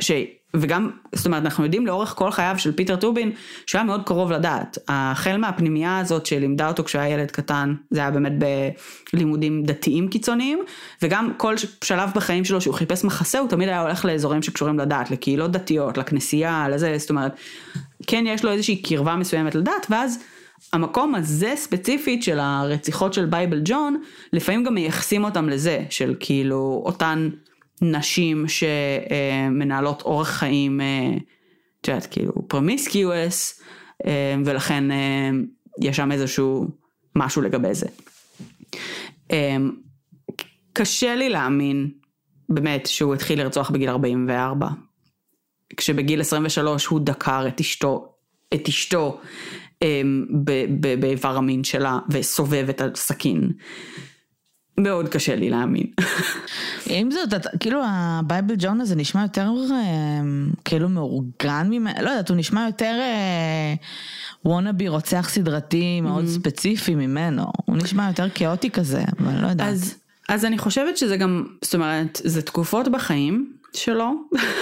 ש... 0.00 0.12
וגם, 0.56 0.90
זאת 1.14 1.26
אומרת, 1.26 1.44
אנחנו 1.44 1.64
יודעים 1.64 1.86
לאורך 1.86 2.08
כל 2.08 2.30
חייו 2.30 2.54
של 2.58 2.72
פיטר 2.72 2.96
טובין, 2.96 3.32
שהוא 3.66 3.78
היה 3.78 3.86
מאוד 3.86 4.02
קרוב 4.06 4.32
לדת. 4.32 4.78
החל 4.88 5.36
מהפנימייה 5.36 5.98
הזאת 5.98 6.26
שלימדה 6.26 6.68
אותו 6.68 6.84
כשהוא 6.84 7.02
היה 7.02 7.14
ילד 7.14 7.30
קטן, 7.30 7.74
זה 7.90 8.00
היה 8.00 8.10
באמת 8.10 8.32
בלימודים 9.12 9.62
דתיים 9.62 10.08
קיצוניים, 10.08 10.58
וגם 11.02 11.32
כל 11.36 11.54
שלב 11.84 12.10
בחיים 12.14 12.44
שלו 12.44 12.60
שהוא 12.60 12.74
חיפש 12.74 13.04
מחסה, 13.04 13.38
הוא 13.38 13.48
תמיד 13.48 13.68
היה 13.68 13.82
הולך 13.82 14.04
לאזורים 14.04 14.42
שקשורים 14.42 14.78
לדת, 14.78 15.10
לקהילות 15.10 15.52
דתיות, 15.52 15.98
לכנסייה, 15.98 16.68
לזה, 16.68 16.98
זאת 16.98 17.10
אומרת, 17.10 17.32
כן 18.06 18.24
יש 18.26 18.44
לו 18.44 18.50
איזושהי 18.50 18.82
קרבה 18.82 19.16
מסוימת 19.16 19.54
לדת, 19.54 19.86
ואז 19.90 20.18
המקום 20.72 21.14
הזה 21.14 21.52
ספציפית 21.56 22.22
של 22.22 22.38
הרציחות 22.40 23.14
של 23.14 23.26
בייבל 23.26 23.60
ג'ון, 23.64 24.02
לפעמים 24.32 24.64
גם 24.64 24.74
מייחסים 24.74 25.24
אותם 25.24 25.48
לזה, 25.48 25.84
של 25.90 26.14
כאילו 26.20 26.82
אותן 26.86 27.28
נשים 27.80 28.44
שמנהלות 28.48 30.02
אורח 30.02 30.28
חיים, 30.28 30.80
אה, 30.80 31.10
את 31.80 31.88
יודעת, 31.88 32.06
כאילו 32.06 32.32
promiscuous, 32.48 33.62
ולכן 34.44 34.90
אה, 34.90 35.30
יש 35.80 35.96
שם 35.96 36.12
איזשהו 36.12 36.68
משהו 37.16 37.42
לגבי 37.42 37.74
זה. 37.74 37.86
אה, 39.30 39.56
קשה 40.72 41.14
לי 41.14 41.28
להאמין 41.28 41.90
באמת 42.48 42.86
שהוא 42.86 43.14
התחיל 43.14 43.42
לרצוח 43.42 43.70
בגיל 43.70 43.88
44, 43.88 44.68
כשבגיל 45.76 46.20
23 46.20 46.86
הוא 46.86 47.00
דקר 47.00 47.48
את 47.48 47.60
אשתו, 47.60 48.14
את 48.54 48.68
אשתו 48.68 49.20
באיבר 51.00 51.36
המין 51.36 51.64
שלה 51.64 51.98
וסובב 52.10 52.66
את 52.68 52.80
הסכין. 52.80 53.52
מאוד 54.78 55.08
קשה 55.08 55.36
לי 55.36 55.50
להאמין. 55.50 55.86
עם 56.86 57.10
זאת, 57.10 57.34
אתה- 57.34 57.56
כאילו 57.60 57.80
הבייבל 57.86 58.54
ג'ון 58.58 58.80
הזה 58.80 58.96
נשמע 58.96 59.22
יותר 59.22 59.50
אה, 59.72 60.20
כאילו 60.64 60.88
מאורגן 60.88 61.66
ממנו, 61.70 62.02
לא 62.02 62.10
יודעת, 62.10 62.28
הוא 62.28 62.36
נשמע 62.36 62.66
יותר 62.66 63.00
wannabe 64.44 64.88
רוצח 64.88 65.28
סדרתי 65.28 66.00
מאוד 66.00 66.26
ספציפי 66.26 66.94
ממנו, 66.94 67.44
הוא 67.64 67.76
נשמע 67.76 68.06
יותר 68.08 68.30
כאוטי 68.34 68.70
כזה, 68.70 69.02
אבל 69.20 69.42
לא 69.42 69.46
יודעת. 69.48 69.68
אז, 69.68 69.94
אז 70.28 70.44
אני 70.44 70.58
חושבת 70.58 70.96
שזה 70.96 71.16
גם, 71.16 71.44
זאת 71.62 71.74
אומרת, 71.74 72.20
זה 72.24 72.42
תקופות 72.42 72.88
בחיים 72.88 73.52
שלו, 73.72 74.12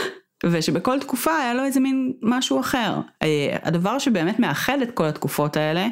ושבכל 0.47 1.01
תקופה 1.01 1.37
היה 1.37 1.55
לו 1.55 1.65
איזה 1.65 1.81
מין 1.81 2.13
משהו 2.23 2.61
אחר. 2.61 3.01
אה, 3.23 3.57
הדבר 3.63 3.99
שבאמת 3.99 4.39
מאחד 4.41 4.79
את 4.83 4.91
כל 4.95 5.05
התקופות 5.05 5.57
האלה, 5.57 5.87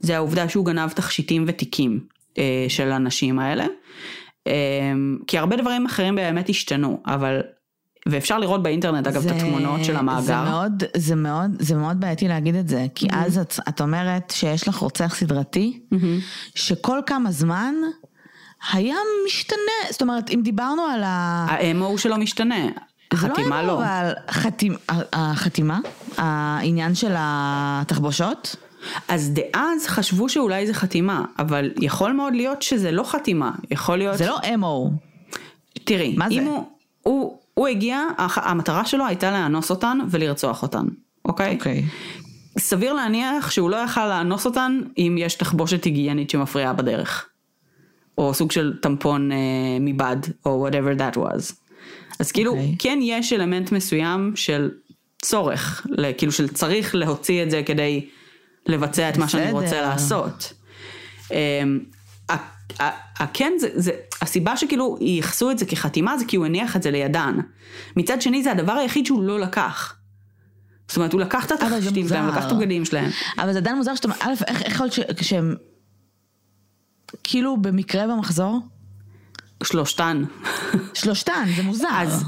זה 0.00 0.16
העובדה 0.16 0.48
שהוא 0.48 0.66
גנב 0.66 0.90
תכשיטים 0.90 1.44
ותיקים 1.46 2.00
אה, 2.00 2.15
של 2.68 2.92
הנשים 2.92 3.38
האלה. 3.38 3.66
אה, 4.46 4.52
כי 5.26 5.38
הרבה 5.38 5.56
דברים 5.56 5.86
אחרים 5.86 6.14
באמת 6.14 6.48
השתנו, 6.48 7.02
אבל, 7.06 7.40
ואפשר 8.08 8.38
לראות 8.38 8.62
באינטרנט 8.62 9.06
אגב 9.06 9.22
זה- 9.22 9.30
את 9.30 9.36
התמונות 9.36 9.84
של 9.84 9.96
המאגר. 9.96 10.20
זה 10.20 10.36
מאוד, 10.36 10.84
זה 10.96 11.14
מאוד, 11.14 11.50
זה 11.58 11.74
מאוד 11.74 12.00
בעייתי 12.00 12.28
להגיד 12.28 12.54
את 12.54 12.68
זה, 12.68 12.86
כי 12.94 13.06
אז 13.12 13.38
את, 13.38 13.54
את 13.68 13.80
אומרת 13.80 14.30
שיש 14.36 14.68
לך 14.68 14.76
רוצח 14.76 15.14
סדרתי, 15.14 15.80
שכל 16.54 16.98
כמה 17.06 17.30
זמן 17.30 17.74
היה 18.72 18.94
משתנה, 19.26 19.58
זאת 19.90 20.02
אומרת, 20.02 20.30
אם 20.30 20.40
דיברנו 20.44 20.82
על 20.82 21.02
ה... 21.04 21.46
האמו 21.48 21.98
שלו 21.98 22.16
משתנה, 22.16 22.64
זה 22.64 22.70
החתימה 23.12 23.58
היה 23.58 23.66
לא. 23.66 23.78
אבל 23.78 24.12
חתימ... 24.30 24.74
החתימה, 25.12 25.78
העניין 26.16 26.94
של 26.94 27.12
התחבושות, 27.18 28.56
אז 29.08 29.30
דאז 29.30 29.86
חשבו 29.86 30.28
שאולי 30.28 30.66
זה 30.66 30.74
חתימה, 30.74 31.24
אבל 31.38 31.70
יכול 31.80 32.12
מאוד 32.12 32.34
להיות 32.34 32.62
שזה 32.62 32.90
לא 32.90 33.02
חתימה, 33.02 33.50
יכול 33.70 33.98
להיות... 33.98 34.18
זה 34.18 34.26
לא 34.26 34.38
אמו. 34.54 34.90
תראי, 35.84 36.14
מה 36.16 36.26
אם 36.26 36.44
זה? 36.44 36.50
הוא, 36.50 36.64
הוא, 37.02 37.38
הוא 37.54 37.66
הגיע, 37.66 38.02
המטרה 38.18 38.84
שלו 38.84 39.06
הייתה 39.06 39.30
לאנוס 39.30 39.70
אותן 39.70 39.98
ולרצוח 40.10 40.62
אותן, 40.62 40.84
אוקיי? 41.24 41.54
אוקיי. 41.54 41.84
סביר 42.58 42.92
להניח 42.92 43.50
שהוא 43.50 43.70
לא 43.70 43.76
יכל 43.76 44.08
לאנוס 44.08 44.46
אותן 44.46 44.80
אם 44.98 45.16
יש 45.18 45.34
תחבושת 45.34 45.84
היגיינית 45.84 46.30
שמפריעה 46.30 46.72
בדרך. 46.72 47.26
או 48.18 48.34
סוג 48.34 48.52
של 48.52 48.72
טמפון 48.82 49.32
אה, 49.32 49.36
מבד, 49.80 50.16
או 50.46 50.68
whatever 50.68 50.98
that 51.00 51.16
was. 51.16 51.52
אז 52.18 52.32
כאילו, 52.32 52.52
אוקיי. 52.52 52.74
כן 52.78 52.98
יש 53.02 53.32
אלמנט 53.32 53.72
מסוים 53.72 54.32
של 54.36 54.70
צורך, 55.22 55.86
כאילו 56.18 56.32
של 56.32 56.48
צריך 56.48 56.94
להוציא 56.94 57.42
את 57.42 57.50
זה 57.50 57.62
כדי 57.66 58.06
לבצע 58.66 59.08
את 59.08 59.16
מה 59.16 59.28
שאני. 59.28 59.52
רוצה 59.52 59.80
לעשות. 59.80 60.52
אמ, 61.30 61.36
ה- 62.28 62.34
ה- 62.82 63.22
ה- 63.22 63.26
כן, 63.34 63.52
זה, 63.58 63.68
זה, 63.74 63.90
הסיבה 64.22 64.56
שכאילו 64.56 64.98
ייחסו 65.00 65.50
את 65.50 65.58
זה 65.58 65.66
כחתימה 65.66 66.18
זה 66.18 66.24
כי 66.28 66.36
הוא 66.36 66.46
הניח 66.46 66.76
את 66.76 66.82
זה 66.82 66.90
לידן. 66.90 67.36
מצד 67.96 68.22
שני 68.22 68.42
זה 68.42 68.52
הדבר 68.52 68.72
היחיד 68.72 69.06
שהוא 69.06 69.22
לא 69.22 69.40
לקח. 69.40 69.96
זאת 70.88 70.96
אומרת 70.96 71.12
הוא 71.12 71.20
לקח 71.20 71.46
את 71.46 71.52
התכשיטים 71.52 72.08
שלהם. 72.08 72.28
לקח 72.28 72.46
את 72.46 72.52
הבגדים 72.52 72.84
שלהם. 72.84 73.10
אבל 73.38 73.52
זה 73.52 73.58
עדיין 73.58 73.76
מוזר 73.76 73.94
שאתה, 73.94 74.08
א', 74.20 74.32
איך 74.46 74.62
יכול 74.66 74.86
להיות 74.98 75.18
שהם, 75.22 75.54
כאילו 77.24 77.56
במקרה 77.56 78.06
במחזור? 78.06 78.60
שלושתן. 79.62 80.22
שלושתן, 80.94 81.48
זה 81.56 81.62
מוזר. 81.62 81.88
אז 81.92 82.24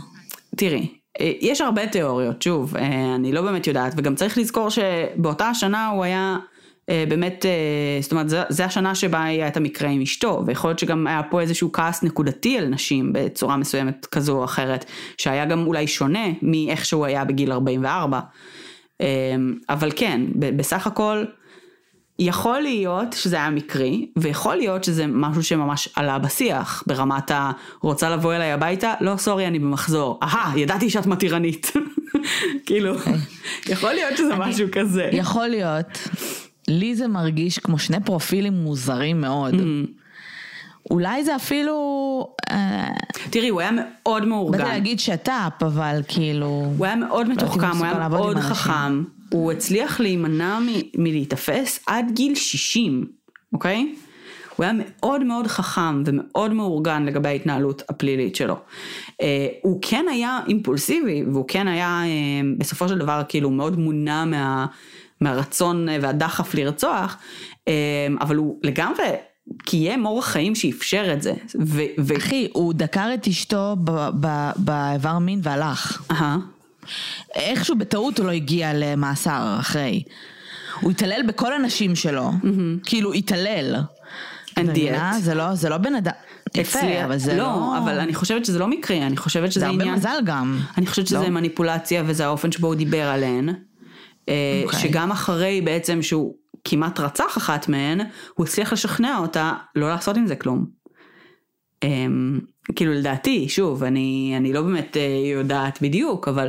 תראי, 0.57 0.98
יש 1.21 1.61
הרבה 1.61 1.87
תיאוריות, 1.87 2.43
שוב, 2.43 2.77
אה, 2.77 3.15
אני 3.15 3.33
לא 3.33 3.43
באמת 3.43 3.67
יודעת, 3.67 3.93
וגם 3.97 4.15
צריך 4.15 4.39
לזכור 4.39 4.69
שבאותה 4.71 5.49
השנה 5.49 5.89
הוא 5.89 6.05
היה 6.05 6.37
אה, 6.89 7.05
באמת, 7.09 7.47
אה, 7.47 7.51
זאת 8.03 8.13
אומרת, 8.13 8.29
זה- 8.49 8.65
השנה 8.65 8.95
שבה 8.95 9.25
היה 9.25 9.49
את 9.49 9.57
המקרה 9.57 9.89
עם 9.89 10.01
אשתו, 10.01 10.43
ויכול 10.47 10.71
להיות 10.71 10.79
שגם 10.79 11.07
היה 11.07 11.23
פה 11.23 11.41
איזשהו 11.41 11.73
כעס 11.73 12.03
נקודתי 12.03 12.59
על 12.59 12.67
נשים 12.67 13.11
בצורה 13.13 13.57
מסוימת 13.57 14.07
כזו 14.07 14.39
או 14.39 14.45
אחרת, 14.45 14.85
שהיה 15.19 15.45
גם 15.45 15.67
אולי 15.67 15.87
שונה 15.87 16.25
מאיך 16.43 16.85
שהוא 16.85 17.07
היה 17.07 17.25
בגיל 17.25 17.53
44. 17.53 18.21
אה, 19.01 19.07
אבל 19.69 19.91
כן, 19.97 20.21
בסך 20.35 20.87
הכל, 20.87 21.25
יכול 22.19 22.61
להיות 22.61 23.13
שזה 23.13 23.37
היה 23.37 23.51
מקרי, 23.51 24.07
ויכול 24.17 24.57
להיות 24.57 24.85
שזה 24.85 25.07
משהו 25.07 25.43
שממש 25.43 25.89
עלה 25.95 26.19
בשיח, 26.19 26.83
ברמת 26.87 27.31
ה... 27.31 27.51
רוצה 27.81 28.11
לבוא 28.11 28.35
אליי 28.35 28.53
הביתה? 28.53 28.95
לא, 29.01 29.17
סורי, 29.17 29.47
אני 29.47 29.59
במחזור. 29.59 30.19
אהה, 30.23 30.59
ידעתי 30.59 30.91
שאת 30.91 31.07
מתירנית. 31.07 31.73
כאילו, 32.67 32.95
יכול 33.69 33.93
להיות 33.93 34.17
שזה 34.17 34.37
משהו 34.37 34.67
כזה. 34.73 35.09
יכול 35.13 35.49
להיות. 35.49 36.09
לי 36.69 36.95
זה 36.95 37.09
מרגיש 37.09 37.59
כמו 37.59 37.79
שני 37.79 38.01
פרופילים 38.05 38.53
מוזרים 38.53 39.21
מאוד. 39.21 39.55
Mm. 39.55 39.59
אולי 40.91 41.25
זה 41.25 41.37
אפילו... 41.37 42.35
אה, 42.51 42.93
תראי, 43.31 43.49
הוא 43.49 43.61
היה 43.61 43.71
מאוד 43.73 44.25
מאורגן. 44.25 44.59
באתי 44.59 44.71
להגיד 44.71 45.01
שת"פ, 45.01 45.63
אבל 45.63 46.01
כאילו... 46.09 46.73
הוא 46.79 46.87
היה 46.87 46.97
מאוד 46.97 47.29
מתוחכם, 47.29 47.77
הוא 47.77 47.87
היה 47.87 48.09
מאוד. 48.09 48.39
חכם. 48.39 49.03
הוא 49.31 49.53
הצליח 49.53 50.01
להימנע 50.01 50.59
מ- 50.59 51.03
מלהיתפס 51.03 51.81
עד 51.87 52.11
גיל 52.15 52.35
60, 52.35 53.05
אוקיי? 53.53 53.95
הוא 54.57 54.65
היה 54.65 54.73
מאוד 54.77 55.25
מאוד 55.25 55.47
חכם 55.47 56.03
ומאוד 56.07 56.53
מאורגן 56.53 57.05
לגבי 57.05 57.29
ההתנהלות 57.29 57.83
הפלילית 57.89 58.37
שלו. 58.37 58.57
אה, 59.23 59.47
הוא 59.63 59.79
כן 59.83 60.05
היה 60.11 60.41
אימפולסיבי, 60.49 61.23
והוא 61.33 61.45
כן 61.49 61.69
היה 61.69 62.03
אה, 62.05 62.09
בסופו 62.59 62.89
של 62.89 62.99
דבר 62.99 63.23
כאילו 63.29 63.51
מאוד 63.51 63.79
מונע 63.79 64.25
מה, 64.25 64.67
מהרצון 65.21 65.89
והדחף 66.01 66.55
לרצוח, 66.55 67.17
אה, 67.69 67.73
אבל 68.21 68.37
הוא 68.37 68.59
לגמרי 68.63 69.05
קיים 69.65 70.07
אורח 70.07 70.27
חיים 70.27 70.55
שאפשר 70.55 71.13
את 71.13 71.23
זה. 71.23 71.33
ו- 71.67 71.83
ו- 72.01 72.17
אחי, 72.17 72.49
הוא 72.53 72.73
דקר 72.75 73.15
את 73.15 73.27
אשתו 73.29 73.77
ב- 73.85 74.09
ב- 74.21 74.51
באיבר 74.57 75.19
מין 75.19 75.41
והלך. 75.43 76.03
אהה. 76.11 76.39
איכשהו 77.35 77.79
בטעות 77.79 78.19
הוא 78.19 78.27
לא 78.27 78.31
הגיע 78.33 78.71
למאסר 78.75 79.57
אחרי. 79.61 80.03
הוא 80.81 80.91
התעלל 80.91 81.23
בכל 81.27 81.53
הנשים 81.53 81.97
שלו. 81.97 82.31
כאילו, 82.85 83.13
התעלל. 83.13 83.77
מבינה? 84.59 85.13
yet. 85.13 85.21
זה 85.21 85.35
לא, 85.35 85.55
זה 85.55 85.69
לא 85.69 85.77
בן 85.77 85.95
אדם... 85.95 86.13
יפה, 86.55 86.79
אצלי- 86.79 87.05
אבל 87.05 87.19
זה 87.19 87.33
לא... 87.33 87.43
לא, 87.43 87.79
אבל 87.79 88.01
אני 88.01 88.15
חושבת 88.15 88.45
שזה 88.45 88.59
לא 88.59 88.69
מקרי, 88.69 89.03
אני 89.07 89.17
חושבת 89.17 89.53
שזה 89.53 89.61
זה 89.61 89.67
הרבה 89.67 89.83
עניין... 89.83 89.95
מזל 89.97 90.19
גם. 90.25 90.59
אני 90.79 90.87
חושבת 90.87 91.07
שזה 91.07 91.19
לא? 91.19 91.29
מניפולציה 91.29 92.03
וזה 92.07 92.25
האופן 92.25 92.53
שבו 92.53 92.67
הוא 92.67 92.75
דיבר 92.75 93.03
עליהן. 93.09 93.49
אה, 94.29 94.63
אוקיי. 94.65 94.81
שגם 94.81 95.11
אחרי 95.11 95.61
בעצם 95.61 96.03
שהוא 96.03 96.35
כמעט 96.65 97.01
רצח 97.01 97.39
אחת 97.39 97.69
מהן, 97.69 98.01
הוא 98.35 98.47
הצליח 98.47 98.73
לשכנע 98.73 99.19
אותה 99.19 99.53
לא 99.77 99.89
לעשות 99.89 100.17
עם 100.17 100.27
זה 100.27 100.37
כלום. 100.37 100.67
כאילו 102.77 102.93
לדעתי, 102.93 103.49
שוב, 103.49 103.85
אני, 103.85 104.35
אני 104.37 104.53
לא 104.53 104.63
באמת 104.63 104.97
אה, 104.97 105.31
יודעת 105.33 105.79
בדיוק, 105.83 106.29
אבל 106.29 106.49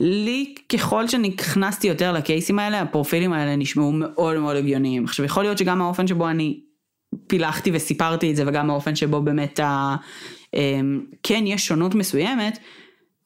לי 0.00 0.54
ככל 0.68 1.08
שנכנסתי 1.08 1.86
יותר 1.86 2.12
לקייסים 2.12 2.58
האלה, 2.58 2.80
הפרופילים 2.80 3.32
האלה 3.32 3.56
נשמעו 3.56 3.92
מאוד 3.92 4.38
מאוד 4.38 4.56
הגיוניים. 4.56 5.04
עכשיו 5.04 5.26
יכול 5.26 5.42
להיות 5.42 5.58
שגם 5.58 5.82
האופן 5.82 6.06
שבו 6.06 6.28
אני 6.28 6.60
פילחתי 7.26 7.70
וסיפרתי 7.74 8.30
את 8.30 8.36
זה 8.36 8.44
וגם 8.46 8.70
האופן 8.70 8.96
שבו 8.96 9.20
באמת 9.22 9.60
ה... 9.60 9.96
אמ, 10.54 11.00
כן 11.22 11.44
יש 11.46 11.66
שונות 11.66 11.94
מסוימת, 11.94 12.58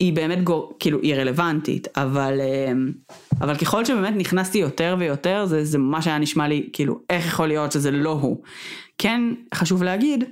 היא 0.00 0.12
באמת 0.12 0.44
גור... 0.44 0.76
כאילו 0.80 0.98
היא 1.02 1.14
רלוונטית, 1.14 1.88
אבל, 1.96 2.40
אמ, 2.40 2.92
אבל 3.40 3.56
ככל 3.56 3.84
שבאמת 3.84 4.14
נכנסתי 4.16 4.58
יותר 4.58 4.96
ויותר 4.98 5.46
זה, 5.46 5.64
זה 5.64 5.78
ממש 5.78 6.06
היה 6.06 6.18
נשמע 6.18 6.48
לי 6.48 6.68
כאילו 6.72 7.00
איך 7.10 7.26
יכול 7.26 7.48
להיות 7.48 7.72
שזה 7.72 7.90
לא 7.90 8.10
הוא. 8.10 8.42
כן 8.98 9.20
חשוב 9.54 9.82
להגיד 9.82 10.24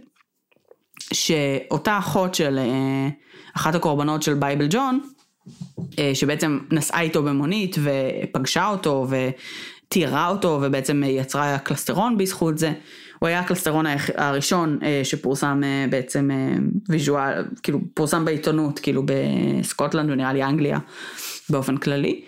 שאותה 1.12 1.98
אחות 1.98 2.34
של 2.34 2.58
אה, 2.58 3.08
אחת 3.56 3.74
הקורבנות 3.74 4.22
של 4.22 4.34
בייבל 4.34 4.66
ג'ון, 4.70 5.00
אה, 5.98 6.10
שבעצם 6.14 6.58
נסעה 6.70 7.00
איתו 7.00 7.22
במונית 7.22 7.76
ופגשה 7.82 8.68
אותו 8.68 9.06
ותיארה 9.08 10.28
אותו 10.28 10.60
ובעצם 10.62 11.02
יצרה 11.06 11.58
קלסטרון 11.58 12.18
בזכות 12.18 12.58
זה. 12.58 12.72
הוא 13.18 13.26
היה 13.26 13.40
הקלסטרון 13.40 13.86
הראשון 14.16 14.78
אה, 14.82 15.00
שפורסם 15.04 15.62
בעצם 15.90 16.30
visual, 16.88 17.44
כאילו 17.62 17.80
פורסם 17.94 18.24
בעיתונות, 18.24 18.78
כאילו 18.78 19.02
בסקוטלנד 19.06 20.10
ונראה 20.10 20.32
לי 20.32 20.44
אנגליה 20.44 20.78
באופן 21.50 21.76
כללי. 21.76 22.24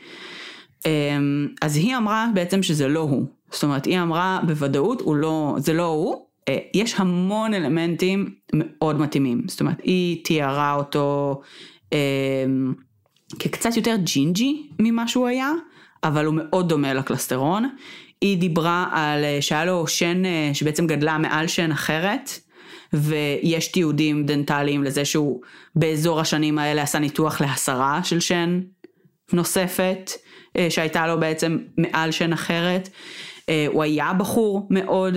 אז 1.62 1.76
היא 1.76 1.96
אמרה 1.96 2.26
בעצם 2.34 2.62
שזה 2.62 2.88
לא 2.88 3.00
הוא. 3.00 3.26
זאת 3.50 3.62
אומרת, 3.62 3.84
היא 3.84 4.00
אמרה 4.00 4.40
בוודאות, 4.46 5.02
לא, 5.06 5.54
זה 5.58 5.72
לא 5.72 5.86
הוא. 5.86 6.27
אה, 6.48 6.58
יש 6.74 6.94
המון 6.96 7.54
אלמנטים 7.54 8.34
מאוד 8.52 9.00
מתאימים. 9.00 9.42
זאת 9.46 9.60
אומרת, 9.60 9.80
היא 9.82 10.24
תיארה 10.24 10.74
אותו 10.74 11.40
אה, 11.92 12.44
כקצת 13.38 13.76
יותר 13.76 13.96
ג'ינג'י 13.96 14.68
ממה 14.78 15.08
שהוא 15.08 15.26
היה, 15.26 15.52
אבל 16.04 16.24
הוא 16.24 16.34
מאוד 16.36 16.68
דומה 16.68 16.94
לקלסטרון. 16.94 17.68
היא 18.20 18.38
דיברה 18.38 18.86
על 18.92 19.24
אה, 19.24 19.38
שהיה 19.40 19.64
לו 19.64 19.86
שן 19.86 20.24
אה, 20.24 20.50
שבעצם 20.52 20.86
גדלה 20.86 21.18
מעל 21.18 21.46
שן 21.46 21.72
אחרת, 21.72 22.30
ויש 22.92 23.68
תיעודים 23.68 24.26
דנטליים 24.26 24.84
לזה 24.84 25.04
שהוא 25.04 25.40
באזור 25.74 26.20
השנים 26.20 26.58
האלה 26.58 26.82
עשה 26.82 26.98
ניתוח 26.98 27.40
להסרה 27.40 28.00
של 28.04 28.20
שן 28.20 28.60
נוספת, 29.32 30.10
שהייתה 30.68 31.06
לו 31.06 31.20
בעצם 31.20 31.58
מעל 31.78 32.10
שן 32.10 32.32
אחרת. 32.32 32.88
הוא 33.66 33.82
היה 33.82 34.12
בחור 34.12 34.66
מאוד 34.70 35.16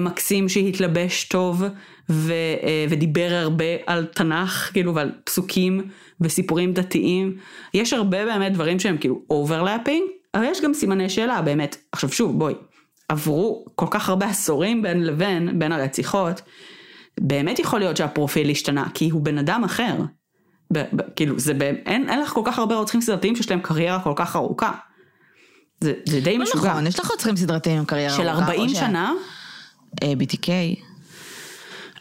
מקסים 0.00 0.48
שהתלבש 0.48 1.24
טוב 1.24 1.62
ו, 2.10 2.32
אה, 2.62 2.86
ודיבר 2.88 3.28
הרבה 3.32 3.64
על 3.86 4.04
תנ"ך, 4.04 4.70
כאילו, 4.72 4.94
ועל 4.94 5.12
פסוקים 5.24 5.88
וסיפורים 6.20 6.72
דתיים. 6.72 7.36
יש 7.74 7.92
הרבה 7.92 8.24
באמת 8.24 8.52
דברים 8.52 8.80
שהם 8.80 8.96
כאילו 8.98 9.22
overlapping, 9.30 10.02
אבל 10.34 10.44
יש 10.44 10.60
גם 10.60 10.74
סימני 10.74 11.08
שאלה 11.08 11.42
באמת. 11.42 11.76
עכשיו 11.92 12.12
שוב, 12.12 12.38
בואי, 12.38 12.54
עברו 13.08 13.64
כל 13.74 13.86
כך 13.90 14.08
הרבה 14.08 14.26
עשורים 14.26 14.82
בין 14.82 15.04
לבין, 15.06 15.58
בין 15.58 15.72
הרציחות, 15.72 16.40
באמת 17.20 17.58
יכול 17.58 17.78
להיות 17.78 17.96
שהפרופיל 17.96 18.50
השתנה, 18.50 18.86
כי 18.94 19.10
הוא 19.10 19.20
בן 19.20 19.38
אדם 19.38 19.64
אחר. 19.64 19.94
ב, 20.72 20.78
ב, 20.92 21.02
כאילו, 21.16 21.38
זה, 21.38 21.54
ב, 21.54 21.62
אין, 21.62 22.08
אין 22.08 22.20
לך 22.20 22.30
כל 22.30 22.42
כך 22.44 22.58
הרבה 22.58 22.76
רוצחים 22.76 23.00
סדרתיים 23.00 23.36
שיש 23.36 23.50
להם 23.50 23.60
קריירה 23.60 24.00
כל 24.00 24.12
כך 24.16 24.36
ארוכה. 24.36 24.72
זה, 25.80 25.92
זה 26.06 26.20
די 26.20 26.38
לא 26.38 26.44
משוגע. 26.44 26.70
נכון, 26.70 26.86
יש 26.86 27.00
לך 27.00 27.10
רוצחים 27.10 27.36
סדרתיים 27.36 27.78
עם 27.78 27.84
קריירה 27.84 28.16
של 28.16 28.28
ארוכה, 28.28 28.44
40 28.44 28.60
או 28.60 28.68
ש- 28.68 28.72
שנה, 28.78 29.08
אה, 29.08 29.12
BTK. 30.02 30.48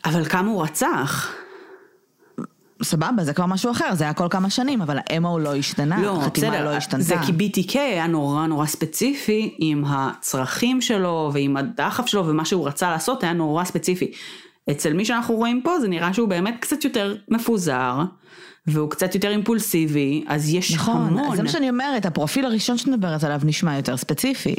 אבל 0.05 0.25
כמה 0.25 0.49
הוא 0.49 0.63
רצח? 0.63 1.33
סבבה, 2.83 3.23
זה 3.23 3.33
כבר 3.33 3.45
משהו 3.45 3.71
אחר, 3.71 3.95
זה 3.95 4.03
היה 4.03 4.13
כל 4.13 4.27
כמה 4.29 4.49
שנים, 4.49 4.81
אבל 4.81 4.97
ה-MO 4.97 5.39
לא 5.39 5.55
השתנה, 5.55 6.01
לא, 6.01 6.21
החתימה 6.21 6.49
בסדר, 6.49 6.65
לא 6.65 6.69
השתנתה. 6.69 7.03
זה 7.03 7.15
כי 7.25 7.31
BTK 7.31 7.73
היה 7.79 8.07
נורא 8.07 8.47
נורא 8.47 8.65
ספציפי 8.65 9.55
עם 9.59 9.83
הצרכים 9.87 10.81
שלו 10.81 11.31
ועם 11.33 11.57
הדחף 11.57 12.05
שלו 12.05 12.27
ומה 12.27 12.45
שהוא 12.45 12.67
רצה 12.67 12.89
לעשות 12.89 13.23
היה 13.23 13.33
נורא 13.33 13.63
ספציפי. 13.63 14.11
אצל 14.71 14.93
מי 14.93 15.05
שאנחנו 15.05 15.35
רואים 15.35 15.61
פה 15.63 15.79
זה 15.79 15.87
נראה 15.87 16.13
שהוא 16.13 16.29
באמת 16.29 16.55
קצת 16.59 16.83
יותר 16.83 17.15
מפוזר 17.27 18.01
והוא 18.67 18.89
קצת 18.89 19.15
יותר 19.15 19.29
אימפולסיבי 19.29 20.23
אז 20.27 20.53
יש 20.53 20.73
נכון, 20.73 20.95
המון. 20.95 21.31
אז 21.31 21.37
זה 21.37 21.43
מה 21.43 21.49
שאני 21.49 21.69
אומרת, 21.69 22.05
הפרופיל 22.05 22.45
הראשון 22.45 22.77
שאת 22.77 22.87
מדברת 22.87 23.23
עליו 23.23 23.41
נשמע 23.43 23.75
יותר 23.75 23.97
ספציפי. 23.97 24.55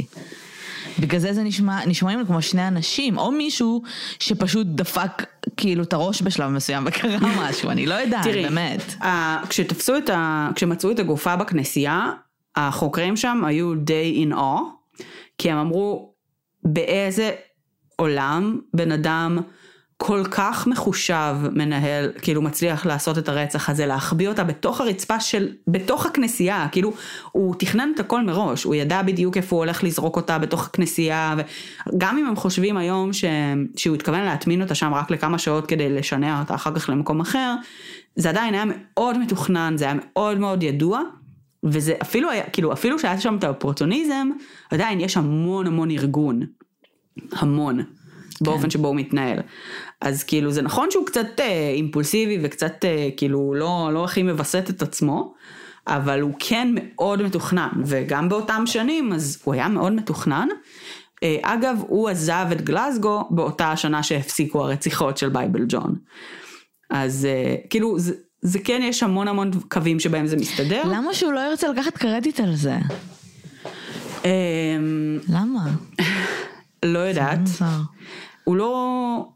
בגלל 0.99 1.21
זה 1.21 1.33
זה 1.33 1.43
נשמע, 1.43 1.87
נשמעים 1.87 2.27
כמו 2.27 2.43
שני 2.43 2.69
אנשים, 2.69 3.19
או 3.19 3.33
מישהו 3.33 3.83
שפשוט 4.21 4.67
דפק 4.67 5.23
כאילו 5.57 5.83
את 5.83 5.93
הראש 5.93 6.23
בשלב 6.23 6.51
מסוים 6.51 6.85
וקרה 6.87 7.17
משהו, 7.49 7.71
אני 7.71 7.87
לא 7.87 7.95
יודעת, 7.95 8.25
תראי, 8.25 8.43
באמת. 8.43 8.95
ה- 9.03 9.47
כשתפסו 9.49 9.97
את 9.97 10.11
ה... 10.11 10.51
כשמצאו 10.55 10.91
את 10.91 10.99
הגופה 10.99 11.37
בכנסייה, 11.37 12.11
החוקרים 12.57 13.17
שם 13.17 13.45
היו 13.45 13.75
די 13.75 14.27
in 14.31 14.35
awe, 14.35 15.03
כי 15.39 15.51
הם 15.51 15.59
אמרו, 15.59 16.13
באיזה 16.65 17.31
עולם 17.97 18.59
בן 18.75 18.93
אדם 18.93 19.39
כל 19.97 20.23
כך 20.31 20.67
מחושב 20.67 21.37
מנהל, 21.53 22.11
כאילו 22.23 22.43
מצליח 22.43 22.87
לעשות 22.87 23.19
את 23.19 23.29
הרצח 23.29 23.71
הזה, 23.71 23.87
להחביא 23.87 24.29
אותה 24.29 24.45
בתוך 24.45 24.81
הרצפה 24.81 25.21
של, 25.21 25.49
בתוך 25.69 26.07
הכנסייה, 26.07 26.67
כאילו 26.73 26.93
הוא 27.33 27.55
תכנן 27.59 27.93
את 27.95 28.01
הכל 28.01 28.23
מראש, 28.23 28.65
הוא 28.65 28.75
ידע 28.75 29.03
בדיוק 29.03 29.37
איפה 29.37 29.57
הוא 29.57 29.65
הולך 29.65 29.85
לזרוק 29.85 30.17
אותה 30.17 30.39
בתוך 30.39 30.67
הכנסייה, 30.67 31.35
וגם 31.87 32.19
אם 32.19 32.27
הם 32.27 32.37
חושבים 32.37 32.77
היום 32.77 33.13
ש... 33.13 33.25
שהוא 33.77 33.95
התכוון 33.95 34.21
להטמין 34.21 34.63
אותה 34.63 34.75
שם 34.75 34.95
רק 34.95 35.11
לכמה 35.11 35.39
שעות 35.39 35.67
כדי 35.67 35.91
לשנע 35.91 36.41
אותה 36.41 36.55
אחר 36.55 36.75
כך 36.75 36.89
למקום 36.89 37.21
אחר, 37.21 37.55
זה 38.17 38.29
עדיין 38.29 38.55
היה 38.55 38.65
מאוד 38.67 39.19
מתוכנן, 39.19 39.75
זה 39.77 39.85
היה 39.85 39.95
מאוד 39.97 40.39
מאוד 40.39 40.63
ידוע, 40.63 41.01
וזה 41.65 41.95
אפילו 42.03 42.31
היה, 42.31 42.45
כאילו 42.45 42.73
אפילו 42.73 42.99
שהיה 42.99 43.21
שם 43.21 43.37
את 43.37 43.45
האופורטוניזם, 43.45 44.29
עדיין 44.71 45.01
יש 45.01 45.17
המון 45.17 45.67
המון 45.67 45.91
ארגון, 45.91 46.41
המון. 47.33 47.85
באופן 48.41 48.71
שבו 48.71 48.89
הוא 48.89 48.97
מתנהל. 48.97 49.39
אז 50.01 50.23
כאילו 50.23 50.51
זה 50.51 50.63
נכון 50.63 50.91
שהוא 50.91 51.07
קצת 51.07 51.41
אה, 51.41 51.71
אימפולסיבי 51.75 52.39
וקצת 52.43 52.85
אה, 52.85 53.09
כאילו 53.17 53.55
לא, 53.55 53.91
לא 53.93 54.05
הכי 54.05 54.23
מווסת 54.23 54.71
את 54.71 54.83
עצמו, 54.83 55.35
אבל 55.87 56.21
הוא 56.21 56.35
כן 56.39 56.69
מאוד 56.75 57.23
מתוכנן, 57.23 57.69
וגם 57.87 58.29
באותם 58.29 58.63
שנים 58.67 59.13
אז 59.13 59.39
הוא 59.45 59.55
היה 59.55 59.69
מאוד 59.69 59.93
מתוכנן. 59.93 60.49
אה, 61.23 61.37
אגב, 61.43 61.83
הוא 61.89 62.09
עזב 62.09 62.47
את 62.53 62.61
גלסגו 62.61 63.29
באותה 63.31 63.73
השנה 63.73 64.03
שהפסיקו 64.03 64.65
הרציחות 64.65 65.19
של 65.19 65.29
בייבל 65.29 65.65
ג'ון. 65.69 65.95
אז 66.91 67.25
אה, 67.31 67.55
כאילו 67.71 67.99
זה, 67.99 68.15
זה 68.43 68.59
כן 68.59 68.81
יש 68.83 69.03
המון 69.03 69.29
המון 69.29 69.51
קווים 69.69 70.01
שבהם 70.01 70.27
זה 70.27 70.37
מסתדר. 70.37 70.83
למה 70.85 71.15
שהוא 71.15 71.33
לא 71.33 71.41
ירצה 71.41 71.69
לקחת 71.69 71.99
קרדיט 71.99 72.41
על 72.41 72.55
זה? 72.55 72.77
אה, 74.25 74.31
למה? 75.29 75.67
לא 76.85 76.99
יודעת. 76.99 77.39
הוא 78.45 78.57
לא... 78.57 79.27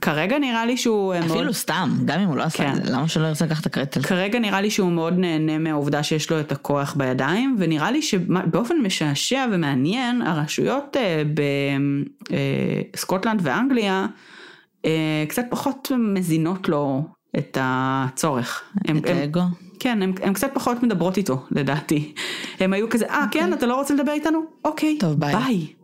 כרגע 0.00 0.38
נראה 0.38 0.66
לי 0.66 0.76
שהוא 0.76 1.14
אה, 1.14 1.20
מאוד... 1.20 1.36
אפילו 1.36 1.54
סתם, 1.54 1.90
גם 2.04 2.20
אם 2.20 2.28
הוא 2.28 2.36
לא 2.36 2.42
עשה 2.42 2.58
כן. 2.58 2.72
את 2.76 2.84
זה, 2.84 2.92
למה 2.92 3.08
שלא 3.08 3.26
ירצה 3.26 3.44
לקחת 3.44 3.78
את 3.78 3.94
זה? 3.94 4.08
כרגע 4.08 4.38
נראה 4.38 4.60
לי 4.60 4.70
שהוא 4.70 4.92
מאוד 4.92 5.18
נהנה 5.18 5.58
מהעובדה 5.58 6.02
שיש 6.02 6.30
לו 6.30 6.40
את 6.40 6.52
הכוח 6.52 6.94
בידיים, 6.94 7.56
ונראה 7.58 7.90
לי 7.90 8.02
שבאופן 8.02 8.74
משעשע 8.82 9.46
ומעניין, 9.52 10.22
הרשויות 10.22 10.96
אה, 10.96 11.22
בסקוטלנד 12.94 13.40
ואנגליה 13.42 14.06
אה, 14.84 15.24
קצת 15.28 15.44
פחות 15.50 15.92
מזינות 15.98 16.68
לו 16.68 17.04
את 17.38 17.58
הצורך. 17.60 18.62
הם, 18.88 18.98
את 18.98 19.08
הם, 19.08 19.16
האגו. 19.16 19.42
כן, 19.80 20.02
הם 20.02 20.32
קצת 20.34 20.50
פחות 20.54 20.82
מדברות 20.82 21.16
איתו, 21.16 21.44
לדעתי. 21.50 22.14
הם 22.60 22.72
היו 22.72 22.90
כזה, 22.90 23.06
אה, 23.06 23.24
כן, 23.30 23.52
אתה 23.52 23.66
לא 23.66 23.74
רוצה 23.74 23.94
לדבר 23.94 24.12
איתנו? 24.12 24.40
אוקיי, 24.64 24.98
טוב, 25.00 25.20
ביי." 25.20 25.34
ביי. 25.36 25.81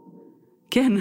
כן. 0.71 0.93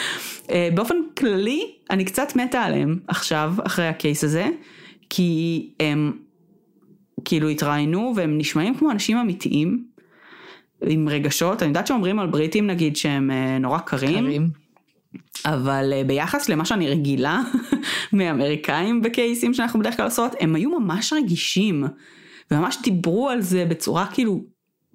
אה, 0.50 0.68
באופן 0.74 0.96
כללי, 1.18 1.72
אני 1.90 2.04
קצת 2.04 2.36
מתה 2.36 2.62
עליהם 2.62 2.98
עכשיו, 3.08 3.54
אחרי 3.66 3.86
ה 3.86 3.94
case 3.94 4.24
הזה, 4.24 4.48
כי 5.10 5.70
הם 5.80 6.12
כאילו 7.24 7.48
התראיינו 7.48 8.12
והם 8.16 8.38
נשמעים 8.38 8.74
כמו 8.74 8.90
אנשים 8.90 9.16
אמיתיים, 9.16 9.84
עם 10.86 11.08
רגשות. 11.08 11.62
אני 11.62 11.68
יודעת 11.68 11.86
שאומרים 11.86 12.18
על 12.18 12.26
בריטים 12.26 12.66
נגיד 12.66 12.96
שהם 12.96 13.30
אה, 13.30 13.58
נורא 13.58 13.78
קרים. 13.78 14.24
קרים. 14.24 14.50
אבל 15.44 15.92
אה, 15.92 16.04
ביחס 16.04 16.48
למה 16.48 16.64
שאני 16.64 16.88
רגילה 16.88 17.40
מאמריקאים 18.12 19.02
בקייסים 19.02 19.54
שאנחנו 19.54 19.80
בדרך 19.80 19.96
כלל 19.96 20.04
עושות, 20.04 20.34
הם 20.40 20.54
היו 20.54 20.80
ממש 20.80 21.12
רגישים, 21.12 21.84
וממש 22.50 22.78
דיברו 22.82 23.28
על 23.28 23.40
זה 23.40 23.64
בצורה 23.64 24.06
כאילו 24.06 24.44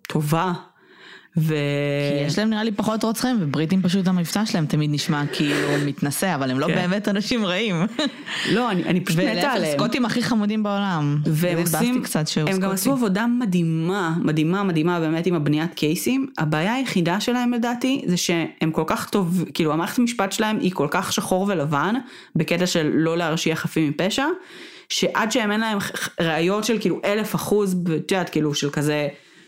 טובה. 0.07 0.53
ו... 1.37 1.55
כי 2.11 2.25
יש 2.25 2.37
להם 2.37 2.49
נראה 2.49 2.63
לי 2.63 2.71
פחות 2.71 3.03
רוצחים, 3.03 3.37
ובריטים 3.39 3.81
פשוט 3.81 4.07
המבטא 4.07 4.45
שלהם 4.45 4.65
תמיד 4.65 4.89
נשמע 4.93 5.23
כאילו 5.33 5.67
מתנשא, 5.85 6.35
אבל 6.35 6.51
הם 6.51 6.59
לא 6.59 6.67
כן. 6.67 6.75
באמת 6.75 7.07
אנשים 7.07 7.45
רעים. 7.45 7.75
לא, 8.51 8.71
אני, 8.71 8.83
אני 8.83 9.01
פשוט 9.01 9.19
מתה 9.19 9.31
ולהפך, 9.31 9.55
עליהם. 9.55 9.77
סקוטים 9.77 10.05
הכי 10.05 10.23
חמודים 10.23 10.63
בעולם. 10.63 11.17
והם 11.25 11.59
עושים, 11.59 12.03
קצת 12.03 12.27
שהוא 12.27 12.41
הם 12.41 12.47
גם 12.47 12.61
סקוטי. 12.61 12.73
עשו 12.73 12.91
עבודה 12.91 13.25
מדהימה, 13.27 14.15
מדהימה, 14.21 14.63
מדהימה 14.63 14.99
באמת 14.99 15.25
עם 15.25 15.35
הבניית 15.35 15.73
קייסים. 15.73 16.27
הבעיה 16.37 16.73
היחידה 16.73 17.19
שלהם 17.19 17.53
לדעתי 17.53 18.01
זה 18.05 18.17
שהם 18.17 18.71
כל 18.71 18.83
כך 18.87 19.09
טוב, 19.09 19.45
כאילו 19.53 19.73
המערכת 19.73 19.99
המשפט 19.99 20.31
שלהם 20.31 20.59
היא 20.59 20.71
כל 20.71 20.87
כך 20.91 21.13
שחור 21.13 21.45
ולבן, 21.49 21.95
בקטע 22.35 22.65
של 22.65 22.91
לא 22.93 23.17
להרשיע 23.17 23.55
חפים 23.55 23.89
מפשע, 23.89 24.25
שעד 24.89 25.31
שהם 25.31 25.51
אין 25.51 25.59
להם 25.59 25.77
ראיות 26.19 26.63
של 26.63 26.79
כאילו 26.79 27.01
אלף 27.05 27.35
אחוז, 27.35 27.75
את 27.95 28.11
יודעת, 28.11 28.29
כאילו 28.29 28.53
של 28.53 28.69
כזה 28.69 29.07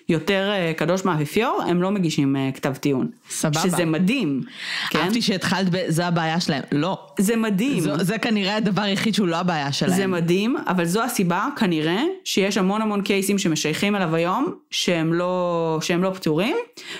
יותר 0.09 0.49
אה, 0.51 0.71
קדוש 0.77 1.05
מהאפיפיור, 1.05 1.61
הם 1.67 1.81
לא 1.81 1.91
מגישים 1.91 2.35
אה, 2.35 2.49
כתב 2.55 2.73
טיעון. 2.75 3.07
סבבה. 3.29 3.59
שזה 3.59 3.85
מדהים, 3.85 4.41
כן? 4.89 4.99
אהבתי 4.99 5.21
שהתחלת 5.21 5.69
ב... 5.71 5.77
זה 5.87 6.07
הבעיה 6.07 6.39
שלהם. 6.39 6.63
לא. 6.71 7.07
זה 7.19 7.35
מדהים. 7.35 7.79
זו- 7.79 8.03
זה 8.03 8.17
כנראה 8.17 8.55
הדבר 8.55 8.81
היחיד 8.81 9.13
שהוא 9.13 9.27
לא 9.27 9.35
הבעיה 9.35 9.71
שלהם. 9.71 9.95
זה 9.95 10.07
מדהים, 10.07 10.55
אבל 10.67 10.85
זו 10.85 11.03
הסיבה 11.03 11.47
כנראה 11.59 12.01
שיש 12.23 12.57
המון 12.57 12.81
המון 12.81 13.01
קייסים 13.01 13.37
שמשייכים 13.37 13.95
אליו 13.95 14.15
היום, 14.15 14.53
שהם 14.71 15.13
לא, 15.13 15.77
שהם 15.81 16.03
לא 16.03 16.09
פתורים, 16.09 16.55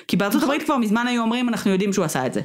כי 0.07 0.17
בארצות 0.17 0.37
נכון. 0.37 0.49
הברית 0.49 0.65
כבר 0.65 0.77
מזמן 0.77 1.07
היו 1.07 1.21
אומרים 1.21 1.49
אנחנו 1.49 1.71
יודעים 1.71 1.93
שהוא 1.93 2.05
עשה 2.05 2.25
את 2.25 2.33
זה. 2.33 2.41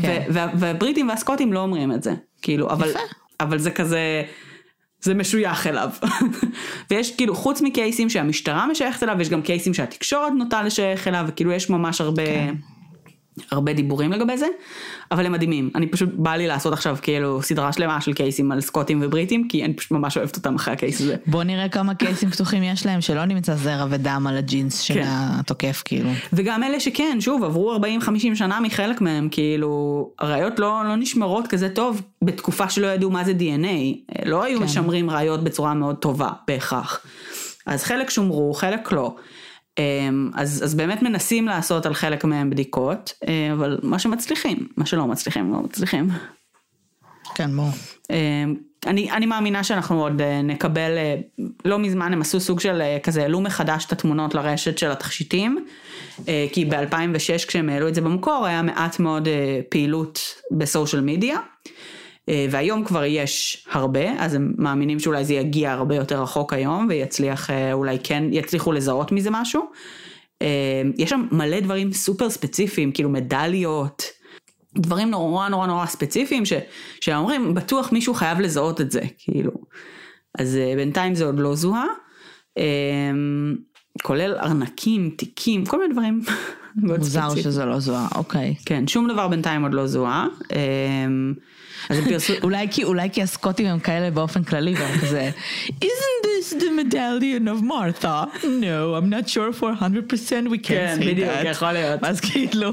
כן. 0.00 0.22
והבריטים 0.30 1.08
והסקוטים 1.08 1.52
לא 1.52 1.58
אומרים 1.60 1.92
את 1.92 2.02
זה, 2.02 2.14
כאילו, 2.42 2.70
אבל. 2.70 2.90
אבל 3.40 3.58
זה 3.58 3.70
כזה, 3.70 4.22
זה 5.00 5.14
משוייך 5.14 5.66
אליו. 5.66 5.90
ויש 6.90 7.16
כאילו, 7.16 7.34
חוץ 7.34 7.62
מקייסים 7.62 8.10
שהמשטרה 8.10 8.66
משייכת 8.66 9.02
אליו, 9.02 9.20
יש 9.20 9.28
גם 9.28 9.42
קייסים 9.42 9.74
שהתקשורת 9.74 10.32
נוטה 10.32 10.62
לשייך 10.62 11.08
אליו, 11.08 11.24
וכאילו 11.28 11.52
יש 11.52 11.70
ממש 11.70 12.00
הרבה... 12.00 12.26
כן. 12.26 12.54
הרבה 13.50 13.72
דיבורים 13.72 14.12
לגבי 14.12 14.38
זה, 14.38 14.46
אבל 15.10 15.26
הם 15.26 15.32
מדהימים. 15.32 15.70
אני 15.74 15.86
פשוט, 15.86 16.08
בא 16.12 16.36
לי 16.36 16.46
לעשות 16.46 16.72
עכשיו 16.72 16.96
כאילו 17.02 17.42
סדרה 17.42 17.72
שלמה 17.72 18.00
של 18.00 18.12
קייסים 18.12 18.52
על 18.52 18.60
סקוטים 18.60 19.00
ובריטים, 19.02 19.48
כי 19.48 19.64
אני 19.64 19.74
פשוט 19.74 19.90
ממש 19.90 20.16
אוהבת 20.16 20.36
אותם 20.36 20.54
אחרי 20.54 20.74
הקייס 20.74 21.00
הזה. 21.00 21.16
בוא 21.26 21.42
נראה 21.42 21.68
כמה 21.68 21.94
קייסים 21.94 22.30
פתוחים 22.30 22.62
יש 22.62 22.86
להם, 22.86 23.00
שלא 23.00 23.24
נמצא 23.24 23.54
זרע 23.54 23.86
ודם 23.90 24.26
על 24.28 24.36
הג'ינס 24.36 24.80
של 24.80 24.94
כן. 24.94 25.04
התוקף, 25.06 25.82
כאילו. 25.84 26.10
וגם 26.32 26.62
אלה 26.62 26.80
שכן, 26.80 27.16
שוב, 27.20 27.44
עברו 27.44 27.76
40-50 27.76 28.34
שנה 28.34 28.60
מחלק 28.60 29.00
מהם, 29.00 29.28
כאילו, 29.30 30.10
הראיות 30.18 30.58
לא, 30.58 30.82
לא 30.84 30.96
נשמרות 30.96 31.46
כזה 31.46 31.68
טוב 31.68 32.02
בתקופה 32.22 32.68
שלא 32.68 32.86
ידעו 32.86 33.10
מה 33.10 33.24
זה 33.24 33.32
DNA. 33.32 34.12
לא 34.26 34.44
היו 34.44 34.58
כן. 34.58 34.64
משמרים 34.64 35.10
ראיות 35.10 35.44
בצורה 35.44 35.74
מאוד 35.74 35.96
טובה, 35.96 36.28
בהכרח. 36.48 37.00
אז 37.66 37.84
חלק 37.84 38.10
שומרו, 38.10 38.54
חלק 38.54 38.92
לא. 38.92 39.16
אמ, 39.78 40.30
אז, 40.34 40.64
אז 40.64 40.74
באמת 40.74 41.02
מנסים 41.02 41.46
לעשות 41.46 41.86
על 41.86 41.94
חלק 41.94 42.24
מהם 42.24 42.50
בדיקות, 42.50 43.12
אה, 43.28 43.52
אבל 43.52 43.78
מה 43.82 43.98
שמצליחים, 43.98 44.68
מה 44.76 44.86
שלא 44.86 45.06
מצליחים, 45.06 45.52
לא 45.52 45.60
מצליחים. 45.60 46.08
כן, 47.34 47.56
ברור. 47.56 47.70
אמ, 48.10 48.54
אני, 48.86 49.10
אני 49.10 49.26
מאמינה 49.26 49.64
שאנחנו 49.64 50.02
עוד 50.02 50.20
אה, 50.20 50.42
נקבל, 50.42 50.90
אה, 50.96 51.16
לא 51.64 51.78
מזמן 51.78 52.12
הם 52.12 52.20
עשו 52.20 52.40
סוג 52.40 52.60
של 52.60 52.82
כזה, 53.02 53.22
העלו 53.22 53.40
מחדש 53.40 53.84
את 53.84 53.92
התמונות 53.92 54.34
לרשת 54.34 54.78
של 54.78 54.90
התכשיטים, 54.90 55.66
כי 56.52 56.64
ב-2006 56.64 57.46
כשהם 57.48 57.68
העלו 57.68 57.88
את 57.88 57.94
זה 57.94 58.00
במקור 58.00 58.46
היה 58.46 58.62
מעט 58.62 59.00
מאוד 59.00 59.28
פעילות 59.68 60.20
בסושיאל 60.50 61.02
מדיה, 61.02 61.38
והיום 62.50 62.84
כבר 62.84 63.04
יש 63.04 63.66
הרבה, 63.70 64.12
אז 64.18 64.34
הם 64.34 64.52
מאמינים 64.58 65.00
שאולי 65.00 65.24
זה 65.24 65.34
יגיע 65.34 65.72
הרבה 65.72 65.94
יותר 65.94 66.22
רחוק 66.22 66.52
היום, 66.52 66.86
ויצליח, 66.88 67.50
אה, 67.50 67.72
אולי 67.72 67.98
כן 68.04 68.24
יצליחו 68.32 68.72
לזהות 68.72 69.12
מזה 69.12 69.30
משהו. 69.32 69.62
אה, 70.42 70.82
יש 70.98 71.10
שם 71.10 71.26
מלא 71.32 71.60
דברים 71.60 71.92
סופר 71.92 72.30
ספציפיים, 72.30 72.92
כאילו 72.92 73.08
מדליות. 73.08 74.02
דברים 74.78 75.10
נורא 75.10 75.48
נורא 75.48 75.66
נורא 75.66 75.86
ספציפיים 75.86 76.44
ש, 76.44 76.52
שאומרים 77.00 77.54
בטוח 77.54 77.92
מישהו 77.92 78.14
חייב 78.14 78.40
לזהות 78.40 78.80
את 78.80 78.90
זה 78.90 79.00
כאילו 79.18 79.52
אז 80.38 80.56
אה, 80.56 80.72
בינתיים 80.76 81.14
זה 81.14 81.24
עוד 81.24 81.38
לא 81.38 81.54
זוהה 81.54 81.86
אה, 82.58 83.10
כולל 84.02 84.34
ארנקים 84.34 85.10
תיקים 85.16 85.66
כל 85.66 85.78
מיני 85.78 85.92
דברים 85.92 86.20
מוזר. 86.76 87.28
שזה 87.36 87.64
לא 87.64 87.80
זוהה, 87.80 88.08
אוקיי. 88.14 88.54
כן 88.66 88.86
שום 88.86 89.08
דבר 89.08 89.28
בינתיים 89.28 89.62
עוד 89.62 89.74
לא 89.74 89.86
זוהה 89.86 90.26
אה, 90.52 91.06
אז 91.90 91.98
הם 91.98 92.04
פרסו 92.04 92.32
אולי 92.42 92.66
כי, 92.70 92.84
אולי 92.84 93.10
כי 93.12 93.22
הסקוטים 93.22 93.66
הם 93.66 93.78
כאלה 93.78 94.10
באופן 94.10 94.44
כללי, 94.44 94.74
והם 94.74 94.98
כזה, 94.98 95.30
isn't 95.68 96.24
this 96.24 96.60
the 96.60 96.92
medallion 96.92 97.48
of 97.48 97.62
Martha? 97.64 98.44
No, 98.44 98.94
I'm 98.96 99.10
not 99.10 99.28
sure 99.28 99.52
for 99.52 99.72
100% 99.72 100.48
we 100.50 100.58
can't 100.58 100.66
כן, 100.66 100.96
say 101.00 101.04
בדיוק, 101.04 101.30
that. 101.30 101.46
יכול 101.46 101.72
להיות. 101.72 102.00
ואז 102.02 102.20
כאילו, 102.20 102.72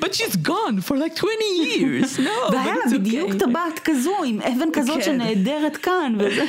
but 0.00 0.12
she's 0.14 0.36
gone 0.46 0.88
for 0.88 0.92
like 0.94 1.16
20 1.16 1.32
years, 1.62 2.18
no, 2.18 2.52
והיה 2.52 2.74
but 2.74 2.86
it's 2.88 2.92
לה 2.92 2.98
בדיוק 2.98 3.30
okay." 3.30 3.38
טבעת 3.38 3.78
כזו 3.84 4.16
עם 4.26 4.40
אבן 4.40 4.68
כזאת 4.72 4.96
כן. 4.96 5.02
שנעדרת 5.02 5.76
כאן 5.76 6.14
וזה. 6.18 6.44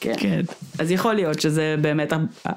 כן. 0.00 0.14
כן. 0.18 0.40
אז 0.78 0.90
יכול 0.90 1.14
להיות 1.14 1.40
שזה 1.40 1.74
באמת, 1.80 2.12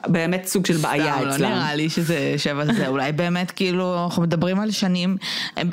באמת 0.08 0.46
סוג 0.46 0.66
של 0.66 0.78
בעיה 0.78 1.16
סתם, 1.16 1.26
לא 1.26 1.36
אצלם. 1.36 1.50
נראה 1.50 1.76
לי 1.76 1.90
שזה 1.90 2.34
שבע 2.38 2.74
זה, 2.74 2.88
אולי 2.88 3.12
באמת 3.12 3.52
כאילו 3.52 4.04
אנחנו 4.06 4.22
מדברים 4.22 4.60
על 4.60 4.72
שנים, 4.72 5.18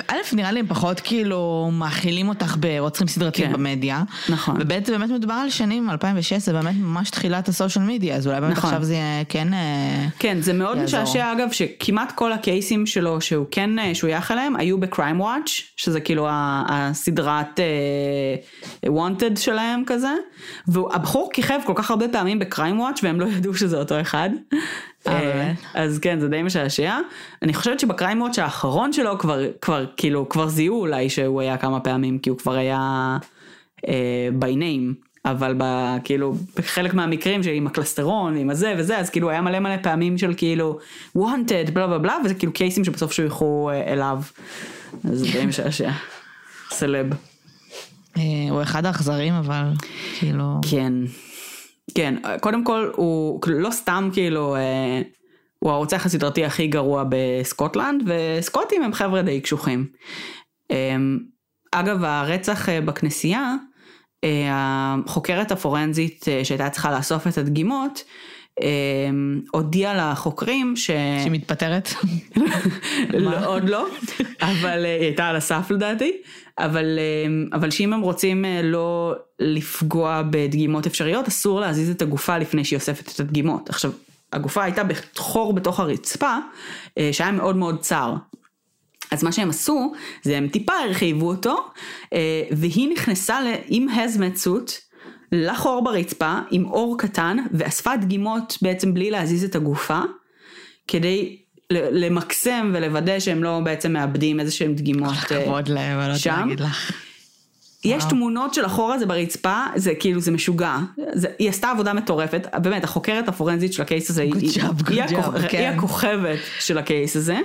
א' 0.07 0.15
נראה 0.33 0.51
לי 0.51 0.59
הם 0.59 0.67
פחות 0.67 0.99
כאילו 0.99 1.69
מאכילים 1.73 2.29
אותך 2.29 2.57
ברוצחים 2.59 3.07
סדרתיים 3.07 3.47
כן. 3.47 3.53
במדיה, 3.53 4.03
נכון. 4.29 4.55
וב' 4.59 4.85
זה 4.85 4.97
באמת 4.97 5.09
מדובר 5.09 5.33
על 5.33 5.49
שנים, 5.49 5.89
2006 5.89 6.33
זה 6.33 6.53
באמת 6.53 6.75
ממש 6.79 7.09
תחילת 7.09 7.47
הסושיאל 7.49 7.85
מדיה, 7.85 8.15
אז 8.15 8.27
אולי 8.27 8.41
באמת 8.41 8.57
נכון. 8.57 8.69
עכשיו 8.69 8.83
זה 8.83 8.93
יהיה 8.93 9.23
כן, 9.29 9.53
אה, 9.53 10.05
כן, 10.19 10.41
זה 10.41 10.53
מאוד. 10.53 10.77
משעשע 10.83 11.31
אגב, 11.31 11.51
שכמעט 11.51 12.11
כל 12.11 12.33
הקייסים 12.33 12.85
שלו 12.85 13.21
שהוא 13.21 13.45
כן 13.51 13.79
אה, 13.79 13.95
שוייך 13.95 14.31
אליהם, 14.31 14.55
היו 14.55 14.79
בקריים 14.79 15.21
וואץ', 15.21 15.61
שזה 15.77 15.99
כאילו 15.99 16.27
הסדרת 16.31 17.59
אה, 17.59 18.89
wanted 18.89 19.39
שלהם 19.39 19.83
כזה, 19.85 20.13
והבחור 20.67 21.29
כיכב 21.33 21.58
כל 21.65 21.73
כך 21.75 21.91
הרבה 21.91 22.07
פעמים 22.07 22.39
בקריים 22.39 22.79
וואץ' 22.79 23.03
והם 23.03 23.19
לא 23.19 23.25
ידעו 23.25 23.53
שזה 23.53 23.77
אותו 23.77 24.01
אחד. 24.01 24.29
אה, 25.07 25.13
אה? 25.13 25.53
אז 25.73 25.99
כן, 25.99 26.19
זה 26.19 26.27
די 26.27 26.43
משעשע. 26.43 26.97
אני 27.41 27.53
חושבת 27.53 27.79
שבקריים 27.79 28.21
וואץ' 28.21 28.39
האחרון 28.39 28.93
שלו 28.93 29.19
כבר, 29.19 29.41
כבר, 29.61 29.85
כאילו, 29.97 30.29
כבר 30.29 30.47
זיהו 30.47 30.79
אולי 30.79 31.09
שהוא 31.09 31.41
היה 31.41 31.57
כמה 31.57 31.79
פעמים, 31.79 32.19
כי 32.19 32.29
הוא 32.29 32.37
כבר 32.37 32.53
היה 32.53 33.17
אה, 33.87 34.29
by 34.41 34.53
name. 34.53 35.09
אבל 35.25 35.55
ב, 35.57 35.63
כאילו 36.03 36.35
בחלק 36.57 36.93
מהמקרים 36.93 37.43
שעם 37.43 37.67
הקלסטרון 37.67 38.33
ועם 38.33 38.49
הזה 38.49 38.75
וזה 38.77 38.97
אז 38.97 39.09
כאילו 39.09 39.29
היה 39.29 39.41
מלא 39.41 39.59
מלא 39.59 39.77
פעמים 39.83 40.17
של 40.17 40.33
כאילו 40.37 40.79
wanted 41.17 41.71
בלה 41.73 41.87
בלה 41.87 41.97
בלה 41.97 42.17
וזה 42.25 42.33
כאילו 42.33 42.53
קייסים 42.53 42.83
שבסוף 42.83 43.11
שויכו 43.11 43.69
אה, 43.69 43.93
אליו. 43.93 44.21
אז 45.03 45.19
זה 45.19 45.25
די 45.33 45.45
משעשע. 45.45 45.91
סלב. 46.71 47.05
הוא 48.49 48.61
אחד 48.61 48.85
האכזרים 48.85 49.33
אבל 49.33 49.63
כאילו, 50.19 50.61
כן. 50.69 50.93
כן, 51.95 52.15
קודם 52.41 52.63
כל 52.63 52.91
הוא 52.95 53.41
כאילו, 53.41 53.59
לא 53.59 53.71
סתם 53.71 54.09
כאילו, 54.13 54.55
אה, 54.55 55.01
הוא 55.59 55.71
הרוצח 55.71 56.05
הסדרתי 56.05 56.45
הכי 56.45 56.67
גרוע 56.67 57.03
בסקוטלנד, 57.09 58.03
וסקוטים 58.05 58.83
הם 58.83 58.93
חבר'ה 58.93 59.21
די 59.21 59.41
קשוחים. 59.41 59.87
אה, 60.71 60.95
אגב, 61.71 62.03
הרצח 62.03 62.69
אה, 62.69 62.81
בכנסייה, 62.81 63.55
אה, 64.23 64.95
החוקרת 65.05 65.51
הפורנזית 65.51 66.25
אה, 66.27 66.45
שהייתה 66.45 66.69
צריכה 66.69 66.91
לאסוף 66.91 67.27
את 67.27 67.37
הדגימות, 67.37 68.03
אה, 68.05 68.28
הודיעה 69.51 70.11
לחוקרים 70.11 70.75
ש... 70.75 70.85
שהיא 70.85 71.31
מתפטרת, 71.31 71.89
לא, 73.13 73.45
עוד 73.45 73.69
לא, 73.69 73.87
אבל 74.41 74.85
אה, 74.85 74.95
היא 74.95 75.03
הייתה 75.03 75.27
על 75.27 75.35
הסף 75.35 75.71
לדעתי, 75.71 76.11
אבל, 76.59 76.99
אה, 76.99 77.57
אבל 77.57 77.71
שאם 77.71 77.93
הם 77.93 78.01
רוצים 78.01 78.45
אה, 78.45 78.61
לא 78.63 79.15
לפגוע 79.39 80.21
בדגימות 80.29 80.85
אפשריות, 80.85 81.27
אסור 81.27 81.59
להזיז 81.59 81.89
את 81.89 82.01
הגופה 82.01 82.37
לפני 82.37 82.65
שהיא 82.65 82.77
אוספת 82.77 83.11
את 83.15 83.19
הדגימות. 83.19 83.69
עכשיו, 83.69 83.91
הגופה 84.33 84.63
הייתה 84.63 84.83
בחור 84.83 85.53
בתוך 85.53 85.79
הרצפה, 85.79 86.37
אה, 86.97 87.09
שהיה 87.11 87.31
מאוד 87.31 87.55
מאוד 87.55 87.79
צר. 87.79 88.13
אז 89.11 89.23
מה 89.23 89.31
שהם 89.31 89.49
עשו, 89.49 89.93
זה 90.23 90.37
הם 90.37 90.47
טיפה 90.47 90.73
הרחיבו 90.73 91.27
אותו, 91.27 91.57
והיא 92.51 92.91
נכנסה 92.93 93.39
עם 93.67 93.89
הזמט 93.89 94.35
סוט 94.35 94.71
לחור 95.31 95.83
ברצפה 95.83 96.39
עם 96.51 96.65
אור 96.65 96.95
קטן, 96.97 97.37
ואספה 97.53 97.97
דגימות 97.97 98.57
בעצם 98.61 98.93
בלי 98.93 99.11
להזיז 99.11 99.43
את 99.43 99.55
הגופה, 99.55 99.99
כדי 100.87 101.37
למקסם 101.71 102.71
ולוודא 102.73 103.19
שהם 103.19 103.43
לא 103.43 103.59
בעצם 103.63 103.93
מאבדים 103.93 104.39
איזה 104.39 104.51
שהם 104.51 104.73
דגימות 104.73 105.13
אה, 105.31 105.43
כבוד 105.45 105.67
להם, 105.67 105.99
אני 105.99 106.09
לא 106.09 106.15
שם. 106.17 106.39
להגיד 106.43 106.59
לך. 106.59 106.91
יש 107.83 108.03
תמונות 108.09 108.53
של 108.53 108.65
החור 108.65 108.93
הזה 108.93 109.05
ברצפה, 109.05 109.63
זה 109.75 109.95
כאילו, 109.99 110.19
זה 110.19 110.31
משוגע. 110.31 110.77
זה, 111.13 111.27
היא 111.39 111.49
עשתה 111.49 111.71
עבודה 111.71 111.93
מטורפת, 111.93 112.47
באמת, 112.61 112.83
החוקרת 112.83 113.27
הפורנזית 113.27 113.73
של 113.73 113.81
הקייס 113.81 114.09
הזה, 114.09 114.21
היא, 114.21 114.33
Good 114.33 114.37
היא, 114.39 114.49
job, 114.51 114.83
good 114.83 114.91
היא, 114.91 115.03
הכוכ- 115.03 115.13
job, 115.35 115.39
היא 115.39 115.47
כן. 115.49 115.73
הכוכבת 115.77 116.37
של 116.59 116.77
הקייס 116.77 117.15
הזה, 117.15 117.37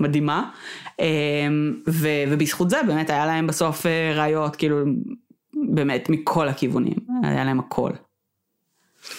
מדהימה. 0.00 0.50
אמ, 1.00 1.04
ו, 1.88 2.08
ובזכות 2.30 2.70
זה 2.70 2.76
באמת 2.86 3.10
היה 3.10 3.26
להם 3.26 3.46
בסוף 3.46 3.86
אה, 3.86 4.12
ראיות, 4.16 4.56
כאילו, 4.56 4.76
באמת, 5.68 6.08
מכל 6.08 6.48
הכיוונים, 6.48 6.94
היה 7.22 7.44
להם 7.44 7.60
הכל. 7.60 7.90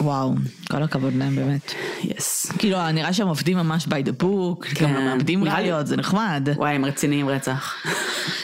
וואו, 0.02 0.34
כל 0.72 0.84
הכבוד 0.84 1.14
להם 1.14 1.36
באמת. 1.36 1.74
יס. 2.04 2.52
כאילו, 2.58 2.92
נראה 2.92 3.14
שהם 3.14 3.28
עובדים 3.28 3.58
ממש 3.58 3.86
by 3.86 4.08
the 4.08 4.24
book, 4.24 4.66
גם 4.68 4.76
כן. 4.76 4.94
לא 4.94 5.02
מאבדים 5.02 5.44
נראה 5.44 5.62
לי- 5.62 5.72
ראיות, 5.72 5.88
זה 5.88 5.98
נחמד. 5.98 6.48
וואי, 6.56 6.76
הם 6.76 6.86
רציניים 6.86 7.30
רצח. 7.30 7.76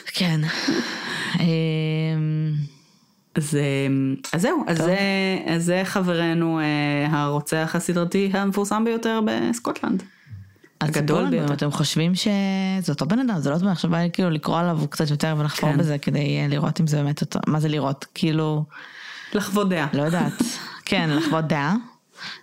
כן. 0.06 0.42
אמ, 1.40 1.46
אז, 3.36 3.56
אמ, 3.56 4.16
אז 4.34 4.42
זהו, 4.42 4.64
אז 4.68 4.78
זה, 4.78 4.98
אז 5.46 5.66
זה 5.66 5.82
חברנו 5.86 6.60
אה, 6.60 6.66
הרוצח 7.12 7.72
הסדרתי 7.76 8.30
המפורסם 8.34 8.86
ביותר 8.86 9.20
בסקוטלנד. 9.26 10.04
הגדול 10.82 11.30
ביותר. 11.30 11.48
אם 11.48 11.54
אתם 11.54 11.72
חושבים 11.72 12.16
שזה 12.16 12.90
אותו 12.90 13.06
בן 13.06 13.20
אדם, 13.20 13.40
זה 13.40 13.50
לא 13.50 13.58
זמן, 13.58 13.72
עכשיו 13.72 13.92
בא 13.92 13.98
לי 13.98 14.10
כאילו 14.14 14.30
לקרוא 14.30 14.60
עליו 14.60 14.80
קצת 14.90 15.10
יותר 15.10 15.36
ולחפור 15.38 15.72
כן. 15.72 15.78
בזה 15.78 15.98
כדי 15.98 16.40
אה, 16.40 16.48
לראות 16.50 16.82
אם 16.82 16.88
זה 16.88 16.98
באמת 16.98 17.22
אותו, 17.22 17.40
מה 17.48 17.60
זה 17.60 17.68
לראות, 17.68 18.06
כאילו, 18.14 18.66
לחוות 19.34 19.70
דעה. 19.70 19.88
לא 19.94 20.04
יודעת, 20.04 20.34
כן, 20.86 21.10
לחוות 21.10 21.46
דעה, 21.46 21.76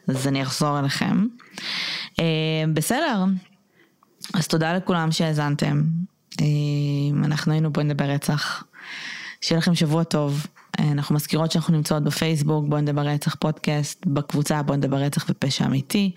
אז 0.08 0.26
אני 0.26 0.42
אחזור 0.42 0.78
אליכם. 0.78 1.26
אה, 2.20 2.24
בסדר, 2.74 3.24
אז 4.34 4.46
תודה 4.46 4.76
לכולם 4.76 5.12
שהאזנתם, 5.12 5.82
אה, 6.40 6.46
אנחנו 7.24 7.52
היינו 7.52 7.72
בואי 7.72 7.84
נדבר 7.84 8.04
רצח, 8.04 8.64
שיהיה 9.40 9.58
לכם 9.58 9.74
שבוע 9.74 10.04
טוב. 10.04 10.46
אה, 10.80 10.92
אנחנו 10.92 11.14
מזכירות 11.14 11.52
שאנחנו 11.52 11.76
נמצאות 11.76 12.04
בפייסבוק, 12.04 12.64
בואי 12.68 12.82
נדבר 12.82 13.02
רצח 13.02 13.34
פודקאסט, 13.34 14.06
בקבוצה 14.06 14.62
בואי 14.62 14.78
נדבר 14.78 14.96
רצח 14.96 15.26
ופשע 15.30 15.66
אמיתי. 15.66 16.12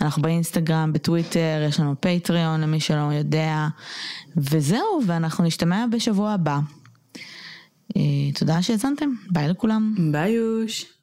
אנחנו 0.00 0.22
באינסטגרם, 0.22 0.92
בטוויטר, 0.92 1.66
יש 1.68 1.80
לנו 1.80 1.94
פטריון 2.00 2.60
למי 2.60 2.80
שלא 2.80 3.12
יודע. 3.12 3.68
וזהו, 4.36 5.00
ואנחנו 5.06 5.44
נשתמע 5.44 5.84
בשבוע 5.92 6.30
הבא. 6.30 6.60
אה, 7.96 8.32
תודה 8.34 8.62
שהאזנתם, 8.62 9.10
ביי 9.30 9.48
לכולם. 9.48 9.94
ביי 10.12 10.30
יוש. 10.32 11.01